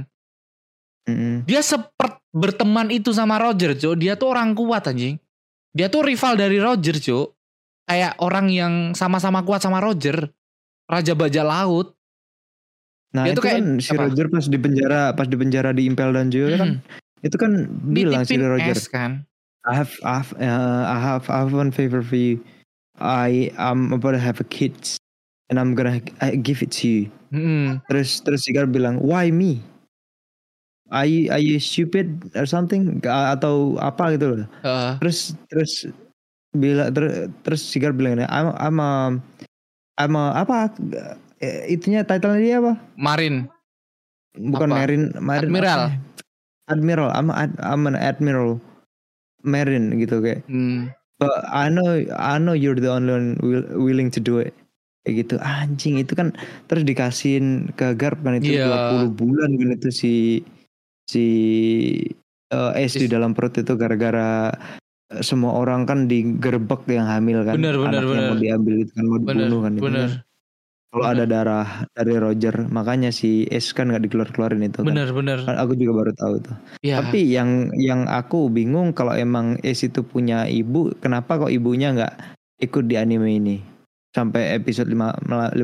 Mm-mm. 1.04 1.44
Dia 1.44 1.60
sepert 1.60 2.24
berteman 2.32 2.88
itu 2.88 3.12
sama 3.12 3.36
Roger, 3.36 3.76
Cuk. 3.76 4.00
Dia 4.00 4.16
tuh 4.16 4.32
orang 4.32 4.56
kuat 4.56 4.88
anjing. 4.88 5.20
Dia 5.76 5.92
tuh 5.92 6.08
rival 6.08 6.40
dari 6.40 6.56
Roger, 6.56 6.96
Cuk. 6.96 7.36
Kayak 7.84 8.16
orang 8.24 8.48
yang 8.48 8.74
sama-sama 8.96 9.44
kuat 9.44 9.60
sama 9.60 9.84
Roger. 9.84 10.32
Raja 10.84 11.12
bajak 11.16 11.44
laut. 11.44 11.96
nah 13.14 13.24
Dia 13.30 13.32
itu 13.38 13.42
kayak 13.46 13.54
kan 13.62 13.66
si 13.78 13.94
apa? 13.94 14.10
Roger 14.10 14.26
pas 14.26 14.44
di 14.50 14.58
penjara 14.58 15.00
pas 15.14 15.26
di 15.30 15.36
penjara 15.38 15.70
di 15.70 15.86
Impel 15.86 16.10
dan 16.12 16.34
juga 16.34 16.58
kan 16.58 16.70
Hmm. 16.82 17.22
itu 17.22 17.36
kan 17.38 17.52
bilang 17.94 18.26
si 18.26 18.34
Roger 18.36 18.74
es 18.74 18.90
kan. 18.90 19.22
I 19.64 19.72
have 19.72 19.94
I 20.04 20.18
have, 20.20 20.30
uh, 20.36 20.82
I 20.84 20.98
have 20.98 21.24
I 21.30 21.38
have 21.46 21.54
one 21.54 21.70
favor 21.70 22.02
for 22.04 22.18
you 22.18 22.42
I 22.98 23.54
I'm 23.56 23.94
about 23.94 24.12
to 24.12 24.20
have 24.20 24.42
a 24.42 24.46
kids 24.50 24.98
and 25.48 25.56
I'm 25.62 25.72
gonna 25.78 26.02
I 26.20 26.34
give 26.36 26.58
it 26.60 26.74
to 26.82 26.90
you 26.90 27.02
Hmm. 27.30 27.78
terus 27.88 28.18
terus 28.20 28.44
si 28.44 28.52
Garp 28.52 28.74
bilang 28.74 28.98
why 29.00 29.30
me 29.30 29.62
are 30.92 31.06
you, 31.08 31.30
are 31.32 31.40
you 31.40 31.56
stupid 31.62 32.28
or 32.36 32.44
something 32.44 32.98
atau 33.06 33.78
apa 33.78 34.18
gitu 34.18 34.42
loh 34.42 34.48
Eh, 34.66 34.92
terus 35.00 35.32
terus 35.48 35.72
bila 36.50 36.90
ter, 36.90 37.30
terus 37.46 37.62
Sigar 37.62 37.94
bilang 37.94 38.20
I'm 38.26 38.52
I'm 38.58 38.76
a, 38.78 38.90
I'm 39.94 40.14
a, 40.14 40.34
apa 40.34 40.74
eh, 41.38 41.70
itunya 41.70 42.02
title 42.02 42.34
dia 42.36 42.58
apa 42.58 42.74
Marin. 42.96 43.46
bukan 44.34 44.68
Apa? 44.68 44.78
Marin 44.82 45.02
Marin 45.16 45.46
Admiral. 45.46 45.80
apa 45.80 45.96
admiral 46.66 47.08
I'm, 47.12 47.28
ad- 47.30 47.60
I'm 47.60 47.84
an 47.84 47.94
admiral 47.94 48.58
marine 49.44 49.92
gitu 50.00 50.18
kayak 50.18 50.42
Hmm. 50.48 50.90
but 51.20 51.30
I 51.46 51.68
know 51.68 52.00
I 52.10 52.40
know 52.40 52.56
you're 52.56 52.74
the 52.74 52.88
only 52.88 53.12
one 53.12 53.28
will, 53.38 53.62
willing 53.76 54.08
to 54.10 54.18
do 54.18 54.40
it 54.40 54.56
kayak 55.04 55.28
gitu 55.28 55.34
anjing 55.38 56.00
itu 56.00 56.16
kan 56.16 56.32
terus 56.66 56.82
dikasihin 56.82 57.68
ke 57.76 57.92
Garp 57.94 58.24
kan 58.24 58.40
itu 58.40 58.56
Iya. 58.56 58.96
20 58.96 59.12
bulan 59.14 59.50
kan 59.54 59.68
itu 59.76 59.88
si 59.92 60.14
si 61.06 61.24
eh, 62.48 62.72
Ace 62.74 62.96
di 62.96 63.06
dalam 63.06 63.36
perut 63.36 63.54
itu 63.54 63.76
gara-gara 63.76 64.48
semua 65.20 65.52
orang 65.54 65.84
kan 65.84 66.06
digerebek 66.06 66.88
yang 66.88 67.04
hamil 67.04 67.42
kan 67.42 67.56
Bener, 67.56 67.76
bener, 67.76 68.00
anaknya 68.00 68.08
mau 68.22 68.28
bener. 68.30 68.40
diambil 68.40 68.74
itu 68.80 68.92
kan 68.92 69.04
mau 69.04 69.18
Bener, 69.18 69.28
dibunuh 69.46 69.60
kan 69.60 69.72
itu 69.72 69.82
bener, 69.82 70.00
kan. 70.00 70.12
kalau 70.88 71.04
bener. 71.04 71.14
ada 71.14 71.24
darah 71.26 71.66
dari 71.92 72.14
Roger 72.16 72.54
makanya 72.66 73.10
si 73.10 73.30
Ace 73.46 73.70
kan 73.70 73.88
nggak 73.88 74.02
dikeluar-keluarin 74.02 74.62
itu 74.62 74.80
kan. 74.80 74.86
bener, 74.86 75.08
bener. 75.10 75.38
Kan 75.42 75.56
Aku 75.56 75.74
juga 75.74 75.92
baru 75.96 76.12
tahu 76.14 76.34
tuh. 76.40 76.56
Ya, 76.80 76.98
Tapi 76.98 77.20
yang 77.26 77.50
yang 77.74 78.06
aku 78.06 78.46
bingung 78.48 78.90
kalau 78.90 79.12
emang 79.12 79.58
Ace 79.60 79.84
itu 79.84 80.00
punya 80.00 80.46
ibu, 80.46 80.94
kenapa 80.98 81.36
kok 81.36 81.50
ibunya 81.50 81.90
nggak 81.90 82.14
ikut 82.62 82.86
di 82.86 82.94
anime 82.94 83.28
ini 83.34 83.56
sampai 84.10 84.54
episode 84.54 84.86
5 84.86 85.26
500 85.26 85.58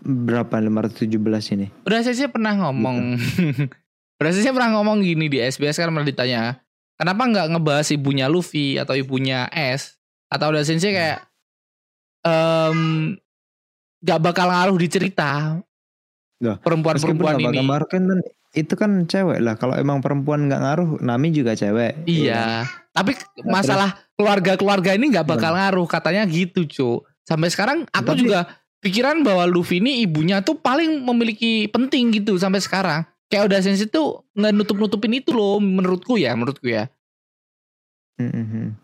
berapa 0.00 0.56
517 0.56 1.12
ini? 1.54 1.66
udah 1.82 2.00
saya 2.00 2.26
pernah 2.26 2.56
ngomong. 2.58 3.20
udah 4.18 4.30
saya 4.32 4.50
pernah 4.50 4.70
ngomong 4.74 5.00
gini 5.00 5.28
di 5.28 5.38
SBS 5.38 5.76
kan 5.76 5.92
pernah 5.92 6.04
ditanya, 6.04 6.56
kenapa 7.00 7.24
nggak 7.24 7.56
ngebahas 7.56 7.88
ibunya 7.96 8.28
Luffy 8.28 8.76
atau 8.76 8.92
ibunya 8.92 9.48
S 9.48 9.96
atau 10.28 10.52
udah 10.52 10.60
sensei 10.60 10.92
kayak 10.92 11.24
em 12.20 13.16
nggak 14.04 14.20
bakal 14.20 14.52
ngaruh 14.52 14.76
di 14.76 14.88
cerita 14.92 15.56
perempuan-perempuan 16.40 17.40
ini. 17.40 17.56
gambar 17.64 17.82
kan 17.88 18.02
kan 18.04 18.20
itu 18.50 18.74
kan 18.74 19.06
cewek 19.06 19.38
lah. 19.38 19.54
Kalau 19.54 19.78
emang 19.78 20.02
perempuan 20.02 20.50
nggak 20.50 20.58
ngaruh, 20.58 20.90
Nami 20.98 21.30
juga 21.30 21.54
cewek. 21.54 22.02
Iya, 22.10 22.66
tapi 22.90 23.14
masalah 23.46 23.94
keluarga-keluarga 24.18 24.98
ini 24.98 25.14
nggak 25.14 25.26
bakal 25.26 25.54
ngaruh 25.54 25.86
katanya 25.86 26.26
gitu, 26.26 26.66
cu. 26.66 26.90
Sampai 27.22 27.46
sekarang 27.54 27.86
aku 27.94 28.10
Tapi- 28.16 28.26
juga 28.26 28.50
pikiran 28.82 29.22
bahwa 29.22 29.46
Luffy 29.46 29.78
ini 29.78 30.02
ibunya 30.02 30.42
tuh 30.42 30.58
paling 30.58 30.98
memiliki 31.06 31.70
penting 31.70 32.10
gitu 32.10 32.34
sampai 32.42 32.58
sekarang. 32.58 33.06
Kayak 33.30 33.46
udah 33.46 33.60
sensi 33.62 33.86
tuh 33.86 34.26
nggak 34.34 34.52
nutup-nutupin 34.58 35.14
itu 35.14 35.30
loh 35.30 35.62
menurutku 35.62 36.18
ya, 36.18 36.34
menurutku 36.34 36.66
ya. 36.66 36.90
Mhm. 38.18 38.74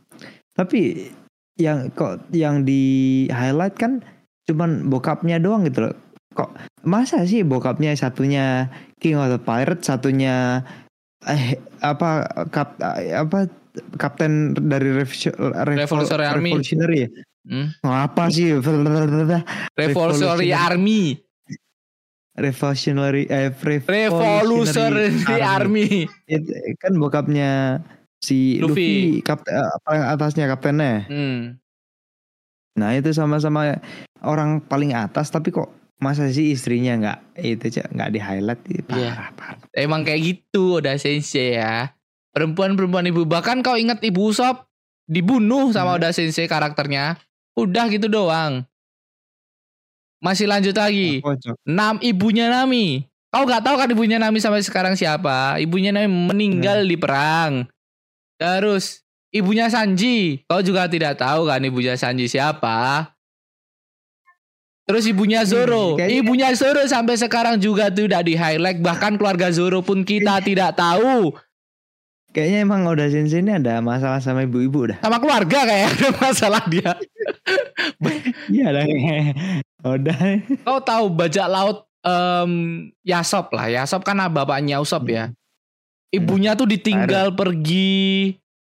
Tapi 0.55 1.11
yang 1.59 1.91
kok 1.93 2.31
yang 2.31 2.63
di 2.63 3.27
highlight 3.29 3.75
kan 3.77 4.01
cuman 4.47 4.87
bokapnya 4.87 5.43
doang 5.43 5.67
gitu 5.67 5.91
loh. 5.91 5.95
Kok 6.39 6.55
masa 6.87 7.27
sih 7.27 7.43
bokapnya 7.43 7.97
satunya 7.99 8.71
King 9.03 9.19
of 9.19 9.35
the 9.35 9.41
Pirate, 9.43 9.83
satunya 9.83 10.63
eh 11.27 11.59
apa 11.83 12.25
kap 12.55 12.79
apa 12.79 13.51
kapten 13.99 14.55
dari 14.55 14.95
Revolution- 14.95 15.35
Revol- 15.37 16.07
Revolutionary 16.07 16.27
Army. 16.31 16.51
Revolutionary 16.55 16.99
ya? 17.03 17.09
Hmm? 17.47 17.67
Apa 17.83 18.23
sih? 18.31 18.55
Revolutionary. 19.75 20.49
Army, 20.55 21.19
Revolutionary 22.37 23.25
eh 23.27 23.49
Revolutionary 23.49 25.41
Army. 25.41 26.05
Itu 26.29 26.53
kan 26.77 26.93
bokapnya 27.01 27.81
si 28.21 28.61
Luffy. 28.61 29.21
Luffy, 29.21 29.25
kap, 29.25 29.41
eh, 29.49 29.65
atasnya 29.89 30.45
kaptennya. 30.47 31.09
Hmm. 31.09 31.57
Nah 32.77 32.93
itu 32.93 33.09
sama-sama 33.17 33.81
orang 34.21 34.61
paling 34.61 34.93
atas 34.93 35.33
tapi 35.33 35.49
kok 35.49 35.73
masa 35.97 36.29
sih 36.29 36.53
istrinya 36.53 36.93
nggak 37.01 37.19
itu 37.41 37.81
cak 37.81 37.89
nggak 37.89 38.11
di 38.13 38.21
highlight 38.21 38.61
parah 38.85 39.01
Iya. 39.01 39.13
parah. 39.33 39.65
Emang 39.73 40.05
kayak 40.05 40.21
gitu 40.21 40.85
udah 40.85 41.01
sensei 41.01 41.57
ya. 41.57 41.97
Perempuan-perempuan 42.37 43.09
ibu 43.09 43.25
bahkan 43.25 43.65
kau 43.65 43.81
ingat 43.81 44.05
ibu 44.05 44.29
Usop 44.29 44.69
dibunuh 45.09 45.73
sama 45.73 45.97
Hmm. 45.97 46.05
Oda 46.05 46.13
Sensei 46.13 46.45
karakternya. 46.45 47.17
Udah 47.57 47.89
gitu 47.89 48.13
doang. 48.13 48.69
Masih 50.27 50.51
lanjut 50.51 50.75
lagi. 50.75 51.23
Nam 51.65 52.03
ibunya 52.03 52.51
Nami. 52.51 53.07
Kau 53.31 53.45
gak 53.45 53.63
tahu 53.63 53.77
kan 53.77 53.87
ibunya 53.87 54.19
Nami 54.19 54.43
sampai 54.43 54.59
sekarang 54.61 54.99
siapa? 54.99 55.55
Ibunya 55.57 55.95
Nami 55.95 56.11
meninggal 56.11 56.83
di 56.83 56.99
perang. 56.99 57.71
Terus 58.35 59.07
ibunya 59.31 59.71
Sanji. 59.71 60.43
Kau 60.45 60.59
juga 60.61 60.91
tidak 60.91 61.15
tahu 61.15 61.47
kan 61.47 61.63
ibunya 61.63 61.95
Sanji 61.95 62.27
siapa? 62.27 63.07
Terus 64.83 65.03
ibunya 65.05 65.43
Zoro. 65.43 65.95
kayaknya- 65.95 66.17
Ibunya 66.17 66.49
Zoro 66.53 66.83
sampai 66.87 67.15
sekarang 67.15 67.59
juga 67.59 67.87
tidak 67.89 68.23
di 68.23 68.35
highlight. 68.35 68.79
Bahkan 68.79 69.15
keluarga 69.15 69.51
Zoro 69.51 69.83
pun 69.83 70.03
kita 70.03 70.39
tidak 70.41 70.75
tahu. 70.75 71.35
Kayaknya 72.31 72.59
emang 72.63 72.85
udah 72.85 73.09
sensei 73.09 73.41
ini 73.41 73.49
ada 73.51 73.81
masalah 73.81 74.21
sama 74.21 74.45
ibu-ibu 74.45 74.93
dah. 74.93 74.99
Sama 75.01 75.17
keluarga 75.19 75.59
kayak 75.65 75.87
ada 75.97 76.09
masalah 76.21 76.63
dia. 76.69 76.93
Iya 78.47 78.67
dah. 78.71 78.85
udah. 79.95 80.19
Kau 80.67 80.83
tahu 80.83 81.13
bajak 81.15 81.47
laut 81.47 81.87
em, 82.03 82.53
Yasop 83.07 83.55
lah. 83.55 83.71
Yasop 83.71 84.03
kan 84.03 84.19
bapaknya 84.27 84.83
Usop 84.83 85.07
ya. 85.07 85.31
Ibunya 86.11 86.59
tuh 86.59 86.71
ditinggal 86.71 87.35
pergi, 87.35 88.35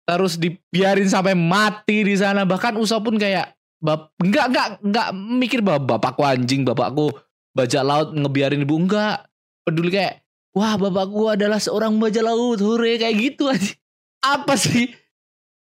terus 0.09 0.41
dibiarin 0.41 1.07
sampai 1.07 1.33
mati 1.37 2.05
di 2.05 2.17
sana. 2.19 2.45
Bahkan 2.45 2.77
Usop 2.77 3.09
pun 3.09 3.17
kayak 3.17 3.55
bap 3.79 4.11
enggak 4.19 4.51
enggak 4.51 4.69
enggak 4.83 5.09
mikir 5.15 5.61
bahwa 5.63 5.97
bapakku 5.97 6.27
anjing, 6.27 6.67
bapakku 6.67 7.15
bajak 7.55 7.85
laut 7.87 8.11
ngebiarin 8.13 8.65
ibu 8.65 8.75
enggak. 8.75 9.25
Peduli 9.63 9.95
kayak 9.95 10.25
wah 10.57 10.75
bapakku 10.75 11.31
adalah 11.31 11.63
seorang 11.63 11.95
bajak 12.03 12.27
laut, 12.27 12.59
hore 12.59 12.99
kayak 12.99 13.17
gitu 13.17 13.47
aja. 13.47 13.77
Apa 14.19 14.59
sih? 14.59 14.91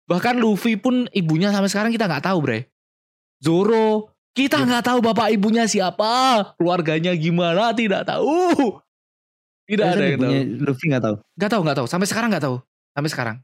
Bahkan 0.05 0.37
Luffy 0.37 0.77
pun 0.77 1.09
ibunya 1.17 1.49
sampai 1.49 1.73
sekarang 1.73 1.89
kita 1.89 2.05
nggak 2.05 2.29
tahu, 2.29 2.39
Bre. 2.45 2.69
Zoro, 3.41 4.14
kita 4.35 4.67
nggak 4.67 4.83
tahu 4.83 4.99
bapak 4.99 5.31
ibunya 5.31 5.63
siapa, 5.71 6.43
keluarganya 6.59 7.15
gimana, 7.15 7.71
tidak 7.71 8.03
tahu. 8.03 8.83
Tidak 9.65 9.87
ada 9.87 9.97
Masa 9.97 10.11
yang 10.11 10.21
tahu. 10.21 10.33
Luffy 10.67 10.85
nggak 10.91 11.05
tahu. 11.07 11.17
Nggak 11.39 11.51
tahu, 11.51 11.61
nggak 11.63 11.77
tahu. 11.79 11.87
Sampai 11.87 12.07
sekarang 12.11 12.29
nggak 12.35 12.45
tahu. 12.45 12.57
Sampai 12.93 13.11
sekarang. 13.15 13.37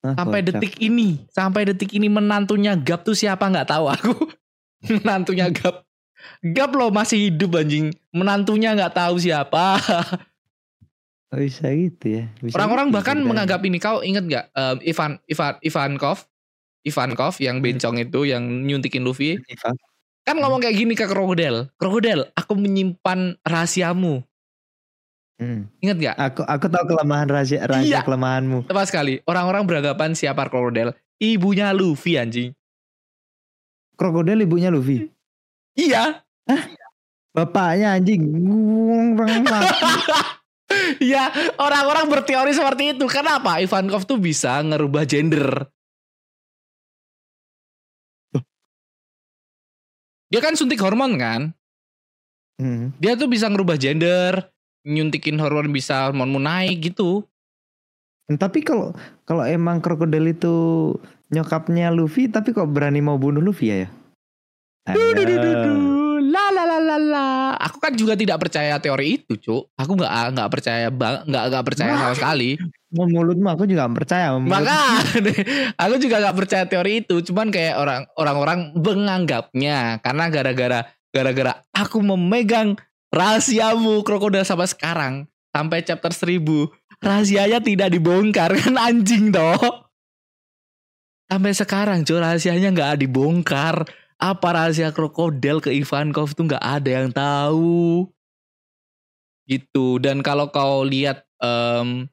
Hah, 0.00 0.14
Sampai 0.16 0.40
detik 0.40 0.80
ini, 0.80 1.28
sampai 1.28 1.68
detik 1.68 1.92
ini 1.92 2.08
menantunya 2.08 2.72
Gap 2.72 3.04
tuh 3.04 3.12
siapa 3.12 3.50
nggak 3.50 3.68
tahu 3.68 3.84
aku. 3.90 4.12
menantunya 5.02 5.52
Gap. 5.52 5.84
Gap 6.40 6.70
loh 6.72 6.88
masih 6.88 7.28
hidup 7.28 7.58
anjing. 7.58 7.92
Menantunya 8.14 8.72
nggak 8.72 8.94
tahu 8.96 9.20
siapa. 9.20 9.76
Oh, 11.30 11.38
bisa 11.38 11.66
gitu 11.74 12.06
ya. 12.22 12.24
Orang-orang 12.54 12.88
gitu 12.90 12.96
bahkan 12.96 13.18
menganggap 13.20 13.60
ini 13.66 13.76
kau 13.82 14.00
inget 14.00 14.24
nggak 14.24 14.44
em, 14.54 14.76
Ivan 14.86 15.12
Ivan 15.28 15.54
Ivankov 15.62 16.29
Ivankov 16.80 17.36
yang 17.38 17.60
bencong 17.60 18.00
itu 18.00 18.24
yang 18.24 18.42
nyuntikin 18.64 19.04
Luffy. 19.04 19.36
Ivan. 19.36 19.76
kan 20.20 20.36
ngomong 20.36 20.60
kayak 20.60 20.76
gini 20.76 20.92
ke 20.94 21.08
krokodil 21.08 21.72
krokodil 21.74 22.28
aku 22.36 22.52
menyimpan 22.54 23.40
rahasiamu. 23.42 24.20
Hmm. 25.40 25.64
inget 25.80 25.96
nggak? 25.96 26.16
Aku 26.20 26.40
aku 26.44 26.66
tahu 26.68 26.84
kelemahan 26.92 27.24
rahasia 27.26 27.64
rahasia 27.64 27.88
Iya. 27.88 28.00
kelemahanmu. 28.04 28.68
tepat 28.68 28.92
sekali. 28.92 29.24
Orang-orang 29.24 29.64
beranggapan 29.64 30.12
siapa 30.12 30.44
krokodil 30.46 30.92
ibunya 31.16 31.72
Luffy 31.72 32.20
anjing. 32.20 32.52
Krokodil 33.96 34.40
ibunya 34.40 34.68
Luffy. 34.68 35.08
iya. 35.74 36.20
Bapaknya 37.32 37.96
anjing. 37.96 38.20
Ya 41.02 41.26
orang-orang 41.58 42.06
berteori 42.06 42.54
seperti 42.54 42.94
itu. 42.94 43.04
Kenapa 43.10 43.58
Ivankov 43.58 44.06
tuh 44.06 44.22
bisa 44.22 44.62
ngerubah 44.62 45.02
gender 45.02 45.66
dia 50.30 50.40
kan 50.40 50.54
suntik 50.54 50.80
hormon 50.80 51.18
kan 51.18 51.42
Hmm. 52.60 52.92
dia 53.00 53.16
tuh 53.16 53.24
bisa 53.24 53.48
ngerubah 53.48 53.80
gender 53.80 54.52
nyuntikin 54.84 55.40
hormon 55.40 55.72
bisa 55.72 56.04
hormonmu 56.04 56.36
naik 56.36 56.92
gitu 56.92 57.24
Tapi 58.30 58.62
kalau 58.62 58.94
kalau 59.26 59.42
emang 59.42 59.82
krokodil 59.82 60.30
itu 60.30 60.54
nyokapnya 61.34 61.90
Luffy, 61.90 62.30
tapi 62.30 62.54
kok 62.54 62.70
berani 62.70 63.02
mau 63.02 63.18
bunuh 63.18 63.42
Luffy 63.42 63.74
ya? 63.74 63.76
ya? 63.82 63.90
La 66.30 66.46
la 66.54 66.62
la 66.62 66.78
la 66.78 66.96
la. 66.98 67.26
Aku 67.58 67.82
kan 67.82 67.90
juga 67.98 68.14
tidak 68.14 68.38
percaya 68.38 68.78
teori 68.78 69.18
itu, 69.18 69.34
cuk. 69.34 69.74
Aku 69.74 69.98
nggak 69.98 70.38
nggak 70.38 70.46
percaya 70.46 70.86
nggak 70.94 71.44
nggak 71.50 71.64
percaya 71.66 71.92
sama 71.98 72.14
sekali. 72.14 72.54
Mau 72.90 73.06
mulutmu 73.06 73.46
aku 73.46 73.70
juga 73.70 73.86
nggak 73.86 73.96
percaya. 74.02 74.34
mulut. 74.34 74.50
Maka 74.50 74.78
aku 75.86 75.94
juga 76.02 76.16
nggak 76.18 76.36
percaya 76.36 76.64
teori 76.66 77.06
itu. 77.06 77.22
Cuman 77.22 77.54
kayak 77.54 77.78
orang 77.78 78.02
orang-orang 78.18 78.58
menganggapnya 78.74 80.02
karena 80.02 80.24
gara-gara 80.26 80.80
gara-gara 81.14 81.52
aku 81.70 82.02
memegang 82.02 82.74
rahasiamu 83.14 84.02
krokodil 84.02 84.42
sampai 84.46 84.70
sekarang 84.70 85.14
sampai 85.50 85.82
chapter 85.82 86.14
1000 86.14 86.42
rahasianya 87.02 87.58
tidak 87.58 87.90
dibongkar 87.90 88.54
kan 88.60 88.74
anjing 88.74 89.30
toh. 89.30 89.90
Sampai 91.30 91.54
sekarang 91.54 92.02
cuy 92.02 92.18
rahasianya 92.18 92.74
nggak 92.74 93.06
dibongkar. 93.06 93.86
Apa 94.20 94.52
rahasia 94.52 94.92
krokodil 94.92 95.64
ke 95.64 95.72
Ivankov 95.72 96.36
tuh 96.36 96.44
nggak 96.50 96.60
ada 96.60 96.90
yang 96.90 97.08
tahu. 97.08 98.04
Gitu. 99.48 99.96
Dan 100.02 100.20
kalau 100.20 100.52
kau 100.52 100.84
lihat 100.84 101.24
em 101.40 102.10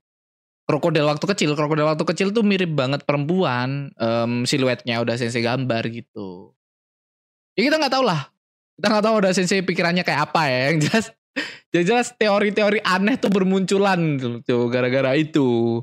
krokodil 0.67 1.07
waktu 1.07 1.25
kecil, 1.31 1.55
krokodil 1.55 1.87
waktu 1.87 2.03
kecil 2.03 2.35
tuh 2.35 2.43
mirip 2.43 2.75
banget 2.75 3.07
perempuan, 3.07 3.95
em, 3.95 4.43
siluetnya 4.43 4.99
udah 4.99 5.15
sensei 5.15 5.39
gambar 5.39 5.87
gitu. 5.87 6.51
Ya 7.55 7.71
kita 7.71 7.79
nggak 7.79 7.93
tahu 7.95 8.03
lah. 8.03 8.27
Kita 8.75 8.87
nggak 8.91 9.05
tahu 9.07 9.15
udah 9.23 9.31
sensei 9.31 9.63
pikirannya 9.63 10.03
kayak 10.03 10.29
apa 10.29 10.41
ya. 10.51 10.59
Yang 10.69 10.77
jelas, 10.85 11.05
yang 11.73 11.85
jelas 11.87 12.07
teori-teori 12.19 12.79
aneh 12.83 13.15
tuh 13.15 13.31
bermunculan 13.31 14.19
tuh, 14.19 14.43
tuh 14.43 14.67
gara-gara 14.67 15.15
itu. 15.15 15.81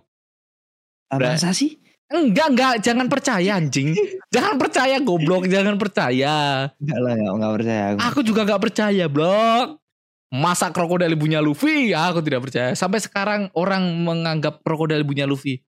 Masa 1.09 1.57
sih? 1.57 1.81
Enggak, 2.13 2.49
enggak, 2.53 2.75
jangan 2.85 3.07
percaya 3.09 3.57
anjing. 3.57 3.97
jangan 4.35 4.61
percaya 4.61 5.01
goblok, 5.01 5.49
jangan 5.49 5.81
percaya. 5.81 6.69
Enggak 6.77 6.99
lah, 7.01 7.13
enggak, 7.17 7.35
enggak 7.35 7.53
percaya 7.57 7.83
aku. 7.89 7.99
Aku 8.05 8.21
juga 8.21 8.41
nggak 8.45 8.63
percaya, 8.63 9.05
blok. 9.09 9.84
Masa 10.33 10.73
krokodil 10.73 11.13
ibunya 11.15 11.39
Luffy? 11.43 11.93
Aku 11.93 12.25
tidak 12.25 12.49
percaya. 12.49 12.73
Sampai 12.75 12.99
sekarang 13.03 13.53
orang 13.55 13.85
menganggap 14.03 14.65
krokodil 14.65 15.05
ibunya 15.05 15.29
Luffy. 15.29 15.63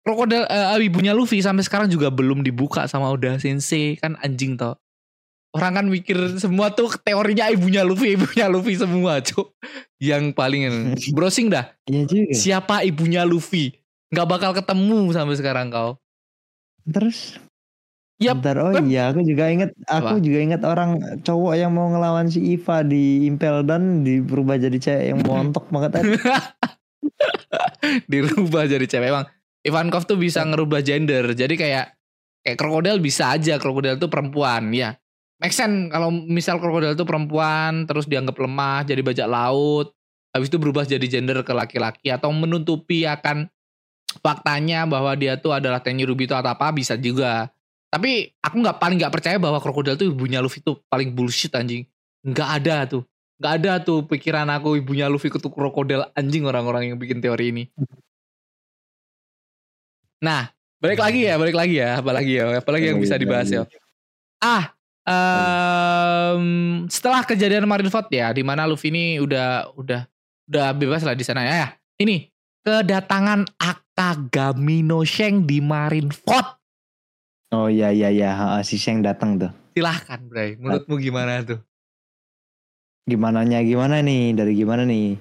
Krokodil 0.00 0.44
eh, 0.48 0.76
ibunya 0.80 1.12
Luffy 1.12 1.44
sampai 1.44 1.64
sekarang 1.64 1.88
juga 1.88 2.08
belum 2.08 2.40
dibuka 2.40 2.88
sama 2.88 3.08
Oda 3.08 3.40
Sensei. 3.40 3.96
Kan 3.96 4.16
anjing 4.20 4.60
toh. 4.60 4.76
Orang 5.50 5.74
kan 5.74 5.86
mikir 5.90 6.38
semua 6.38 6.70
tuh 6.70 6.94
teorinya 7.02 7.50
ibunya 7.50 7.82
Luffy, 7.82 8.14
ibunya 8.14 8.46
Luffy 8.46 8.78
semua, 8.78 9.18
cuk. 9.18 9.50
Yang 9.98 10.30
paling 10.38 10.62
browsing 11.16 11.50
dah. 11.50 11.74
Iya 11.90 12.06
juga. 12.06 12.32
Siapa 12.38 12.76
ibunya 12.86 13.26
Luffy? 13.26 13.74
Nggak 14.14 14.28
bakal 14.30 14.50
ketemu 14.54 15.10
sampai 15.10 15.34
sekarang 15.34 15.66
kau. 15.74 15.98
Terus 16.86 17.38
Yap, 18.20 18.44
Bentar, 18.44 18.60
oh 18.60 18.76
iya 18.84 19.08
aku 19.08 19.24
juga 19.24 19.48
inget 19.48 19.72
Apa? 19.88 20.12
aku 20.12 20.20
juga 20.20 20.38
inget 20.44 20.60
orang 20.68 21.00
cowok 21.24 21.56
yang 21.56 21.72
mau 21.72 21.88
ngelawan 21.88 22.28
si 22.28 22.52
Iva 22.52 22.84
di 22.84 23.24
Impel 23.24 23.64
dan 23.64 24.04
berubah 24.04 24.60
jadi 24.60 24.76
cewek 24.76 25.04
yang 25.16 25.20
montok 25.24 25.72
banget 25.72 25.96
tadi. 25.96 26.12
dirubah 28.12 28.68
jadi 28.68 28.84
cewek 28.84 29.08
emang. 29.08 29.24
Ivankov 29.64 30.04
tuh 30.04 30.20
bisa 30.20 30.44
ngerubah 30.44 30.84
gender 30.84 31.32
jadi 31.32 31.54
kayak 31.56 31.86
kayak 32.44 32.56
krokodil 32.56 32.96
bisa 33.00 33.36
aja 33.36 33.60
krokodil 33.60 34.00
tuh 34.00 34.08
perempuan 34.08 34.72
ya 34.72 34.96
make 35.40 35.52
sense 35.52 35.92
kalau 35.92 36.08
misal 36.08 36.56
krokodil 36.56 36.96
tuh 36.96 37.04
perempuan 37.04 37.84
terus 37.84 38.08
dianggap 38.08 38.36
lemah 38.36 38.84
jadi 38.88 39.00
bajak 39.04 39.28
laut 39.28 39.92
habis 40.32 40.48
itu 40.48 40.56
berubah 40.56 40.88
jadi 40.88 41.02
gender 41.04 41.44
ke 41.44 41.52
laki-laki 41.52 42.08
atau 42.08 42.32
menutupi 42.32 43.04
akan 43.04 43.48
faktanya 44.24 44.88
bahwa 44.88 45.12
dia 45.14 45.38
tuh 45.38 45.54
adalah 45.54 45.84
Tenyi 45.84 46.08
Rubito 46.08 46.34
atau 46.34 46.50
apa 46.50 46.72
bisa 46.74 46.96
juga 46.96 47.50
tapi 47.90 48.30
aku 48.38 48.56
nggak 48.62 48.78
paling 48.78 48.96
nggak 49.02 49.12
percaya 49.12 49.36
bahwa 49.36 49.58
krokodil 49.58 49.98
tuh 49.98 50.08
ibunya 50.14 50.38
Luffy 50.38 50.62
tuh 50.62 50.78
paling 50.86 51.10
bullshit 51.10 51.50
anjing 51.58 51.84
nggak 52.22 52.48
ada 52.62 52.76
tuh 52.86 53.02
nggak 53.42 53.52
ada 53.60 53.72
tuh 53.82 54.06
pikiran 54.06 54.46
aku 54.48 54.78
ibunya 54.78 55.10
Luffy 55.10 55.28
ketuk 55.28 55.52
krokodil 55.52 56.06
anjing 56.14 56.46
orang-orang 56.46 56.94
yang 56.94 56.96
bikin 56.96 57.18
teori 57.18 57.50
ini 57.50 57.64
Nah, 60.20 60.52
balik 60.76 61.00
lagi 61.00 61.24
ya, 61.24 61.34
balik 61.40 61.56
lagi 61.56 61.74
ya, 61.80 61.90
apalagi 61.96 62.32
ya, 62.36 62.60
apalagi 62.60 62.92
yang 62.92 63.00
bisa 63.00 63.16
dibahas 63.16 63.48
ya. 63.48 63.64
Ah, 64.36 64.76
em, 65.08 66.84
setelah 66.92 67.24
kejadian 67.24 67.64
Marineford 67.64 68.12
ya, 68.12 68.28
di 68.36 68.44
mana 68.44 68.68
Luffy 68.68 68.92
ini 68.92 69.16
udah 69.16 69.72
udah 69.80 70.04
udah 70.44 70.66
bebas 70.76 71.08
lah 71.08 71.16
di 71.16 71.24
sana 71.24 71.44
ya. 71.48 71.54
ya. 71.56 71.68
Ini 72.04 72.28
kedatangan 72.60 73.48
Akagami 73.56 74.84
no 74.84 75.00
Sheng 75.08 75.48
di 75.48 75.64
Marineford. 75.64 76.59
Oh 77.50 77.66
iya 77.66 77.90
iya 77.90 78.08
iya, 78.08 78.30
si 78.62 78.78
Sheng 78.78 79.02
datang 79.02 79.34
tuh. 79.34 79.50
Silahkan, 79.74 80.22
Bray. 80.22 80.54
Menurutmu 80.54 80.98
gimana 80.98 81.42
tuh? 81.42 81.58
Gimana 83.06 83.42
nya 83.42 83.58
gimana 83.62 83.98
nih? 83.98 84.34
Dari 84.34 84.52
gimana 84.54 84.86
nih? 84.86 85.18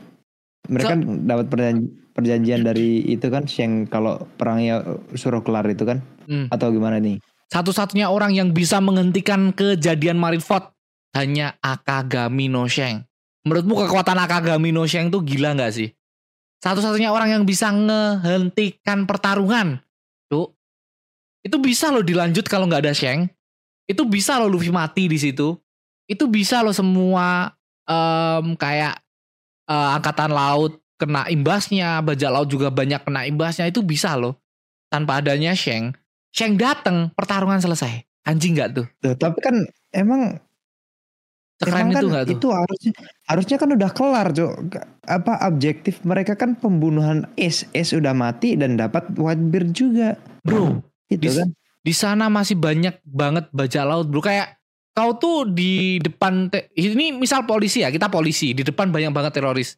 Mereka 0.69 0.93
So- 0.93 1.25
dapat 1.25 1.45
perjanjian, 1.49 1.89
perjanjian 2.13 2.61
dari 2.61 3.01
itu 3.03 3.25
kan 3.27 3.49
Sheng 3.49 3.89
kalau 3.89 4.21
perangnya 4.37 4.85
suruh 5.17 5.41
kelar 5.41 5.65
itu 5.65 5.81
kan 5.81 6.05
Hmm. 6.29 6.45
atau 6.53 6.69
gimana 6.69 7.01
nih? 7.01 7.17
Satu-satunya 7.49 8.13
orang 8.13 8.37
yang 8.37 8.53
bisa 8.53 8.77
menghentikan 8.77 9.49
kejadian 9.49 10.21
Marineford 10.21 10.69
hanya 11.17 11.57
Akagami 11.65 12.45
no 12.45 12.69
Sheng. 12.69 13.09
Menurutmu 13.41 13.73
kekuatan 13.87 14.21
Akagami 14.21 14.69
no 14.69 14.85
Sheng 14.85 15.09
tuh 15.09 15.25
gila 15.25 15.57
nggak 15.57 15.73
sih? 15.73 15.89
Satu-satunya 16.61 17.09
orang 17.09 17.33
yang 17.33 17.43
bisa 17.47 17.73
ngehentikan 17.73 19.09
pertarungan. 19.09 19.81
Tuh. 20.29 20.53
Itu 21.45 21.57
bisa 21.59 21.89
loh 21.89 22.03
dilanjut 22.03 22.45
kalau 22.47 22.67
nggak 22.67 22.83
ada 22.87 22.93
Sheng. 22.95 23.27
Itu 23.89 24.05
bisa 24.05 24.37
loh 24.37 24.51
Luffy 24.51 24.69
mati 24.69 25.07
di 25.07 25.17
situ. 25.17 25.55
Itu 26.05 26.27
bisa 26.27 26.61
loh 26.61 26.75
semua 26.75 27.53
em, 27.87 28.53
kayak 28.59 28.99
eh, 29.69 29.89
angkatan 29.95 30.31
laut 30.33 30.81
kena 30.99 31.31
imbasnya, 31.31 32.03
bajak 32.03 32.29
laut 32.29 32.47
juga 32.51 32.67
banyak 32.69 33.01
kena 33.07 33.23
imbasnya. 33.25 33.71
Itu 33.71 33.81
bisa 33.81 34.19
loh. 34.19 34.35
Tanpa 34.91 35.23
adanya 35.23 35.55
Sheng. 35.55 35.95
Sheng 36.29 36.59
dateng, 36.59 37.09
pertarungan 37.15 37.57
selesai. 37.63 38.03
Anjing 38.27 38.59
nggak 38.59 38.69
tuh? 38.75 38.85
Tuh, 39.01 39.15
tapi 39.17 39.39
kan 39.41 39.55
emang 39.95 40.37
Sekeren 41.59 41.91
emang 41.91 41.91
kan 41.91 41.99
itu 41.99 42.07
nggak 42.07 42.23
tuh? 42.23 42.33
itu 42.39 42.47
harusnya 42.55 42.91
harusnya 43.27 43.57
kan 43.59 43.69
udah 43.75 43.89
kelar, 43.91 44.27
Cok. 44.31 44.53
Apa 45.03 45.33
objektif 45.49 45.99
mereka 46.07 46.39
kan 46.39 46.55
pembunuhan 46.55 47.27
Ace. 47.35 47.67
Ace 47.75 47.91
udah 47.91 48.15
mati 48.15 48.55
dan 48.55 48.79
dapat 48.79 49.11
Whitebeard 49.11 49.69
juga. 49.75 50.15
Bro, 50.47 50.79
Itu 51.09 51.25
Dis- 51.25 51.37
kan. 51.37 51.49
di 51.79 51.93
sana 51.93 52.25
masih 52.29 52.53
banyak 52.53 53.01
banget 53.03 53.49
bajak 53.49 53.83
laut 53.83 54.05
bro. 54.05 54.21
Kayak 54.21 54.61
kau 54.93 55.15
tuh 55.15 55.47
di 55.47 55.97
depan 55.97 56.47
te- 56.47 56.69
ini 56.75 57.11
misal 57.11 57.43
polisi 57.43 57.81
ya 57.81 57.89
kita 57.89 58.07
polisi 58.07 58.53
di 58.53 58.61
depan 58.61 58.89
banyak 58.89 59.09
banget 59.09 59.33
teroris. 59.33 59.73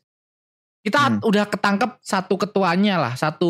Kita 0.81 0.97
Hmm. 0.97 1.21
udah 1.21 1.45
ketangkep 1.45 2.01
satu 2.01 2.35
ketuanya 2.35 2.97
lah 2.97 3.13
satu 3.13 3.49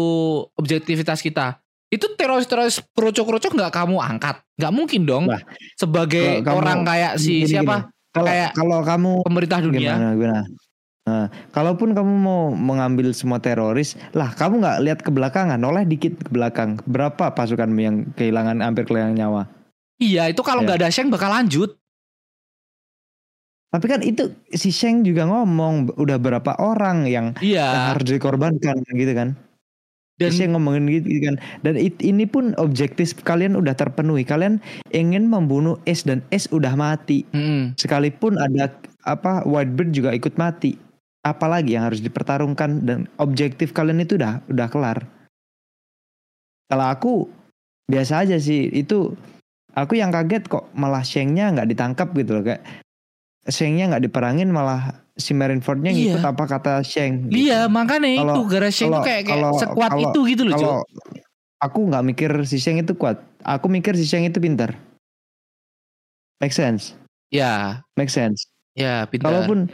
objektivitas 0.53 1.19
kita. 1.19 1.57
Itu 1.88 2.11
teroris-teroris 2.13 2.79
kroco-kroco 2.91 3.51
nggak 3.51 3.71
kamu 3.73 3.99
angkat? 3.99 4.39
Nggak 4.55 4.73
mungkin 4.73 5.01
dong. 5.03 5.25
Lah, 5.27 5.43
sebagai 5.75 6.39
kamu- 6.39 6.55
orang 6.55 6.79
kayak 6.84 7.13
si 7.17 7.43
gini, 7.43 7.51
siapa? 7.51 7.88
Kalau 8.11 8.27
kayak 8.27 8.51
kalau 8.51 8.79
kamu 8.82 9.11
pemerintah 9.23 9.59
dunia. 9.59 9.91
Gimana 9.95 10.09
gimana? 10.13 10.41
Nah, 11.12 11.28
kalaupun 11.51 11.91
kamu 11.91 12.07
mau 12.16 12.55
mengambil 12.55 13.12
semua 13.12 13.36
teroris, 13.38 13.99
lah 14.16 14.32
kamu 14.32 14.64
nggak 14.64 14.80
lihat 14.80 14.99
ke 15.03 15.12
belakangan, 15.12 15.59
noleh 15.59 15.84
dikit 15.84 16.16
ke 16.16 16.32
belakang. 16.32 16.80
Berapa 16.88 17.36
pasukanmu 17.36 17.80
yang 17.84 17.95
kehilangan 18.16 18.64
hampir 18.64 18.88
kehilangan 18.88 19.20
nyawa? 19.20 19.43
iya 19.99 20.26
itu 20.26 20.39
kalau 20.41 20.64
Ya. 20.64 20.72
nggak 20.72 20.80
ada 20.82 20.89
Sheng 20.89 21.12
bakal 21.12 21.30
lanjut 21.30 21.76
Tapi 23.72 23.86
kan 23.88 24.03
itu 24.03 24.36
si 24.51 24.68
Sheng 24.68 25.03
juga 25.03 25.24
ngomong 25.24 25.95
udah 25.95 26.18
berapa 26.18 26.59
orang 26.59 27.07
yang, 27.07 27.32
yang 27.39 27.39
iya 27.39 27.95
harus 27.95 28.03
dikorbankan 28.09 28.84
gitu 28.91 29.16
kan. 29.16 29.32
dan 30.20 30.28
si 30.28 30.43
Sheng 30.43 30.51
ngomongin 30.53 30.91
gitu 30.91 31.07
kan. 31.24 31.36
Dan 31.64 31.80
it- 31.80 32.03
ini 32.03 32.28
pun 32.28 32.51
objektif 32.59 33.16
kalian 33.22 33.55
udah 33.55 33.72
terpenuhi. 33.72 34.22
Kalian 34.22 34.59
ingin 34.91 35.26
membunuh 35.26 35.80
S 35.88 36.03
dan 36.03 36.20
S 36.30 36.51
udah 36.51 36.76
mati. 36.76 37.24
Mm-mm. 37.32 37.74
Sekalipun 37.80 38.36
ada 38.38 38.70
apa 39.01 39.41
Whitebeard 39.47 39.95
juga 39.95 40.12
ikut 40.12 40.36
mati. 40.36 40.76
Apalagi 41.22 41.78
yang 41.78 41.86
harus 41.86 42.01
dipertarungkan 42.01 42.82
dan 42.82 42.99
objektif 43.22 43.72
kalian 43.72 44.01
itu 44.01 44.17
udah 44.17 44.41
udah 44.49 44.67
kelar. 44.67 45.05
Kalau 46.65 46.88
aku 46.89 47.13
biasa 47.86 48.26
aja 48.26 48.41
sih 48.41 48.72
itu 48.72 49.13
aku 49.76 49.99
yang 49.99 50.09
kaget 50.09 50.47
kok 50.47 50.72
malah 50.74 51.03
Shengnya 51.05 51.51
nggak 51.53 51.69
ditangkap 51.69 52.09
gitu 52.15 52.39
loh 52.39 52.43
kayak 52.47 52.63
Shengnya 53.45 53.91
nggak 53.93 54.09
diperangin 54.09 54.49
malah 54.49 55.03
si 55.13 55.36
Marineford-nya 55.38 55.91
Iya. 55.91 56.17
ngikut 56.17 56.24
apa 56.26 56.43
kata 56.47 56.74
Sheng. 56.82 57.28
gitu. 57.30 57.38
iya 57.51 57.67
makanya 57.67 58.07
Kalau- 58.17 58.36
itu 58.38 58.41
gara 58.49 58.69
Sheng 58.74 58.89
tuh 58.89 59.03
kayak, 59.03 59.22
kayak 59.28 59.38
kalau- 59.38 59.59
sekuat 59.59 59.91
kalau- 59.91 60.03
itu 60.09 60.19
gitu 60.34 60.43
loh. 60.47 60.57
Kalau 60.57 60.80
aku 61.61 61.80
nggak 61.91 62.03
mikir 62.07 62.32
si 62.47 62.57
Sheng 62.57 62.82
itu 62.82 62.93
kuat, 62.97 63.22
aku 63.43 63.65
mikir 63.69 63.93
si 63.93 64.07
Sheng 64.07 64.26
itu 64.26 64.41
pintar. 64.41 64.74
Make 66.41 66.55
sense, 66.55 66.97
ya 67.30 67.84
make 67.93 68.09
sense. 68.09 68.49
ya 68.74 69.03
pintar 69.05 69.30
Kalaupun 69.30 69.67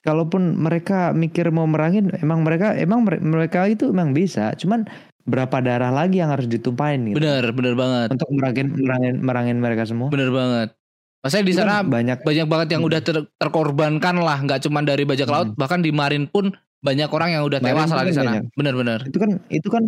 kalaupun 0.00 0.56
mereka 0.56 1.12
mikir 1.12 1.48
mau 1.48 1.64
merangin, 1.64 2.08
emang 2.18 2.40
mereka 2.40 2.72
emang 2.74 3.04
mere- 3.04 3.20
mereka 3.20 3.66
itu 3.66 3.88
emang 3.88 4.12
bisa. 4.12 4.52
Cuman 4.54 4.88
berapa 5.24 5.60
darah 5.60 5.92
lagi 5.92 6.18
yang 6.18 6.32
harus 6.32 6.48
ditumpahin 6.48 7.06
gitu 7.06 7.20
Bener, 7.20 7.52
bener 7.52 7.76
banget. 7.76 8.08
untuk 8.10 8.28
merangin 8.32 8.72
merangin 8.74 9.14
merangin 9.20 9.56
mereka 9.60 9.84
semua. 9.84 10.08
Bener 10.08 10.32
banget. 10.32 10.72
Maksudnya 11.20 11.44
di 11.44 11.52
Itu 11.52 11.60
sana 11.60 11.72
kan 11.76 11.92
banyak 11.92 12.18
banyak 12.24 12.46
banget 12.48 12.68
yang 12.72 12.82
Hmm. 12.82 12.90
udah 12.90 13.00
ter- 13.04 13.28
terkorbankan 13.36 14.16
lah, 14.16 14.38
nggak 14.40 14.64
cuma 14.64 14.80
dari 14.80 15.04
bajak 15.04 15.28
Hmm. 15.28 15.34
laut, 15.36 15.48
bahkan 15.54 15.84
di 15.84 15.92
Marin 15.92 16.24
pun 16.26 16.48
banyak 16.80 17.12
orang 17.12 17.36
yang 17.36 17.44
udah 17.44 17.60
Marin 17.60 17.76
tewas 17.76 17.90
lah 17.92 18.04
di 18.08 18.12
kan 18.12 18.24
sana. 18.24 18.40
Bener-bener. 18.56 19.04
itu 19.04 19.18
kan 19.20 19.30
itu 19.52 19.68
kan 19.68 19.84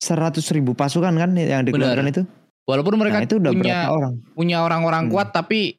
seratus 0.00 0.48
ribu 0.50 0.72
pasukan 0.72 1.12
kan 1.12 1.30
yang 1.36 1.62
dikeluarkan 1.62 2.08
itu. 2.08 2.22
Walaupun 2.64 2.94
mereka 2.96 3.20
nah 3.20 3.26
itu 3.26 3.36
udah 3.36 3.52
punya 3.52 3.78
orang? 3.90 4.12
punya 4.32 4.56
orang-orang 4.62 5.02
Hmm. 5.06 5.12
kuat, 5.12 5.28
tapi 5.30 5.76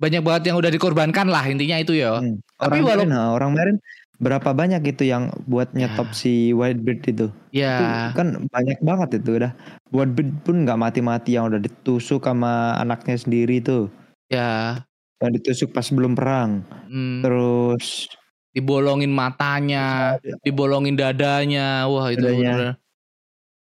banyak 0.00 0.22
banget 0.22 0.42
yang 0.48 0.56
udah 0.56 0.68
dikorbankan 0.68 1.28
lah 1.28 1.44
intinya 1.44 1.76
itu 1.76 1.92
ya. 1.94 2.16
Hmm. 2.16 2.40
Tapi 2.56 2.80
Orang 2.80 2.82
walau- 2.82 3.04
Marin, 3.04 3.10
nah, 3.10 3.28
orang 3.30 3.50
Marin 3.52 3.76
berapa 4.16 4.50
banyak 4.50 4.82
itu 4.86 5.04
yang 5.06 5.28
buat 5.44 5.68
Ya. 5.70 5.86
nyetop 5.86 6.12
si 6.12 6.50
Whitebeard 6.50 7.00
itu? 7.06 7.26
Ya, 7.50 8.08
Itu 8.08 8.16
kan 8.16 8.28
banyak 8.46 8.78
banget 8.80 9.20
itu 9.20 9.36
udah. 9.36 9.52
Whitebeard 9.90 10.30
pun 10.40 10.56
nggak 10.64 10.78
mati-mati 10.78 11.30
yang 11.34 11.46
udah 11.46 11.58
ditusuk 11.58 12.22
sama 12.22 12.74
anaknya 12.74 13.16
sendiri 13.16 13.60
tuh. 13.60 13.92
ya. 14.26 14.80
Yang 15.20 15.30
ditusuk 15.36 15.68
pas 15.70 15.84
sebelum 15.84 16.16
perang. 16.16 16.64
hmm, 16.86 17.20
Terus 17.20 18.08
dibolongin 18.50 19.10
matanya, 19.10 20.16
dibolongin 20.40 20.96
dadanya. 20.96 21.84
Wah, 21.84 22.08
itu 22.08 22.24
Dadanya. 22.24 22.50
bener. 22.50 22.72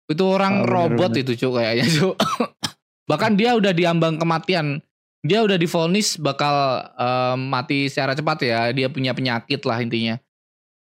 Itu 0.08 0.24
orang 0.28 0.54
Oh, 0.54 0.64
bener, 0.64 0.76
robot 0.92 1.12
bener. 1.14 1.22
itu, 1.24 1.32
Cuk, 1.38 1.54
kayaknya, 1.56 1.86
Cuk. 1.90 2.16
Bahkan 3.10 3.32
dia 3.36 3.56
udah 3.56 3.72
diambang 3.72 4.16
kematian. 4.16 4.84
Dia 5.26 5.42
udah 5.42 5.58
divonis 5.58 6.18
bakal 6.22 6.86
em, 6.94 7.40
mati 7.50 7.90
secara 7.90 8.14
cepat 8.14 8.38
ya. 8.44 8.62
Dia 8.74 8.88
punya 8.92 9.18
penyakit 9.18 9.62
lah 9.66 9.82
intinya. 9.82 10.16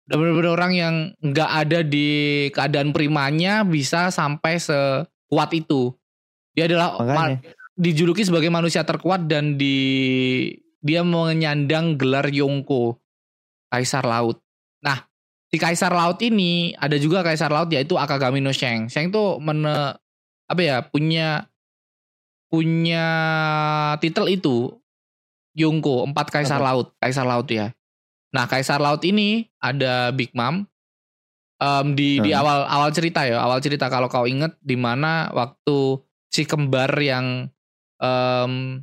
Udah 0.08 0.18
bener-bener 0.18 0.52
orang 0.52 0.74
yang 0.76 0.96
nggak 1.24 1.52
ada 1.68 1.80
di 1.86 2.10
keadaan 2.52 2.92
primanya 2.92 3.64
bisa 3.64 4.12
sampai 4.12 4.60
sekuat 4.60 5.52
itu. 5.56 5.96
Dia 6.52 6.68
adalah 6.68 7.00
dijuluki 7.80 8.28
sebagai 8.28 8.52
manusia 8.52 8.84
terkuat 8.84 9.32
dan 9.32 9.56
di 9.56 10.52
dia 10.82 11.06
menyandang 11.06 11.96
gelar 11.96 12.28
Yonko 12.28 12.98
Kaisar 13.72 14.04
Laut. 14.04 14.42
Nah, 14.84 15.06
si 15.48 15.56
Kaisar 15.62 15.94
Laut 15.94 16.20
ini 16.20 16.76
ada 16.76 16.98
juga 16.98 17.24
Kaisar 17.24 17.54
Laut 17.54 17.72
yaitu 17.72 17.96
Akagami 17.96 18.44
no 18.44 18.52
Sheng. 18.52 18.92
Sheng 18.92 19.14
tuh 19.14 19.40
mene 19.40 19.96
apa 20.52 20.62
ya 20.62 20.84
punya 20.84 21.48
punya 22.52 23.08
titel 24.04 24.28
itu 24.28 24.76
Yonko 25.56 26.04
empat 26.12 26.28
Kaisar 26.28 26.60
Apa? 26.60 26.68
Laut 26.68 26.88
Kaisar 27.00 27.24
Laut 27.24 27.48
ya. 27.48 27.72
Nah 28.36 28.46
Kaisar 28.52 28.84
Laut 28.84 29.00
ini 29.08 29.48
ada 29.64 30.12
Big 30.12 30.36
Mom 30.36 30.68
Em, 31.62 31.94
di 31.94 32.18
di 32.18 32.34
Hmm. 32.34 32.42
awal 32.42 32.66
awal 32.66 32.90
cerita 32.90 33.22
ya 33.22 33.38
awal 33.38 33.62
cerita 33.62 33.86
kalau 33.86 34.10
kau 34.10 34.26
inget 34.26 34.58
di 34.66 34.74
mana 34.74 35.30
waktu 35.30 36.02
si 36.34 36.42
kembar 36.50 36.90
yang 36.98 37.54
em, 38.02 38.82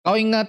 kau 0.00 0.16
inget 0.16 0.48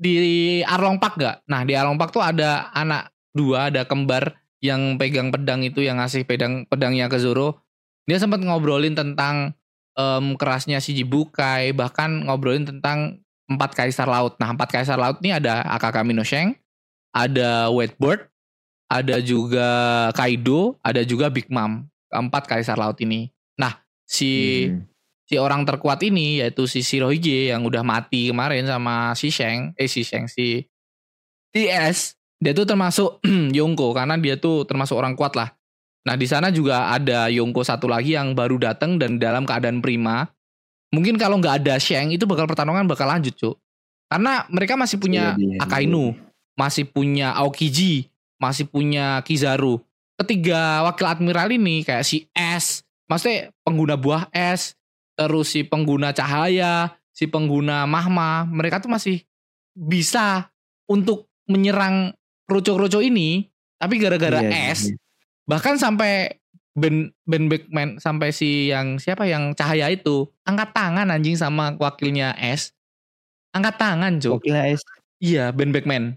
di 0.00 0.16
Arlong 0.64 0.96
Park 0.96 1.20
gak? 1.20 1.44
Nah 1.52 1.68
di 1.68 1.76
Arlong 1.76 2.00
Park 2.00 2.16
tuh 2.16 2.24
ada 2.24 2.72
anak 2.72 3.12
dua 3.36 3.68
ada 3.68 3.84
kembar 3.84 4.40
yang 4.64 4.96
pegang 4.96 5.28
pedang 5.28 5.60
itu 5.60 5.84
yang 5.84 6.00
ngasih 6.00 6.24
pedang 6.24 6.64
pedangnya 6.64 7.12
ke 7.12 7.20
Zoro. 7.20 7.60
Dia 8.08 8.16
sempat 8.16 8.40
ngobrolin 8.40 8.96
tentang 8.96 9.52
em, 10.00 10.32
kerasnya 10.40 10.80
si 10.80 10.96
Jibukai 10.96 11.76
bahkan 11.76 12.24
ngobrolin 12.24 12.64
tentang 12.64 13.20
empat 13.52 13.76
kaisar 13.76 14.08
laut. 14.08 14.40
Nah 14.40 14.56
empat 14.56 14.72
kaisar 14.72 14.96
laut 14.96 15.20
ini 15.20 15.36
ada 15.36 15.60
Akakami 15.68 16.16
no 16.16 16.24
Sheng, 16.24 16.56
ada 17.12 17.68
Whitebird, 17.68 18.32
ada 18.88 19.20
juga 19.20 19.68
Kaido, 20.16 20.80
ada 20.80 21.04
juga 21.04 21.28
Big 21.28 21.52
Mom. 21.52 21.84
Keempat 22.08 22.48
kaisar 22.48 22.80
laut 22.80 22.96
ini. 23.04 23.28
Nah 23.60 23.76
si 24.08 24.30
Hmm. 24.66 24.88
si 25.28 25.38
orang 25.38 25.62
terkuat 25.62 26.02
ini 26.02 26.42
yaitu 26.42 26.66
si 26.66 26.82
Shirohige 26.82 27.54
yang 27.54 27.62
udah 27.62 27.86
mati 27.86 28.34
kemarin 28.34 28.66
sama 28.66 29.14
si 29.14 29.30
Sheng, 29.30 29.76
eh 29.78 29.86
si 29.86 30.02
Sheng 30.02 30.26
si 30.26 30.66
TS, 31.54 32.18
dia 32.38 32.50
tuh 32.54 32.66
termasuk 32.66 33.22
Yonko 33.58 33.94
karena 33.94 34.18
dia 34.18 34.38
tuh 34.38 34.66
termasuk 34.66 34.98
orang 34.98 35.14
kuat 35.14 35.34
lah. 35.38 35.54
Nah 36.06 36.14
di 36.16 36.24
sana 36.24 36.48
juga 36.48 36.92
ada 36.92 37.28
Yonko 37.28 37.60
satu 37.60 37.84
lagi 37.84 38.16
yang 38.16 38.32
baru 38.32 38.56
datang 38.56 38.96
dan 38.96 39.20
dalam 39.20 39.44
keadaan 39.44 39.84
prima. 39.84 40.28
Mungkin 40.90 41.20
kalau 41.20 41.38
nggak 41.38 41.64
ada 41.64 41.76
Sheng 41.78 42.10
itu 42.10 42.24
bakal 42.26 42.48
pertarungan 42.48 42.88
bakal 42.88 43.06
lanjut 43.06 43.36
cuk. 43.36 43.56
Karena 44.10 44.42
mereka 44.50 44.74
masih 44.74 44.98
punya 44.98 45.38
Iya, 45.38 45.54
iya, 45.54 45.58
Akainu, 45.62 46.18
masih 46.58 46.90
punya 46.90 47.30
Aokiji, 47.38 48.10
masih 48.42 48.66
punya 48.66 49.22
Kizaru. 49.22 49.78
Ketiga 50.18 50.82
wakil 50.82 51.06
admiral 51.06 51.48
ini 51.54 51.86
kayak 51.86 52.02
si 52.02 52.26
S, 52.34 52.82
maksudnya 53.06 53.54
pengguna 53.62 53.94
buah 53.94 54.28
es, 54.34 54.74
terus 55.14 55.54
si 55.54 55.62
pengguna 55.62 56.10
cahaya, 56.10 56.90
si 57.14 57.30
pengguna 57.30 57.86
mahma, 57.86 58.44
mereka 58.50 58.82
tuh 58.82 58.90
masih 58.90 59.22
bisa 59.72 60.50
untuk 60.90 61.30
menyerang 61.46 62.12
kroco-kroco 62.50 62.98
ini, 62.98 63.46
tapi 63.78 63.96
gara-gara 64.02 64.42
Iya, 64.42 64.74
es, 64.74 64.90
iya. 64.90 64.98
Bahkan 65.50 65.74
sampai 65.74 66.38
Ben 66.78 67.10
Ben 67.26 67.50
Beckman 67.50 67.98
sampai 67.98 68.30
si 68.30 68.70
yang 68.70 69.02
siapa 69.02 69.26
yang 69.26 69.58
cahaya 69.58 69.90
itu 69.90 70.30
angkat 70.46 70.70
tangan 70.70 71.10
anjing 71.10 71.34
sama 71.34 71.74
wakilnya 71.74 72.38
S, 72.38 72.70
angkat 73.50 73.74
tangan 73.74 74.22
cok. 74.22 74.38
Wakilnya 74.38 74.70
S. 74.70 74.86
Iya, 75.18 75.50
Ben 75.50 75.74
Beckman. 75.74 76.14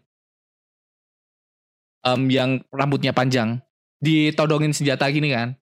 Em, 2.05 2.21
yang 2.29 2.61
rambutnya 2.69 3.11
panjang. 3.11 3.57
Ditodongin 3.97 4.77
senjata 4.77 5.09
gini 5.09 5.33
kan. 5.33 5.57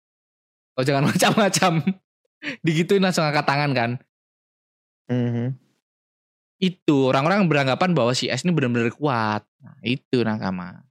Oh 0.76 0.84
jangan 0.84 1.08
macam-macam. 1.12 1.82
Digituin 2.66 3.02
langsung 3.02 3.24
angkat 3.24 3.48
tangan 3.48 3.72
kan. 3.72 3.92
Mhm. 5.08 5.56
Itu 6.62 7.10
orang-orang 7.10 7.48
beranggapan 7.50 7.96
bahwa 7.96 8.12
si 8.14 8.30
S 8.30 8.44
ini 8.44 8.54
benar-benar 8.54 8.94
kuat. 8.94 9.42
Nah, 9.64 9.78
itu 9.82 10.22
nakama. 10.22 10.86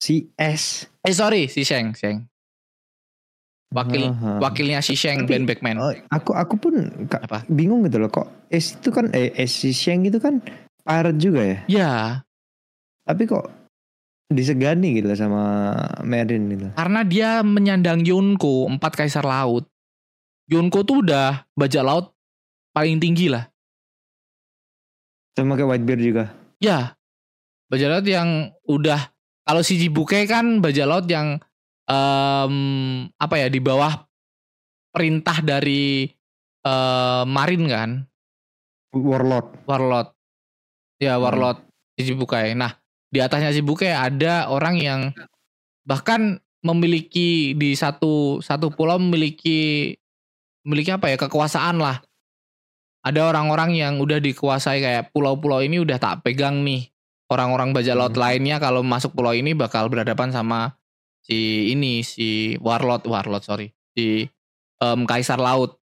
Si 0.00 0.32
S. 0.38 0.91
Eh 1.02 1.10
sorry, 1.10 1.46
si 1.46 1.62
Sheng, 1.62 1.92
Sheng. 1.92 2.30
Wakil 3.72 4.04
Aha. 4.06 4.36
wakilnya 4.38 4.78
si 4.78 4.92
Sheng 4.92 5.24
Tapi- 5.24 5.30
Ben 5.32 5.44
Beckman. 5.44 5.76
Oh, 5.76 5.90
aku 6.08 6.30
aku 6.30 6.54
pun 6.58 6.74
ka- 7.08 7.20
Apa? 7.20 7.42
bingung 7.48 7.80
gitu 7.82 7.96
loh 7.96 8.08
kok 8.08 8.28
S 8.46 8.76
itu 8.76 8.92
kan 8.92 9.08
eh 9.10 9.32
S 9.34 9.64
si 9.64 9.72
Sheng 9.72 10.04
itu 10.04 10.20
kan 10.20 10.44
pirate 10.78 11.16
juga 11.16 11.40
ya. 11.42 11.58
Ya, 11.66 11.92
Tapi 13.02 13.24
kok 13.24 13.48
disegani 14.28 14.94
gitu 14.94 15.10
sama 15.12 15.72
Merin 16.02 16.48
gitu. 16.48 16.68
karena 16.72 17.00
dia 17.02 17.28
menyandang 17.40 18.00
Yonko, 18.00 18.68
empat 18.68 18.94
kaisar 18.94 19.22
laut. 19.22 19.66
Yonko 20.46 20.80
tuh 20.82 21.00
udah 21.00 21.44
bajak 21.52 21.80
laut 21.80 22.12
paling 22.70 22.96
tinggi 22.98 23.28
lah. 23.28 23.48
Sama 25.32 25.56
kayak 25.56 25.68
Whitebeard 25.70 26.00
juga. 26.02 26.24
Ya, 26.56 26.92
bajak 27.68 27.88
laut 27.90 28.06
yang 28.06 28.28
udah 28.64 29.11
kalau 29.42 29.62
si 29.66 29.78
Jibuke 29.78 30.26
kan 30.30 30.62
bajak 30.62 30.86
laut 30.86 31.06
yang 31.10 31.38
em, 31.86 32.54
apa 33.16 33.34
ya 33.38 33.48
di 33.50 33.58
bawah 33.58 34.06
perintah 34.94 35.40
dari 35.42 36.06
eh, 36.62 37.24
Marin 37.26 37.64
kan, 37.66 37.90
Warlord. 38.92 39.64
Warlord. 39.64 40.08
Ya, 41.00 41.16
Warlord 41.16 41.64
si 41.96 42.12
Jibukai. 42.12 42.52
Nah, 42.52 42.76
di 43.08 43.18
atasnya 43.24 43.50
Jibukai 43.50 43.96
ada 43.96 44.52
orang 44.52 44.76
yang 44.78 45.00
bahkan 45.82 46.38
memiliki 46.62 47.56
di 47.58 47.74
satu 47.74 48.38
satu 48.38 48.70
pulau 48.70 49.00
memiliki 49.00 49.92
memiliki 50.62 50.94
apa 50.94 51.10
ya 51.10 51.16
kekuasaan 51.18 51.80
lah. 51.80 52.04
Ada 53.02 53.34
orang-orang 53.34 53.74
yang 53.74 53.98
udah 53.98 54.22
dikuasai 54.22 54.78
kayak 54.78 55.10
pulau-pulau 55.10 55.58
ini 55.58 55.82
udah 55.82 55.98
tak 55.98 56.22
pegang 56.22 56.62
nih. 56.62 56.91
Orang-orang 57.32 57.72
bajak 57.72 57.96
laut 57.96 58.12
Hmm. 58.12 58.22
lainnya 58.22 58.60
kalau 58.60 58.84
masuk 58.84 59.16
pulau 59.16 59.32
ini 59.32 59.56
bakal 59.56 59.88
berhadapan 59.88 60.28
sama 60.28 60.76
si 61.24 61.72
ini 61.72 62.04
si 62.04 62.60
warlord 62.60 63.08
warlord 63.08 63.40
sorry 63.40 63.72
si 63.96 64.28
em, 64.78 65.00
kaisar 65.08 65.40
laut. 65.40 65.80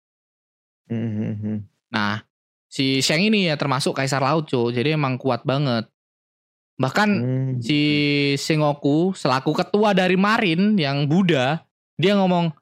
Mhm. 0.90 1.62
Nah 1.94 2.26
si 2.66 2.98
Sheng 2.98 3.22
ini 3.22 3.46
ya 3.46 3.54
termasuk 3.54 3.94
kaisar 3.94 4.20
laut 4.20 4.50
cuy. 4.50 4.74
Jadi 4.74 4.98
emang 4.98 5.14
kuat 5.16 5.46
banget. 5.46 5.86
Bahkan 6.76 7.08
Hmm. 7.08 7.52
si 7.62 7.80
Sengoku 8.36 9.14
selaku 9.14 9.54
ketua 9.54 9.94
dari 9.94 10.18
Marin 10.18 10.76
yang 10.76 11.06
Buddha 11.06 11.62
dia 11.96 12.12
ngomong 12.12 12.52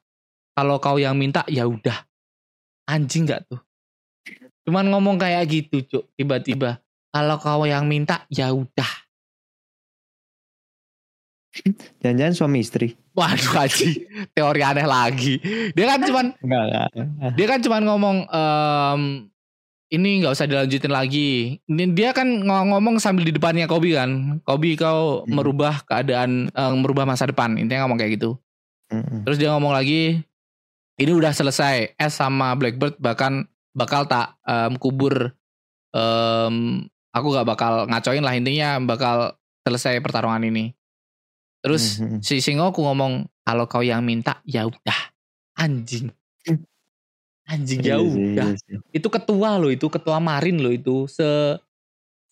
kalau 0.54 0.78
kau 0.78 1.02
yang 1.02 1.18
minta 1.18 1.42
ya 1.50 1.66
udah 1.66 2.06
anjing 2.86 3.26
nggak 3.26 3.50
tuh 3.50 3.58
cuman 4.62 4.86
ngomong 4.86 5.18
kayak 5.18 5.50
gitu 5.50 5.82
cuk 5.82 6.04
tiba-tiba 6.14 6.78
kalau 7.14 7.38
kau 7.38 7.62
yang 7.62 7.86
minta 7.86 8.26
ya 8.28 8.50
udah 8.50 8.90
Jangan-jangan 12.02 12.34
suami 12.34 12.58
istri. 12.60 12.98
waduh 13.14 13.62
aji 13.62 14.10
teori 14.34 14.58
aneh 14.60 14.82
lagi 14.82 15.38
dia 15.70 15.86
kan 15.86 16.02
cuman 16.02 16.26
Enggak, 16.36 16.62
enggak. 16.90 17.30
dia 17.32 17.46
kan 17.46 17.60
cuman 17.62 17.82
ngomong 17.86 18.16
em, 18.26 19.00
ini 19.86 20.18
nggak 20.18 20.34
usah 20.34 20.50
dilanjutin 20.50 20.90
lagi 20.90 21.30
Ini 21.62 21.94
dia 21.94 22.10
kan 22.10 22.26
ng- 22.26 22.74
ngomong 22.74 22.98
sambil 22.98 23.22
di 23.22 23.30
depannya 23.30 23.70
Kobi 23.70 23.94
kan 23.94 24.10
Kobi 24.42 24.74
kau 24.74 25.22
Hmm. 25.22 25.30
merubah 25.30 25.78
keadaan 25.84 26.50
eh, 26.50 26.74
merubah 26.74 27.06
masa 27.06 27.22
depan 27.24 27.54
intinya 27.54 27.86
ngomong 27.86 27.96
kayak 27.96 28.18
gitu 28.18 28.34
Mhm. 28.84 29.22
Terus 29.24 29.38
dia 29.38 29.48
ngomong 29.48 29.72
lagi, 29.72 30.20
ini 30.94 31.10
udah 31.10 31.32
selesai. 31.32 31.96
S 31.96 32.12
sama 32.14 32.52
Blackbird 32.52 33.00
bahkan 33.00 33.42
bakal 33.70 34.04
tak 34.04 34.36
em, 34.44 34.76
kubur. 34.76 35.32
em, 35.90 36.84
aku 37.14 37.26
gak 37.30 37.46
bakal 37.46 37.72
ngacoin 37.86 38.20
lah 38.20 38.34
intinya 38.34 38.82
bakal 38.82 39.32
selesai 39.62 40.02
pertarungan 40.02 40.42
ini. 40.44 40.74
Terus 41.62 41.96
Mhm. 41.96 42.20
si 42.20 42.42
Singoku 42.42 42.82
ngomong, 42.82 43.24
kalau 43.40 43.64
kau 43.64 43.80
yang 43.80 44.02
minta 44.02 44.42
ya 44.44 44.66
udah. 44.66 45.00
Anjing. 45.54 46.10
Anjing 47.44 47.80
ya 47.80 47.96
Iya 47.96 47.96
udah. 48.00 48.46
iya 48.50 48.58
sih. 48.58 48.76
Itu 48.90 49.08
ketua 49.08 49.56
loh, 49.56 49.68
itu 49.68 49.86
ketua 49.86 50.16
Marin 50.18 50.58
loh 50.58 50.68
itu. 50.68 51.04
Se 51.06 51.56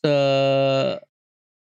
se 0.00 0.14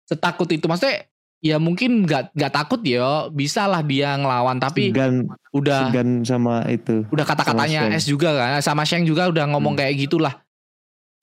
setakut 0.05 0.47
itu 0.47 0.63
maksudnya 0.63 1.07
ya 1.39 1.59
mungkin 1.59 2.07
nggak 2.07 2.31
nggak 2.31 2.53
takut 2.53 2.79
ya 2.83 3.27
bisa 3.27 3.67
lah 3.67 3.83
dia 3.83 4.15
ngelawan 4.15 4.55
tapi 4.57 4.91
segan 4.91 5.27
udah 5.51 5.91
segan 5.91 6.09
sama 6.23 6.63
itu. 6.67 7.03
udah 7.11 7.25
kata-katanya 7.25 7.87
Sama 7.87 7.99
S 7.99 8.05
juga 8.05 8.29
kan 8.31 8.59
sama 8.59 8.83
Sheng 8.83 9.03
juga 9.03 9.27
udah 9.27 9.43
ngomong 9.51 9.75
Hmm. 9.75 9.81
kayak 9.83 10.07
gitulah 10.07 10.39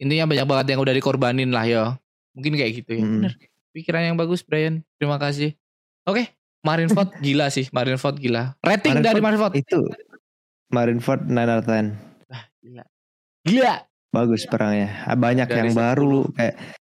intinya 0.00 0.24
banyak 0.26 0.46
banget 0.48 0.66
yang 0.74 0.80
udah 0.80 0.94
dikorbanin 0.96 1.52
lah 1.52 1.68
ya 1.68 1.82
mungkin 2.32 2.56
kayak 2.56 2.72
gitu 2.82 2.90
ya 2.96 3.04
Hmm. 3.04 3.12
bener 3.20 3.32
pikiran 3.70 4.02
yang 4.02 4.16
bagus 4.18 4.42
Brian. 4.42 4.82
Terima 4.98 5.14
kasih. 5.16 5.54
Oke, 6.02 6.34
Marineford 6.66 7.22
gila 7.22 7.46
sih, 7.54 7.70
Marineford 7.70 8.18
gila. 8.18 8.58
Rating 8.66 8.98
dari 8.98 9.22
Marineford. 9.22 9.54
Itu 9.54 9.86
Marineford 10.74 11.30
9 11.30 11.38
out 11.46 11.62
of 11.62 11.66
10. 11.70 11.94
Gila. 12.62 12.84
Gila. 13.46 13.74
Bagus 14.10 14.42
perangnya. 14.46 15.06
Banyak 15.14 15.46
Dari 15.46 15.58
yang 15.62 15.70
10. 15.70 15.78
baru 15.78 16.18
kayak 16.34 16.54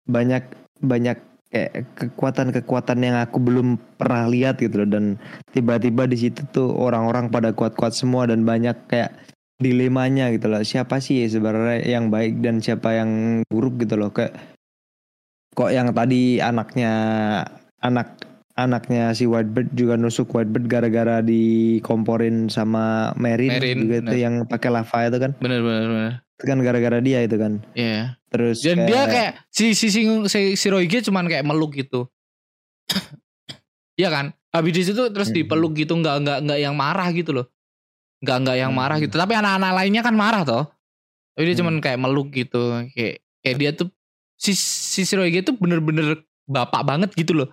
banyak 0.09 0.45
banyak 0.81 1.17
kayak 1.53 1.73
kekuatan-kekuatan 1.95 2.99
yang 3.05 3.17
aku 3.21 3.37
belum 3.37 3.77
pernah 4.01 4.25
lihat 4.25 4.57
gitu 4.57 4.83
loh 4.83 4.89
dan 4.89 5.05
tiba-tiba 5.53 6.09
di 6.09 6.17
situ 6.17 6.41
tuh 6.49 6.73
orang-orang 6.73 7.29
pada 7.29 7.53
kuat-kuat 7.53 7.93
semua 7.93 8.25
dan 8.25 8.49
banyak 8.49 8.75
kayak 8.89 9.13
dilemanya 9.63 10.29
gitu 10.29 10.51
loh. 10.51 10.61
Siapa 10.61 10.99
sih 10.99 11.25
sebenarnya 11.25 11.87
yang 11.87 12.11
baik 12.11 12.43
dan 12.43 12.59
siapa 12.59 12.93
yang 12.93 13.11
buruk 13.47 13.79
gitu 13.79 13.95
loh 13.95 14.11
kayak 14.11 14.35
kok 15.53 15.71
yang 15.71 15.93
tadi 15.93 16.37
anaknya 16.37 16.93
anak 17.79 18.19
anaknya 18.53 19.13
si 19.13 19.25
Whitebird 19.25 19.73
juga 19.73 19.97
nusuk 19.97 20.29
Whitebird 20.29 20.67
gara-gara 20.67 21.21
dikomporin 21.21 22.49
sama 22.49 23.13
Merin, 23.15 23.49
Merin, 23.55 23.77
juga 23.81 23.97
itu 24.03 24.17
yang 24.19 24.35
pakai 24.45 24.69
lava 24.69 24.99
itu 25.07 25.17
kan 25.17 25.33
Bener 25.39 25.61
bener 25.61 25.85
bener. 25.87 26.13
itu 26.37 26.45
kan 26.45 26.59
gara-gara 26.61 26.99
dia 26.99 27.19
itu 27.21 27.37
kan 27.37 27.65
Iya. 27.73 28.17
terus 28.29 28.61
Dan 28.61 28.85
dia 28.85 29.05
kayak 29.07 29.33
si 29.49 29.73
si 29.73 29.89
si, 29.89 30.05
si, 30.05 30.41
si 30.53 30.67
Royge 30.69 31.01
cuman 31.01 31.25
kayak 31.25 31.45
meluk 31.45 31.73
gitu. 31.73 32.09
Iya 33.93 34.09
kan? 34.09 34.27
Habis 34.49 34.73
di 34.73 34.83
situ 34.85 35.03
terus 35.13 35.29
Hmm. 35.29 35.37
dipeluk 35.37 35.73
gitu 35.77 35.93
nggak 35.93 36.17
nggak 36.25 36.39
nggak 36.45 36.59
yang 36.61 36.73
marah 36.73 37.09
gitu 37.13 37.33
loh. 37.33 37.47
Nggak 38.23 38.37
nggak 38.47 38.57
yang 38.57 38.73
marah 38.73 38.97
Hmm. 38.97 39.05
gitu. 39.05 39.15
Tapi 39.19 39.33
anak-anak 39.35 39.73
lainnya 39.75 40.03
kan 40.07 40.15
marah 40.15 40.43
toh. 40.47 40.65
Tapi 41.35 41.43
dia 41.49 41.55
Hmm. 41.55 41.61
cuman 41.67 41.75
kayak 41.83 41.99
meluk 41.99 42.29
gitu. 42.31 42.63
Kayak 42.95 43.15
kayak 43.43 43.57
dia 43.59 43.71
tuh 43.75 43.89
si 44.39 44.55
si 44.55 45.03
Royge 45.13 45.43
tuh 45.43 45.59
bener-bener 45.59 46.23
bapak 46.47 46.83
banget 46.87 47.11
gitu 47.19 47.35
loh. 47.35 47.51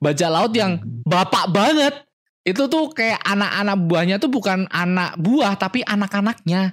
Bajak 0.00 0.28
laut 0.28 0.52
yang 0.52 0.80
Hmm. 0.80 1.04
bapak 1.08 1.48
banget. 1.50 1.94
Itu 2.40 2.68
tuh 2.72 2.88
kayak 2.92 3.20
anak-anak 3.20 3.76
buahnya 3.84 4.16
tuh 4.16 4.32
bukan 4.32 4.64
anak 4.72 5.16
buah 5.20 5.56
tapi 5.56 5.84
anak-anaknya. 5.84 6.72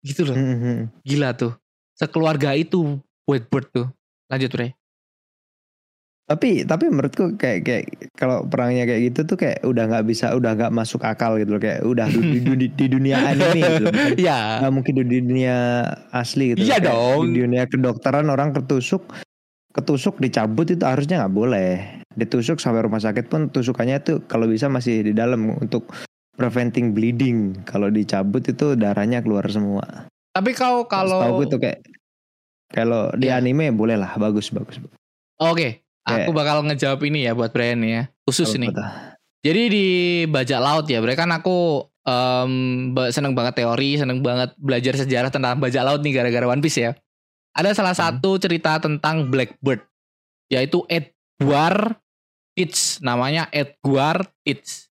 Gitu 0.00 0.24
loh. 0.24 0.36
Hmm, 0.36 0.56
hmm. 0.60 0.80
Gila 1.04 1.32
tuh. 1.36 1.52
Sekeluarga 1.96 2.52
itu 2.56 3.00
Whitebird 3.24 3.68
tuh. 3.72 3.86
Lanjut 4.28 4.52
Ray. 4.56 4.72
Tapi 6.24 6.64
tapi 6.64 6.88
menurutku 6.88 7.36
kayak 7.36 7.60
kayak 7.62 7.84
kalau 8.16 8.48
perangnya 8.48 8.88
kayak 8.88 9.12
gitu 9.12 9.28
tuh 9.28 9.36
kayak 9.36 9.60
udah 9.60 9.84
nggak 9.84 10.08
bisa 10.08 10.32
udah 10.32 10.56
nggak 10.56 10.72
masuk 10.72 11.04
akal 11.04 11.36
gitu 11.36 11.52
loh. 11.52 11.60
Kayak 11.60 11.84
udah 11.84 12.08
di, 12.08 12.38
di, 12.40 12.66
di 12.72 12.86
dunia 12.88 13.20
anime 13.20 13.60
gitu 13.60 13.82
loh. 13.84 13.92
Nggak 14.64 14.72
mungkin 14.72 14.92
di 14.98 15.20
dunia 15.20 15.56
asli 16.10 16.56
gitu 16.56 16.64
Iya 16.64 16.80
dong. 16.80 17.28
di 17.28 17.44
dunia 17.44 17.68
kedokteran 17.68 18.24
orang 18.26 18.56
ketusuk 18.56 19.04
ketusuk 19.70 20.16
dicabut 20.16 20.64
itu 20.66 20.80
harusnya 20.80 21.20
nggak 21.20 21.34
boleh. 21.34 21.70
Ditusuk 22.14 22.56
sampai 22.56 22.80
rumah 22.80 23.02
sakit 23.02 23.28
pun 23.28 23.52
tusukannya 23.52 24.00
itu 24.00 24.24
kalau 24.24 24.48
bisa 24.48 24.72
masih 24.72 25.04
di 25.04 25.12
dalam 25.12 25.52
untuk 25.52 25.92
preventing 26.32 26.96
bleeding. 26.96 27.60
Kalau 27.62 27.92
dicabut 27.92 28.40
itu 28.42 28.72
darahnya 28.74 29.20
keluar 29.20 29.44
semua. 29.46 30.08
Tapi 30.32 30.56
kau 30.56 30.88
kalau 30.88 31.20
gue 31.36 31.52
tuh 31.52 31.60
kayak 31.60 31.84
kalau 32.72 33.12
di 33.12 33.28
Iya. 33.28 33.44
anime 33.44 33.70
boleh 33.70 34.00
lah 34.00 34.16
bagus 34.16 34.48
bagus. 34.48 34.80
Oke, 35.36 35.83
aku 36.04 36.30
bakal 36.30 36.60
ngejawab 36.62 37.00
ini 37.02 37.24
ya 37.24 37.32
buat 37.32 37.50
Brian 37.50 37.80
ya. 37.80 38.08
Khusus 38.24 38.52
nih. 38.54 38.68
tuh? 38.70 38.84
Jadi 39.44 39.62
di 39.68 39.86
bajak 40.24 40.60
laut 40.60 40.86
ya, 40.86 41.00
Brian 41.00 41.16
kan 41.18 41.30
aku 41.32 41.84
ba- 42.92 43.08
seneng 43.08 43.32
banget 43.32 43.58
teori, 43.58 43.96
seneng 43.96 44.20
banget 44.20 44.52
belajar 44.56 44.94
sejarah 44.94 45.32
tentang 45.32 45.56
bajak 45.56 45.82
laut 45.82 46.00
nih 46.00 46.12
gara-gara 46.14 46.44
One 46.46 46.60
Piece 46.60 46.80
ya. 46.80 46.92
Ada 47.54 47.72
salah 47.72 47.94
Hmm. 47.94 48.20
satu 48.20 48.36
cerita 48.36 48.76
tentang 48.76 49.28
Blackbird, 49.28 49.84
yaitu 50.48 50.84
Edward 50.86 51.96
Teach, 52.52 53.00
namanya 53.00 53.48
Edward 53.50 54.28
Teach. 54.42 54.90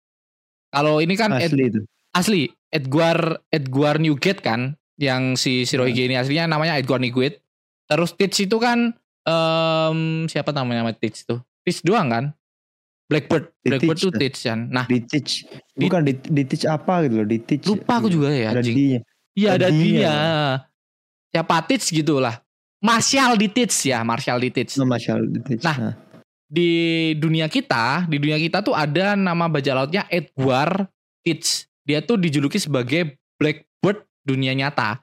Kalau 0.67 0.97
ini 0.99 1.13
kan 1.13 1.37
Ed- 1.37 1.53
asli 1.53 1.63
itu 1.69 1.81
asli 2.11 2.41
Edgar 2.69 3.41
Edgar 3.49 3.97
Newgate 3.97 4.41
kan 4.41 4.73
yang 4.97 5.33
si 5.33 5.61
Hmm. 5.61 5.65
Shirohige 5.65 6.05
ini 6.05 6.17
aslinya 6.17 6.45
namanya 6.47 6.77
Edgar 6.77 6.97
Newgate 6.97 7.41
terus 7.85 8.13
Teach 8.13 8.37
itu 8.39 8.57
kan 8.57 8.97
em, 9.27 10.27
siapa 10.27 10.51
namanya 10.55 10.83
nama 10.85 10.93
Teach 10.95 11.23
tuh? 11.27 11.39
Teach 11.63 11.83
doang 11.83 12.07
kan? 12.11 12.25
Blackbird. 13.11 13.51
Di 13.61 13.69
Blackbird 13.75 13.99
tuh. 13.99 14.11
Teach 14.15 14.39
kan? 14.47 14.59
Nah 14.71 14.85
di 14.87 15.03
teach. 15.03 15.43
bukan 15.75 16.01
di, 16.07 16.13
di 16.15 16.43
teach 16.47 16.65
apa 16.67 17.03
gitu 17.07 17.23
loh 17.23 17.27
di 17.27 17.39
teach. 17.43 17.65
Lupa 17.67 17.99
aku 17.99 18.07
juga 18.07 18.31
ya 18.31 18.55
anjing. 18.55 19.03
Iya 19.33 19.49
ada 19.57 19.67
dia 19.73 20.17
siapa 21.33 21.65
Teach 21.65 21.89
gitu 21.89 22.21
lah. 22.21 22.37
Martial 22.83 23.39
di 23.39 23.47
Teach 23.49 23.89
ya 23.89 24.05
Martial 24.05 24.37
di 24.37 24.49
Teach. 24.53 24.77
Oh, 24.77 24.87
Marshall 24.87 25.25
di 25.27 25.39
teach 25.41 25.63
Nah, 25.63 25.77
Nah, 25.79 25.93
di 26.53 26.71
dunia 27.17 27.49
kita, 27.49 28.05
di 28.05 28.21
dunia 28.21 28.37
kita 28.37 28.61
tuh 28.61 28.77
ada 28.77 29.17
nama 29.17 29.49
bajak 29.49 29.73
lautnya 29.73 30.03
Edward 30.07 30.85
Teach. 31.25 31.65
Dia 31.83 31.99
tuh 31.99 32.15
dijuluki 32.15 32.61
sebagai 32.61 33.19
Blackbird 33.35 34.07
dunia 34.23 34.55
nyata. 34.55 35.02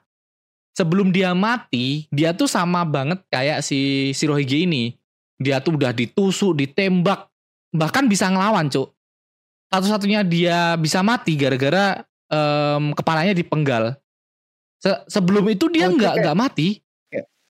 Sebelum 0.71 1.11
dia 1.11 1.35
mati, 1.35 2.07
dia 2.09 2.31
tuh 2.31 2.47
sama 2.47 2.81
banget 2.83 3.19
kayak 3.27 3.59
si 3.59 4.11
Shirohige 4.11 4.63
ini. 4.63 4.95
Dia 5.35 5.59
tuh 5.59 5.75
udah 5.75 5.91
ditusuk, 5.91 6.55
ditembak, 6.55 7.27
bahkan 7.69 8.05
bisa 8.05 8.29
ngelawan, 8.29 8.69
Cuk. 8.69 8.93
Satu-satunya 9.67 10.21
dia 10.21 10.75
bisa 10.75 11.01
mati 11.01 11.35
gara-gara 11.35 12.03
em, 12.27 12.93
kepalanya 12.93 13.33
dipenggal. 13.33 13.97
Se- 14.79 15.03
sebelum 15.07 15.43
itu 15.47 15.67
dia 15.67 15.87
Oh, 15.87 15.93
nggak 15.93 16.13
kayak- 16.13 16.21
nggak 16.23 16.37
mati. 16.39 16.67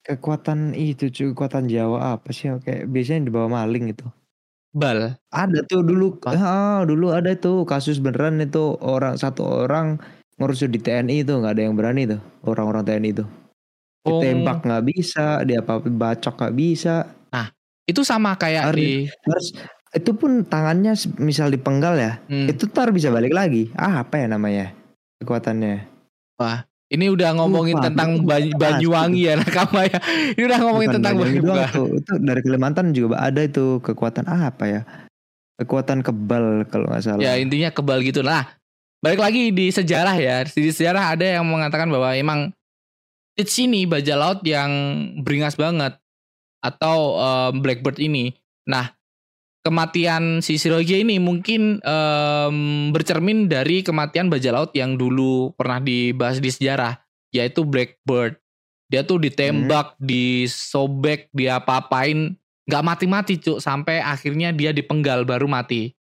kekuatan 0.01 0.73
itu 0.73 1.13
cuy 1.13 1.29
kekuatan 1.29 1.69
Jawa 1.69 2.17
apa 2.17 2.33
sih 2.33 2.49
kayak 2.57 2.89
biasanya 2.89 3.29
dibawa 3.29 3.61
maling 3.61 3.93
itu 3.93 4.01
Bal. 4.73 5.13
ada 5.29 5.59
tuh 5.61 5.85
dulu 5.85 6.17
ah, 6.25 6.81
dulu 6.81 7.13
ada 7.13 7.37
tuh 7.37 7.69
kasus 7.69 8.01
beneran 8.01 8.41
itu 8.41 8.81
orang 8.81 9.13
satu 9.13 9.45
orang 9.69 10.01
ngurus 10.41 10.65
di 10.65 10.81
TNI 10.81 11.21
itu 11.21 11.37
nggak 11.37 11.53
ada 11.53 11.61
yang 11.61 11.77
berani 11.77 12.09
tuh 12.09 12.21
orang-orang 12.49 12.81
TNI 12.81 13.09
itu 13.13 13.25
Oh. 14.01 14.17
ditembak 14.17 14.65
nggak 14.65 14.83
bisa 14.89 15.45
dia 15.45 15.61
apa 15.61 15.77
bacok 15.77 16.33
nggak 16.33 16.55
bisa 16.57 16.95
Itu 17.89 18.01
sama 18.07 18.37
kayak 18.37 18.71
Harus- 18.71 18.77
di 18.79 18.89
harus 19.27 19.47
itu 19.91 20.11
pun 20.15 20.47
tangannya 20.47 20.95
misal 21.19 21.51
dipenggal 21.51 21.99
ya 21.99 22.13
hmm. 22.29 22.47
itu 22.47 22.63
tar 22.71 22.89
bisa 22.95 23.11
balik 23.11 23.35
lagi 23.35 23.67
ah 23.75 24.05
apa 24.05 24.21
ya 24.21 24.31
namanya 24.31 24.71
kekuatannya 25.19 25.85
Ini 26.91 27.07
udah 27.07 27.39
ngomongin 27.39 27.79
Lupa, 27.79 27.87
tentang. 27.87 28.09
Bany- 28.27 28.51
Banyuwangi 28.51 29.21
ya 29.23 29.39
nakama 29.39 29.87
ya. 29.87 29.95
Ini 30.35 30.43
udah 30.43 30.59
ngomongin 30.59 30.89
Bukan 30.91 30.97
tentang 30.99 31.13
Banyuwangi 31.23 31.71
tuh. 31.71 31.87
Itu 32.03 32.11
dari 32.19 32.41
Kalimantan 32.43 32.85
juga 32.91 33.15
ada 33.23 33.39
itu 33.47 33.79
kekuatan 33.79 34.27
ah, 34.27 34.51
apa 34.51 34.63
ya? 34.67 34.81
Kekuatan 35.55 36.03
kebal 36.03 36.67
kalau 36.67 36.91
nggak 36.91 37.03
salah. 37.05 37.23
Ya 37.23 37.39
intinya 37.39 37.71
kebal 37.71 38.03
gitu 38.03 38.19
lah. 38.19 38.59
Balik 39.01 39.17
lagi 39.17 39.49
di 39.49 39.73
sejarah 39.73 40.13
ya. 40.21 40.45
Di 40.45 40.69
sejarah 40.69 41.17
ada 41.17 41.25
yang 41.25 41.45
mengatakan 41.49 41.89
bahwa 41.89 42.13
emang 42.13 42.53
Teach 43.31 43.63
ini 43.63 43.87
bajak 43.87 44.17
laut 44.19 44.39
yang 44.43 44.71
beringas 45.23 45.55
banget 45.55 45.95
atau 46.59 47.17
em, 47.17 47.63
Blackbird 47.63 47.97
ini. 47.97 48.35
Nah, 48.67 48.91
kematian 49.63 50.43
si 50.43 50.59
Shirohige 50.59 50.99
ini 50.99 51.15
mungkin 51.17 51.79
em, 51.79 52.57
bercermin 52.91 53.47
dari 53.47 53.81
kematian 53.81 54.27
bajak 54.27 54.51
laut 54.53 54.71
yang 54.75 54.99
dulu 54.99 55.55
pernah 55.55 55.79
dibahas 55.79 56.43
di 56.43 56.51
sejarah, 56.51 56.99
yaitu 57.31 57.63
Blackbird. 57.63 58.35
Dia 58.91 59.07
tuh 59.07 59.23
ditembak, 59.23 59.95
disobek, 60.03 61.31
diapa-apain, 61.31 62.35
nggak 62.67 62.83
mati-mati 62.83 63.39
cuk 63.39 63.63
sampai 63.63 64.03
akhirnya 64.03 64.51
dia 64.51 64.75
dipenggal 64.75 65.23
baru 65.23 65.47
mati. 65.47 65.95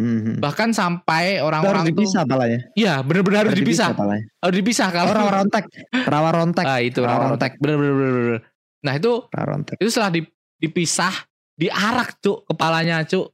Mhm. 0.00 0.32
Bahkan 0.38 0.72
sampai 0.72 1.36
Itu 1.36 1.36
harus 1.36 1.46
orang-orang 1.46 1.84
tuh, 1.84 1.90
dipisah 1.92 2.22
palanya. 2.24 2.58
iya 2.72 2.94
bener-bener 2.98 3.38
harus 3.42 3.54
dipisah, 3.54 3.88
palanya. 3.92 4.24
harus 4.34 4.56
dipisah 4.56 4.88
kalau 4.88 5.06
Oh, 5.06 5.14
rawa 5.14 5.30
rontek. 5.38 5.64
Rawa 5.92 6.30
rontek. 6.32 6.64
Ah 6.64 6.80
itu 6.80 7.00
Rawa 7.00 7.12
rawa 7.12 7.24
rontek. 7.30 7.52
bener. 7.56 8.40
Nah 8.80 8.92
itu 8.94 9.12
Rawa 9.26 9.46
rontek. 9.50 9.76
itu 9.76 9.88
setelah 9.88 10.08
di- 10.10 10.32
dipisah, 10.56 11.12
diarak 11.54 12.16
cuk 12.18 12.44
kepalanya 12.46 13.04
cuk 13.04 13.28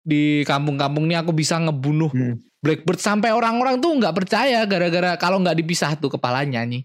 di 0.00 0.42
kampung-kampung 0.42 1.04
ini 1.04 1.14
aku 1.14 1.30
bisa 1.30 1.54
ngebunuh 1.56 2.08
Hmm. 2.08 2.34
Blackbird 2.58 2.98
sampai 2.98 3.30
orang-orang 3.30 3.78
tuh 3.78 3.94
nggak 3.94 4.10
percaya 4.12 4.64
gara-gara 4.64 5.14
kalau 5.14 5.38
nggak 5.38 5.54
dipisah 5.56 5.94
tuh 5.94 6.10
kepalanya 6.10 6.58
nih. 6.60 6.82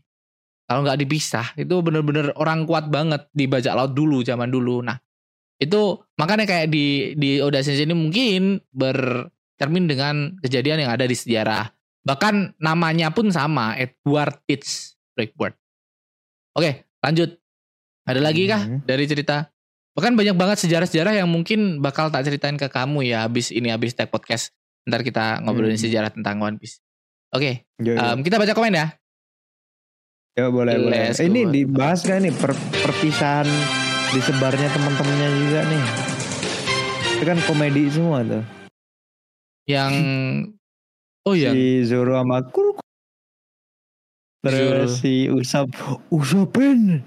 Kalau 0.63 0.79
nggak 0.81 0.95
dipisah 0.97 1.47
itu 1.55 1.75
bener-bener 1.81 2.29
orang 2.35 2.63
kuat 2.63 2.87
banget 2.87 3.25
di 3.29 3.45
bajak 3.45 3.73
laut 3.73 3.91
dulu 3.91 4.21
zaman 4.21 4.47
dulu. 4.47 4.79
Nah 4.79 5.01
itu 5.63 5.81
makanya 6.15 6.43
kayak 6.43 6.67
di 6.67 7.15
di 7.15 7.39
Sensei 7.59 7.83
ini 7.83 7.95
mungkin 7.95 8.59
bercermin 8.69 9.87
dengan 9.87 10.35
kejadian 10.39 10.83
yang 10.83 10.91
ada 10.91 11.03
di 11.03 11.15
sejarah. 11.15 11.71
Bahkan 12.03 12.59
namanya 12.59 13.15
pun 13.15 13.31
sama 13.31 13.79
Edward 13.79 14.43
Teach 14.43 14.95
Blackbird. 15.15 15.55
Oke 16.53 16.87
lanjut. 16.99 17.39
Ada 18.03 18.19
lagi 18.19 18.43
kah 18.45 18.67
Mhm. 18.67 18.83
dari 18.83 19.07
cerita? 19.07 19.47
Bahkan 19.95 20.17
banyak 20.17 20.35
banget 20.35 20.57
sejarah-sejarah 20.67 21.15
yang 21.15 21.29
mungkin 21.29 21.79
bakal 21.79 22.11
tak 22.11 22.27
ceritain 22.27 22.57
ke 22.57 22.67
kamu 22.67 23.07
ya 23.07 23.23
habis 23.23 23.53
ini 23.53 23.71
habis 23.71 23.95
tag 23.95 24.11
podcast. 24.11 24.51
Ntar 24.83 25.05
kita 25.07 25.39
ngobrolin 25.39 25.79
Hmm. 25.79 25.85
sejarah 25.87 26.11
tentang 26.11 26.43
One 26.43 26.59
Piece. 26.59 26.83
Oke, 27.31 27.63
Yo, 27.79 27.95
yo. 27.95 28.01
em, 28.01 28.19
kita 28.19 28.35
baca 28.35 28.51
komen 28.51 28.75
ya. 28.75 28.87
Yo, 30.35 30.49
boleh 30.51 30.75
boleh. 30.81 31.13
Go. 31.13 31.23
Ini 31.23 31.41
dibahas 31.47 32.03
gak 32.03 32.19
nih 32.19 32.33
per- 32.33 32.57
perpisahan 32.83 33.47
disebarnya 34.13 34.69
teman-temannya 34.69 35.29
juga 35.41 35.59
nih. 35.65 35.83
Itu 37.13 37.23
kan 37.25 37.37
komedi 37.43 37.81
semua 37.89 38.21
tuh. 38.21 38.43
Yang 39.65 39.93
Oh 41.23 41.31
iya. 41.31 41.55
Si 41.55 41.87
Zoro 41.87 42.19
sama 42.19 42.43
Kuru. 42.43 42.75
Terus 44.43 44.59
Zoro. 44.59 44.83
si 44.91 45.31
Usap, 45.31 45.71
Usapin 46.11 46.99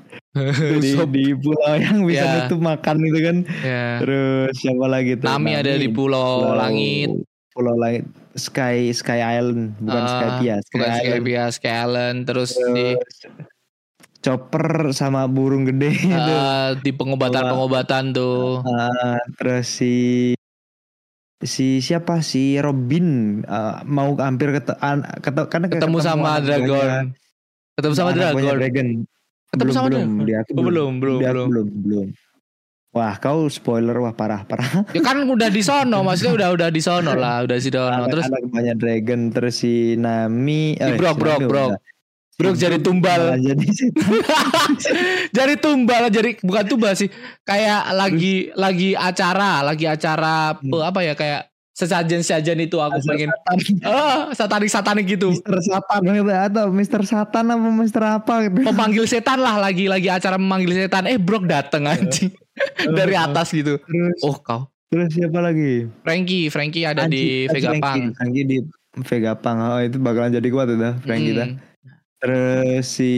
di, 0.81 0.97
di 1.13 1.25
pulau 1.37 1.77
yang 1.77 2.01
bisa 2.09 2.25
Ya. 2.25 2.33
nutup 2.49 2.65
makan 2.65 2.97
itu 3.05 3.19
kan. 3.21 3.37
Ya. 3.61 4.01
Terus 4.01 4.57
siapa 4.57 4.89
lagi 4.89 5.21
tuh? 5.21 5.29
Nami 5.29 5.53
ada 5.53 5.77
di 5.77 5.85
Pulau 5.87 6.57
Langit. 6.57 7.13
Pulau 7.53 7.77
Langit. 7.77 8.09
Sky 8.37 8.89
Sky 8.93 9.21
Island, 9.21 9.77
bukan 9.81 9.97
Ah, 10.01 10.09
Skypia, 10.13 10.55
Sky 10.61 10.73
Bukan 10.77 10.89
Sky 10.91 11.05
Island. 11.09 11.25
Bias, 11.25 11.53
Sky 11.57 11.73
Island. 11.73 12.19
Terus 12.25 12.51
di 12.53 12.87
Terus 12.97 13.17
Chopper 14.27 14.91
sama 14.91 15.31
burung 15.31 15.63
gede 15.63 15.95
itu. 16.11 16.35
eh, 16.35 16.75
di 16.83 16.91
pengobatan-pengobatan 16.91 18.11
tuh. 18.11 18.59
Ah, 18.67 19.23
terus 19.39 19.71
si 19.71 19.95
si 21.39 21.79
siapa 21.79 22.27
si 22.27 22.59
Robin 22.59 23.41
ah, 23.47 23.87
mau 23.87 24.19
hampir 24.19 24.51
ket, 24.51 24.75
an, 24.83 25.07
ket- 25.23 25.47
karena 25.47 25.71
Ketemu 25.71 25.99
sama 26.03 26.43
anak 26.43 26.43
Dragon. 26.43 27.15
Ketemu 27.79 27.95
sama 27.95 28.11
Dragon. 28.11 28.57
Dragon. 28.59 28.89
Ketemu 29.47 29.63
belum, 29.63 29.77
sama 29.79 29.87
belum, 29.87 30.09
Dragon. 30.11 30.27
dia 30.27 30.37
aku 30.43 30.51
Oh, 30.51 30.65
belum, 30.67 30.93
belum, 30.99 31.19
Dia 31.23 31.31
belum. 31.31 31.47
belum, 31.47 31.69
belum. 31.87 32.09
Wah, 32.97 33.13
kau 33.21 33.45
spoiler 33.53 33.93
wah 34.01 34.11
parah 34.11 34.43
parah. 34.43 34.65
Ya 34.97 35.05
kan 35.05 35.21
udah 35.23 35.53
di 35.53 35.61
sono, 35.61 36.01
maksudnya 36.01 36.33
udah 36.35 36.49
udah 36.57 36.69
di 36.73 36.81
sono 36.81 37.13
lah, 37.13 37.45
udah 37.45 37.57
di 37.61 37.69
sono. 37.69 37.93
anak, 37.93 38.09
Terus 38.11 38.25
anak 38.27 38.43
buahnya 38.49 38.75
Dragon 38.75 39.21
terus 39.31 39.55
si 39.61 39.95
Nami 40.01 40.75
Si 40.75 40.91
Brok, 40.97 41.15
si 41.15 41.21
Brok, 41.21 41.39
Nami 41.45 41.51
Brok. 41.53 41.71
Brok 42.37 42.53
Si 42.53 42.63
jadi 42.63 42.77
tumbal. 42.79 43.21
malah 43.33 43.41
jadi 43.41 43.65
jadi 45.33 45.55
tumbal, 45.57 46.03
jadi 46.09 46.37
bukan 46.39 46.65
tumbal 46.67 46.93
sih. 46.93 47.09
Kayak 47.43 47.93
lagi 47.93 48.53
lagi 48.53 48.93
acara, 48.93 49.63
lagi 49.63 49.87
acara 49.87 50.53
Hmm. 50.53 50.69
pe- 50.69 50.85
apa 50.85 51.01
ya 51.01 51.15
kayak 51.15 51.43
sesajen-sesajen 51.73 52.57
itu 52.59 52.77
aku 52.77 52.97
Mister 52.99 53.11
pengen 53.11 53.31
Satan. 53.31 53.57
ah 53.85 54.21
satanik-satanik 54.33 55.05
gitu. 55.07 55.29
Mister 55.31 55.57
Satan 55.63 56.01
gitu 56.05 56.29
atau 56.29 56.65
Mister 56.69 57.01
Satan 57.03 57.45
apa 57.47 57.69
Mister 57.71 58.03
apa 58.03 58.35
gitu. 58.45 58.65
Memanggil 58.65 59.05
setan 59.07 59.39
lah 59.39 59.57
lagi 59.57 59.85
lagi 59.87 60.09
acara 60.09 60.37
memanggil 60.37 60.73
setan. 60.75 61.05
Eh 61.05 61.17
Brok 61.17 61.45
dateng 61.45 61.85
anjing 61.85 62.33
dari 62.97 63.13
atas 63.15 63.49
gitu. 63.51 63.77
Terus 63.79 64.21
Oh 64.21 64.37
kau. 64.37 64.69
terus 64.87 65.09
siapa 65.11 65.41
lagi? 65.41 65.89
Frankie, 66.01 66.47
Frankie 66.47 66.85
ada 66.85 67.05
di 67.05 67.45
Anjing, 67.45 67.51
Vega. 67.51 67.71
Pang. 67.77 68.01
Frankie 68.13 68.45
di 68.45 68.57
Vega 69.03 69.33
Pang. 69.35 69.57
Oh, 69.59 69.81
itu 69.83 69.97
bakalan 69.99 70.33
jadi 70.33 70.49
kuat 70.49 70.69
udah 70.71 70.97
Frankie 70.99 71.33
dah. 71.35 71.49
Terus 72.19 72.85
si 72.87 73.13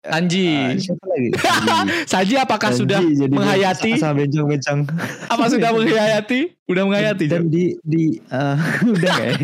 Tanji. 0.00 0.52
ah, 0.52 0.76
siapa 0.76 1.04
lagi? 1.08 1.28
Sanji. 1.40 1.92
Saji 2.04 2.34
apakah 2.36 2.70
Sanji 2.70 2.80
sudah 2.84 3.00
jadi 3.00 3.32
menghayati? 3.32 3.90
sama 3.96 4.20
bencong-bencong. 4.20 4.78
apa 5.26 5.44
sudah 5.48 5.70
menghayati? 5.74 6.40
Udah 6.66 6.82
menghayati. 6.84 7.24
Dan 7.24 7.48
di 7.48 7.72
di 7.80 8.20
eh, 8.20 8.56
udah 8.92 9.10
kayak 9.10 9.40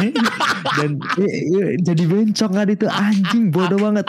dan 0.71 0.91
i- 1.17 1.37
i- 1.49 1.81
jadi 1.81 2.05
bencong 2.05 2.53
kan 2.53 2.69
itu 2.69 2.85
anjing 2.87 3.49
bodoh 3.49 3.81
banget. 3.81 4.05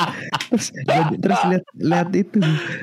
Terus 0.46 0.66
jadi- 0.84 1.18
terus 1.18 1.40
lihat 1.48 1.64
lihat 1.74 2.10
itu 2.14 2.40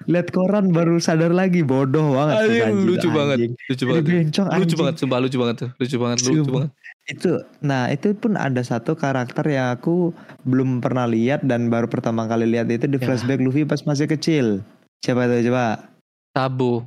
lihat 0.07 0.26
koran 0.28 0.72
baru 0.72 0.97
sadar 0.97 1.30
lagi 1.30 1.61
bodoh 1.61 2.16
banget. 2.16 2.34
Anjing, 2.41 2.62
Sanji 2.64 2.84
lucu 2.89 3.09
banget. 3.11 3.36
Lucu 3.45 3.53
Jadi 3.68 3.84
banget. 3.84 4.05
bencong 4.09 4.47
Lucu 4.57 4.74
banget, 4.76 4.95
sumpah 4.97 5.18
lucu 5.20 5.36
banget 5.36 5.57
tuh. 5.59 5.70
Lucu 5.76 5.97
banget, 5.99 6.16
lucu 6.24 6.43
banget. 6.51 6.70
Itu 7.09 7.40
nah 7.64 7.88
itu 7.88 8.12
pun 8.12 8.36
ada 8.36 8.61
satu 8.61 8.92
karakter 8.92 9.48
yang 9.48 9.72
aku 9.72 10.12
belum 10.44 10.84
pernah 10.84 11.09
lihat 11.09 11.40
dan 11.42 11.72
baru 11.72 11.88
pertama 11.88 12.28
kali 12.28 12.44
lihat 12.44 12.68
itu 12.68 12.84
di 12.84 13.00
Ya. 13.00 13.09
flashback 13.09 13.40
Luffy 13.40 13.64
pas 13.64 13.80
masih 13.82 14.04
kecil 14.04 14.61
siapa 15.00 15.24
tuh 15.24 15.40
coba 15.48 15.88
Sabu, 16.36 16.84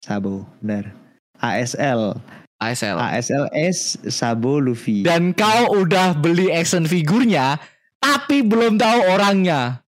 Sabo 0.00 0.48
benar 0.64 0.90
ASL 1.38 2.16
ASL. 2.56 2.96
ASL 2.96 3.44
S 3.52 4.00
Sabo 4.08 4.56
Luffy 4.56 5.04
Dan 5.04 5.36
kau 5.36 5.76
udah 5.76 6.16
beli 6.16 6.48
action 6.48 6.88
figurnya, 6.88 7.60
tapi 8.00 8.40
belum 8.40 8.80
tahu 8.80 9.00
orangnya. 9.12 9.84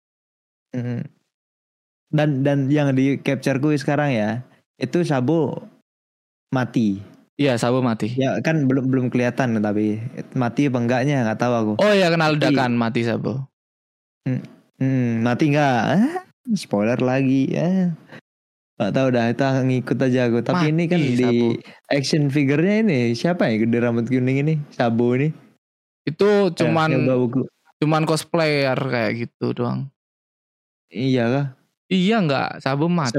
Mm. 0.73 1.05
dan 2.09 2.41
dan 2.41 2.59
yang 2.73 2.97
di 2.97 3.21
capture 3.21 3.61
gue 3.61 3.77
sekarang 3.77 4.11
ya 4.17 4.41
itu 4.81 5.05
Sabo 5.05 5.63
mati 6.51 6.99
Iya, 7.35 7.59
Sabu 7.59 7.83
mati. 7.83 8.15
ya 8.15 8.39
kan 8.41 8.63
belum 8.65 8.87
belum 8.87 9.07
kelihatan 9.11 9.59
tapi 9.59 9.99
mati 10.33 10.71
apa 10.71 10.79
enggaknya 10.79 11.27
nggak 11.27 11.41
tahu 11.43 11.55
aku 11.55 11.73
Oh 11.83 11.91
iya, 11.91 12.07
kenal 12.07 12.39
ledakan 12.39 12.79
mati 12.79 13.03
Sabu. 13.03 13.43
Hmm, 14.79 15.21
mati 15.21 15.51
nggak? 15.51 15.79
Ah, 15.91 16.23
spoiler 16.55 16.99
lagi 16.99 17.51
ya. 17.51 17.91
Gak 18.75 18.91
tahu 18.91 19.07
dah 19.15 19.31
itu 19.31 19.43
ngikut 19.43 19.99
aja 20.01 20.27
aku. 20.27 20.43
Tapi 20.43 20.71
ini 20.71 20.87
kan 20.87 20.99
Mati, 20.99 21.11
di 21.11 21.23
Sabu. 21.23 21.47
action 21.89 22.25
figurnya 22.27 22.83
ini 22.83 22.99
siapa 23.15 23.47
ya 23.47 23.63
gede 23.63 23.79
rambut 23.79 24.07
kuning 24.07 24.43
ini? 24.43 24.55
Sabo 24.71 25.15
ini. 25.15 25.31
Itu 26.03 26.51
Ya, 26.51 26.55
cuman 26.55 26.91
buku. 27.07 27.47
cuman 27.79 28.03
cosplayer 28.03 28.75
kayak 28.75 29.13
gitu 29.21 29.55
doang. 29.55 29.91
Iya 30.89 31.25
kah? 31.27 31.47
Iya 31.87 32.17
nggak, 32.21 32.49
Sabu 32.61 32.87
mati. 32.87 33.19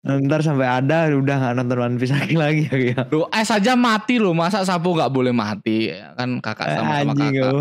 Ntar 0.00 0.40
sampai 0.40 0.64
ada 0.64 1.12
udah 1.12 1.36
nggak 1.36 1.54
nonton 1.54 1.76
One 1.78 1.96
Piece 1.96 2.08
lagi 2.10 2.32
lagi 2.32 2.64
ya. 2.72 3.04
Loh, 3.06 3.28
eh 3.28 3.44
saja 3.44 3.76
mati 3.76 4.16
loh, 4.16 4.32
masa 4.32 4.64
Sabu 4.64 4.96
nggak 4.96 5.08
boleh 5.08 5.28
mati? 5.28 5.92
Kan 6.16 6.40
kakak 6.40 6.72
sama 6.72 6.92
sama 6.96 7.12
Anjing 7.12 7.32
kakak. 7.36 7.52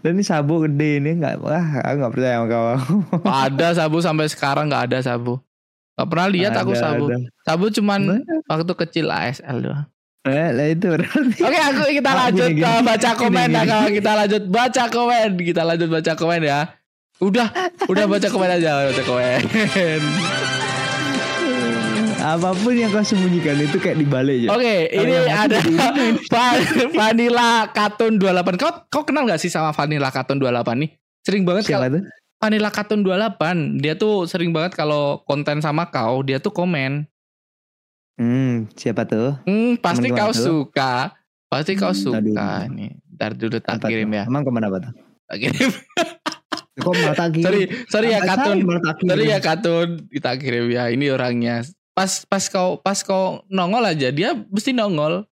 Dan 0.00 0.10
ini 0.12 0.22
Sabo 0.22 0.60
gede 0.60 1.00
ini 1.00 1.16
nggak 1.16 1.40
wah 1.40 1.64
aku 1.80 1.96
nggak 1.96 2.12
percaya 2.12 2.34
sama 2.34 2.46
kau. 2.46 2.66
ada 3.24 3.68
Sabu 3.72 3.96
sampai 3.98 4.28
sekarang 4.28 4.68
nggak 4.68 4.84
ada 4.86 4.98
Sabu. 5.00 5.40
Gak 5.96 6.08
pernah 6.12 6.28
lihat 6.28 6.52
aku 6.52 6.76
Ada, 6.76 6.82
Sabu. 6.82 7.04
ada. 7.08 7.16
Sabu 7.40 7.64
cuman 7.72 8.00
Mana? 8.04 8.36
waktu 8.44 8.72
kecil 8.76 9.08
ASL 9.08 9.56
doang. 9.64 9.88
Eh, 10.28 10.48
lah 10.52 10.66
itu 10.68 10.92
berarti. 10.92 11.40
Oke, 11.40 11.56
aku 11.62 11.82
kita 11.88 12.10
Ah, 12.10 12.16
lanjut 12.28 12.50
gini, 12.50 12.60
gini. 12.60 12.84
baca 12.84 13.08
Gini, 13.08 13.16
komen 13.16 13.48
ya 13.48 13.56
gini. 13.56 13.70
kawan. 13.72 13.90
Kita 13.96 14.10
lanjut 14.12 14.42
baca 14.44 14.82
komen. 14.92 15.28
Kita 15.40 15.62
lanjut 15.64 15.88
baca 15.88 16.12
komen 16.12 16.40
ya. 16.42 16.60
Udah, 17.16 17.48
udah 17.88 18.04
baca 18.04 18.28
komen 18.28 18.50
aja, 18.52 18.70
baca 18.84 19.02
komen. 19.08 19.40
Apa 22.26 22.50
pun 22.52 22.74
yang 22.74 22.90
kau 22.90 23.00
sembunyikan 23.00 23.54
itu 23.56 23.78
kayak 23.78 23.96
dibalik 23.96 24.38
ya. 24.42 24.50
Oke, 24.50 24.90
Kalau 24.90 25.06
ini 25.06 25.14
ada 25.28 25.58
Vanilla 26.98 27.50
Cartoon 27.68 28.18
28. 28.18 28.58
Kau 28.58 28.72
kau 28.88 29.02
kenal 29.04 29.24
gak 29.24 29.38
sih 29.38 29.46
sama 29.46 29.70
Vanilla 29.70 30.10
Cartoon 30.10 30.36
28 30.36 30.50
nih? 30.76 30.90
Sering 31.22 31.42
banget 31.42 31.62
Siapa 31.64 31.86
kalau 31.86 31.94
tuh? 31.94 32.02
Vanilla 32.36 32.70
Cartoon 32.70 33.00
28, 33.00 33.78
dia 33.78 33.94
tuh 33.94 34.26
sering 34.26 34.50
banget 34.50 34.74
kalau 34.74 35.22
konten 35.22 35.58
sama 35.58 35.86
kau, 35.86 36.20
dia 36.20 36.36
tuh 36.36 36.50
komen. 36.50 37.06
Hmm, 38.16 38.66
siapa 38.72 39.04
tuh? 39.04 39.36
Hmm, 39.42 39.76
pasti 39.76 40.08
Temen 40.08 40.18
kau 40.18 40.30
tuh. 40.30 40.44
suka. 40.66 41.14
Pasti 41.46 41.72
kau 41.74 41.90
Hmm, 41.90 42.00
suka 42.02 42.18
aduh. 42.18 42.72
nih. 42.72 42.90
Ntar 43.12 43.32
dulu 43.32 43.56
tak 43.58 43.78
Apa 43.78 43.86
kirim 43.86 44.08
tuh? 44.08 44.16
ya. 44.16 44.24
Emang 44.24 44.42
ke 44.42 44.50
mana 44.50 44.66
apa 44.66 44.78
tuh? 44.80 44.92
Tak 45.26 45.36
kirim. 45.38 45.70
Kok 46.76 46.92
malah 46.92 47.14
tak 47.14 47.28
kirim? 47.32 47.44
sorry, 47.44 47.62
sorry 47.88 48.08
ya 48.08 48.20
Katun. 48.20 48.56
Sorry 49.00 49.24
ya 49.26 49.38
Katun, 49.38 49.88
kita 50.06 50.30
kirim 50.34 50.66
ya. 50.68 50.86
Ini 50.86 51.06
orangnya. 51.08 51.62
Pas 51.96 52.28
pas 52.28 52.44
kau 52.52 52.76
pas 52.76 52.98
kau 53.00 53.40
nongol 53.48 53.80
aja, 53.88 54.12
dia 54.12 54.36
mesti 54.36 54.76
nongol. 54.76 55.24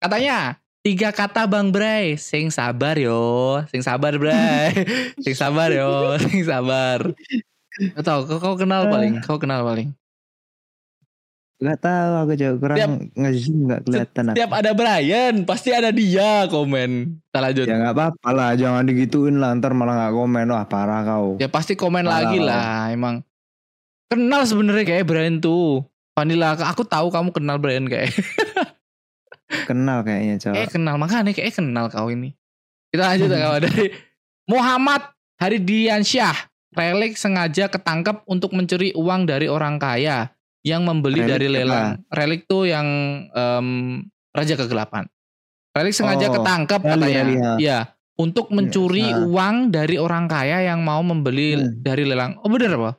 Katanya 0.00 0.56
tiga 0.80 1.12
kata 1.12 1.44
Bang 1.44 1.68
Bray, 1.68 2.16
sing 2.16 2.48
sabar 2.48 2.96
yo, 2.96 3.60
sing 3.68 3.84
sabar 3.84 4.16
Bray, 4.16 4.72
sing 5.24 5.36
sabar 5.36 5.68
yo, 5.68 6.16
sing 6.16 6.48
sabar. 6.48 7.12
Kau 7.92 8.00
tahu, 8.00 8.20
kau, 8.24 8.38
kau 8.40 8.54
kenal 8.56 8.88
paling, 8.88 9.20
kau 9.20 9.36
kenal 9.36 9.60
paling. 9.68 9.92
Gak 11.56 11.80
tahu 11.80 12.12
aku 12.20 12.32
juga 12.36 12.52
kurang 12.60 12.76
Tiap- 12.76 13.00
nge-zoom 13.16 13.58
gak 13.68 13.80
kelihatan 13.84 14.24
aku. 14.28 14.36
Setiap 14.36 14.50
ada 14.52 14.70
Brian, 14.76 15.34
pasti 15.48 15.72
ada 15.72 15.88
dia 15.88 16.44
komen. 16.52 17.16
Kita 17.16 17.38
lanjut. 17.40 17.64
Ya 17.64 17.76
gak 17.80 17.94
apa-apa 17.96 18.28
lah, 18.32 18.50
jangan 18.56 18.84
digituin 18.84 19.40
lah 19.40 19.56
ntar 19.56 19.72
malah 19.72 20.08
gak 20.08 20.14
komen 20.16 20.52
wah 20.52 20.64
parah 20.68 21.00
kau. 21.04 21.40
Ya 21.40 21.48
pasti 21.48 21.72
komen 21.72 22.04
Parah 22.04 22.28
lagi 22.28 22.38
kau. 22.40 22.48
lah, 22.48 22.92
emang. 22.92 23.24
Kenal 24.06 24.42
sebenarnya 24.44 24.84
kayak 24.84 25.04
Brian 25.04 25.38
tuh. 25.38 25.82
Vanilla, 26.12 26.56
aku 26.56 26.82
tahu 26.82 27.12
kamu 27.12 27.28
kenal 27.30 27.58
Brian 27.58 27.84
kayak. 27.84 28.14
Kenal 29.68 30.02
kayaknya 30.02 30.42
cowok. 30.42 30.56
Eh 30.58 30.66
kenal 30.66 30.98
makanya 30.98 31.30
kayak 31.30 31.54
kenal 31.54 31.86
kau 31.86 32.10
ini. 32.10 32.34
Kita 32.90 33.14
lanjut 33.14 33.30
ya 33.30 33.38
kawan 33.46 33.60
dari 33.62 33.86
Muhammad 34.46 35.02
Haridiansyah. 35.38 36.34
Relik 36.76 37.16
sengaja 37.16 37.70
ketangkep 37.70 38.26
untuk 38.28 38.52
mencuri 38.52 38.92
uang 38.92 39.24
dari 39.24 39.46
orang 39.48 39.78
kaya 39.78 40.28
yang 40.60 40.84
membeli 40.84 41.22
Relik 41.24 41.30
dari 41.30 41.46
apa? 41.46 41.54
lelang. 41.56 41.88
Relik 42.10 42.42
tuh 42.44 42.66
yang 42.66 42.86
em, 43.30 43.68
Raja 44.34 44.54
Kegelapan. 44.58 45.06
Relik 45.72 45.94
sengaja 45.94 46.26
Oh, 46.28 46.34
ketangkep 46.36 46.80
Rally, 46.82 46.92
katanya. 46.92 47.22
Rally, 47.22 47.36
ya. 47.38 47.52
Ya, 47.56 47.78
untuk 48.18 48.50
mencuri 48.50 49.06
ah. 49.08 49.24
uang 49.24 49.70
dari 49.70 49.96
orang 49.96 50.26
kaya 50.26 50.66
yang 50.66 50.82
mau 50.82 51.00
membeli 51.00 51.54
Hmm. 51.54 51.80
dari 51.80 52.02
lelang. 52.04 52.36
Oh 52.42 52.50
bener 52.50 52.74
apa? 52.74 52.98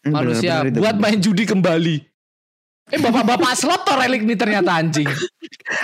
Hmm, 0.00 0.10
bener, 0.10 0.18
Manusia 0.24 0.52
bener 0.58 0.68
itu. 0.68 0.78
buat 0.78 0.96
main 0.96 1.18
judi 1.18 1.44
kembali. 1.44 1.96
Eh 2.88 2.96
bapak-bapak 2.96 3.52
slot 3.52 3.84
tuh 3.84 3.94
relik 3.94 4.24
nih 4.24 4.32
ternyata 4.34 4.72
anjing. 4.74 5.04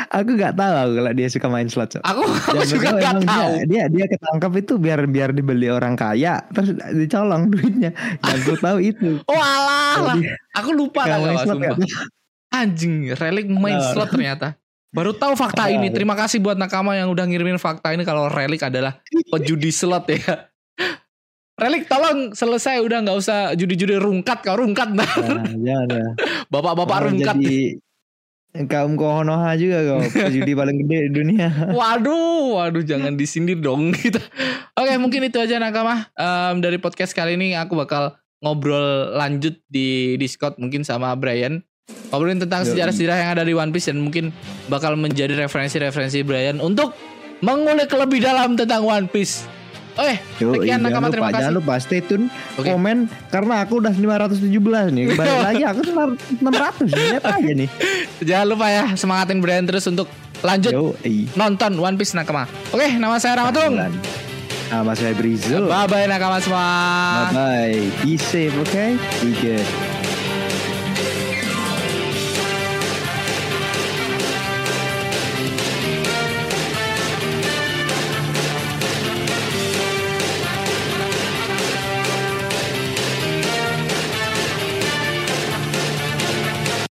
Aku 0.08 0.32
gak 0.34 0.56
tahu 0.56 0.72
aku 0.72 0.92
kalau 0.96 1.12
dia 1.12 1.28
suka 1.28 1.46
main 1.46 1.68
slot. 1.68 1.92
Cok. 1.92 2.00
Aku, 2.00 2.22
aku 2.24 2.56
Jangan 2.56 2.70
juga 2.70 2.88
tahu, 2.88 2.96
gak 2.96 3.12
emang 3.12 3.26
tahu. 3.28 3.50
Dia, 3.52 3.64
dia 3.68 3.84
dia 3.92 4.06
ketangkap 4.08 4.52
itu 4.56 4.72
biar 4.80 5.00
biar 5.04 5.30
dibeli 5.30 5.68
orang 5.68 5.94
kaya 5.94 6.40
terus 6.48 6.72
dicolong 6.90 7.52
duitnya. 7.52 7.92
Yang 8.22 8.38
aku 8.40 8.52
tahu 8.56 8.78
itu. 8.80 9.10
Oh 9.28 9.36
alah, 9.36 9.92
Kalau 9.92 10.08
lah. 10.08 10.16
dia 10.16 10.32
aku 10.54 10.70
lupa 10.72 11.00
nggak 11.02 11.18
lah 11.18 11.32
slot 11.36 11.44
sumpah. 11.50 11.76
nggak 11.76 12.08
Anjing, 12.50 12.94
Relic 13.12 13.46
main 13.48 13.76
Nah. 13.76 13.90
slot 13.90 14.08
ternyata. 14.08 14.48
Baru 14.88 15.10
tahu 15.10 15.34
fakta 15.34 15.68
ini. 15.68 15.90
Nah. 15.90 15.92
Terima 15.92 16.14
kasih 16.14 16.38
buat 16.38 16.54
nakama 16.54 16.94
yang 16.94 17.10
udah 17.10 17.26
ngirimin 17.26 17.58
fakta 17.58 17.92
ini 17.92 18.06
kalau 18.06 18.30
Relic 18.30 18.62
adalah 18.62 18.96
pejudi 19.28 19.68
slot 19.68 20.08
ya. 20.08 20.48
Relic 21.54 21.86
tolong 21.86 22.34
selesai 22.34 22.82
udah 22.82 22.98
nggak 23.06 23.18
usah 23.18 23.54
judi-judi 23.54 23.94
rungkat 23.94 24.42
kau 24.42 24.58
rungkat 24.58 24.90
nah. 24.90 25.06
Jangan 25.46 25.86
ya. 25.86 26.06
Bapak-bapak 26.50 26.98
rungkat. 27.06 27.36
jadi 27.38 27.78
kaum 28.66 28.98
Konoha 28.98 29.54
juga 29.54 29.86
kau 29.86 30.02
judi 30.34 30.50
paling 30.50 30.82
gede 30.82 30.98
di 31.06 31.10
dunia. 31.14 31.70
Waduh, 31.70 32.58
waduh 32.58 32.82
jangan 32.82 33.14
disindir 33.14 33.62
dong 33.62 33.94
gitu. 34.02 34.18
Oke, 34.74 34.98
mungkin 34.98 35.30
itu 35.30 35.38
aja 35.38 35.62
nakama 35.62 36.10
Em, 36.18 36.58
dari 36.58 36.82
podcast 36.82 37.14
kali 37.14 37.38
ini 37.38 37.54
aku 37.54 37.78
bakal 37.78 38.18
ngobrol 38.42 39.14
lanjut 39.14 39.54
di 39.70 40.18
Discord 40.18 40.58
mungkin 40.58 40.82
sama 40.82 41.14
Brian. 41.14 41.62
Ngobrolin 42.10 42.42
tentang 42.42 42.66
sejarah-sejarah 42.66 43.18
yang 43.22 43.30
ada 43.38 43.44
di 43.46 43.54
One 43.54 43.70
Piece 43.70 43.94
dan 43.94 44.02
mungkin 44.02 44.34
bakal 44.66 44.98
menjadi 44.98 45.38
referensi-referensi 45.38 46.26
Brian 46.26 46.58
untuk 46.58 46.98
mengulik 47.46 47.94
lebih 47.94 48.26
dalam 48.26 48.58
tentang 48.58 48.82
One 48.82 49.06
Piece. 49.06 49.46
Oke, 49.94 50.14
Yo, 50.36 50.50
sekian 50.52 50.66
jangan 50.74 50.82
nakama 50.84 51.06
lupa, 51.06 51.12
terima 51.12 51.26
kasih. 51.26 51.38
jangan 51.38 51.54
lupa 51.54 51.74
stay 51.78 52.00
tune 52.00 52.24
Oke. 52.54 52.66
komen 52.66 52.98
karena 53.30 53.54
aku 53.62 53.74
udah 53.78 53.92
517 53.92 54.42
nih. 54.90 55.04
Balik 55.14 55.38
lagi 55.40 55.62
aku 55.62 55.80
tuh 55.80 55.94
600 56.42 56.90
lihat 56.90 57.24
aja 57.24 57.52
nih. 57.54 57.68
Jangan 58.20 58.46
lupa 58.48 58.66
ya 58.68 58.84
semangatin 58.92 59.38
Brian 59.38 59.62
terus 59.62 59.86
untuk 59.86 60.10
lanjut 60.40 60.70
Yo, 60.70 60.84
i. 61.02 61.30
nonton 61.32 61.72
One 61.74 61.94
Piece 61.94 62.12
nakama. 62.12 62.44
Oke, 62.68 62.90
nama 62.92 63.16
saya 63.16 63.38
Ramatung. 63.38 63.78
Nama 64.64 64.92
saya 64.92 65.14
Brizo. 65.14 65.64
Bye 65.64 65.86
bye 65.86 66.04
nakama 66.04 66.42
semua. 66.42 66.66
Bye 67.30 67.32
bye. 67.32 67.78
Be 68.02 68.18
safe, 68.18 68.50
okay? 68.60 68.98
Be 69.22 69.30
good. 69.38 70.03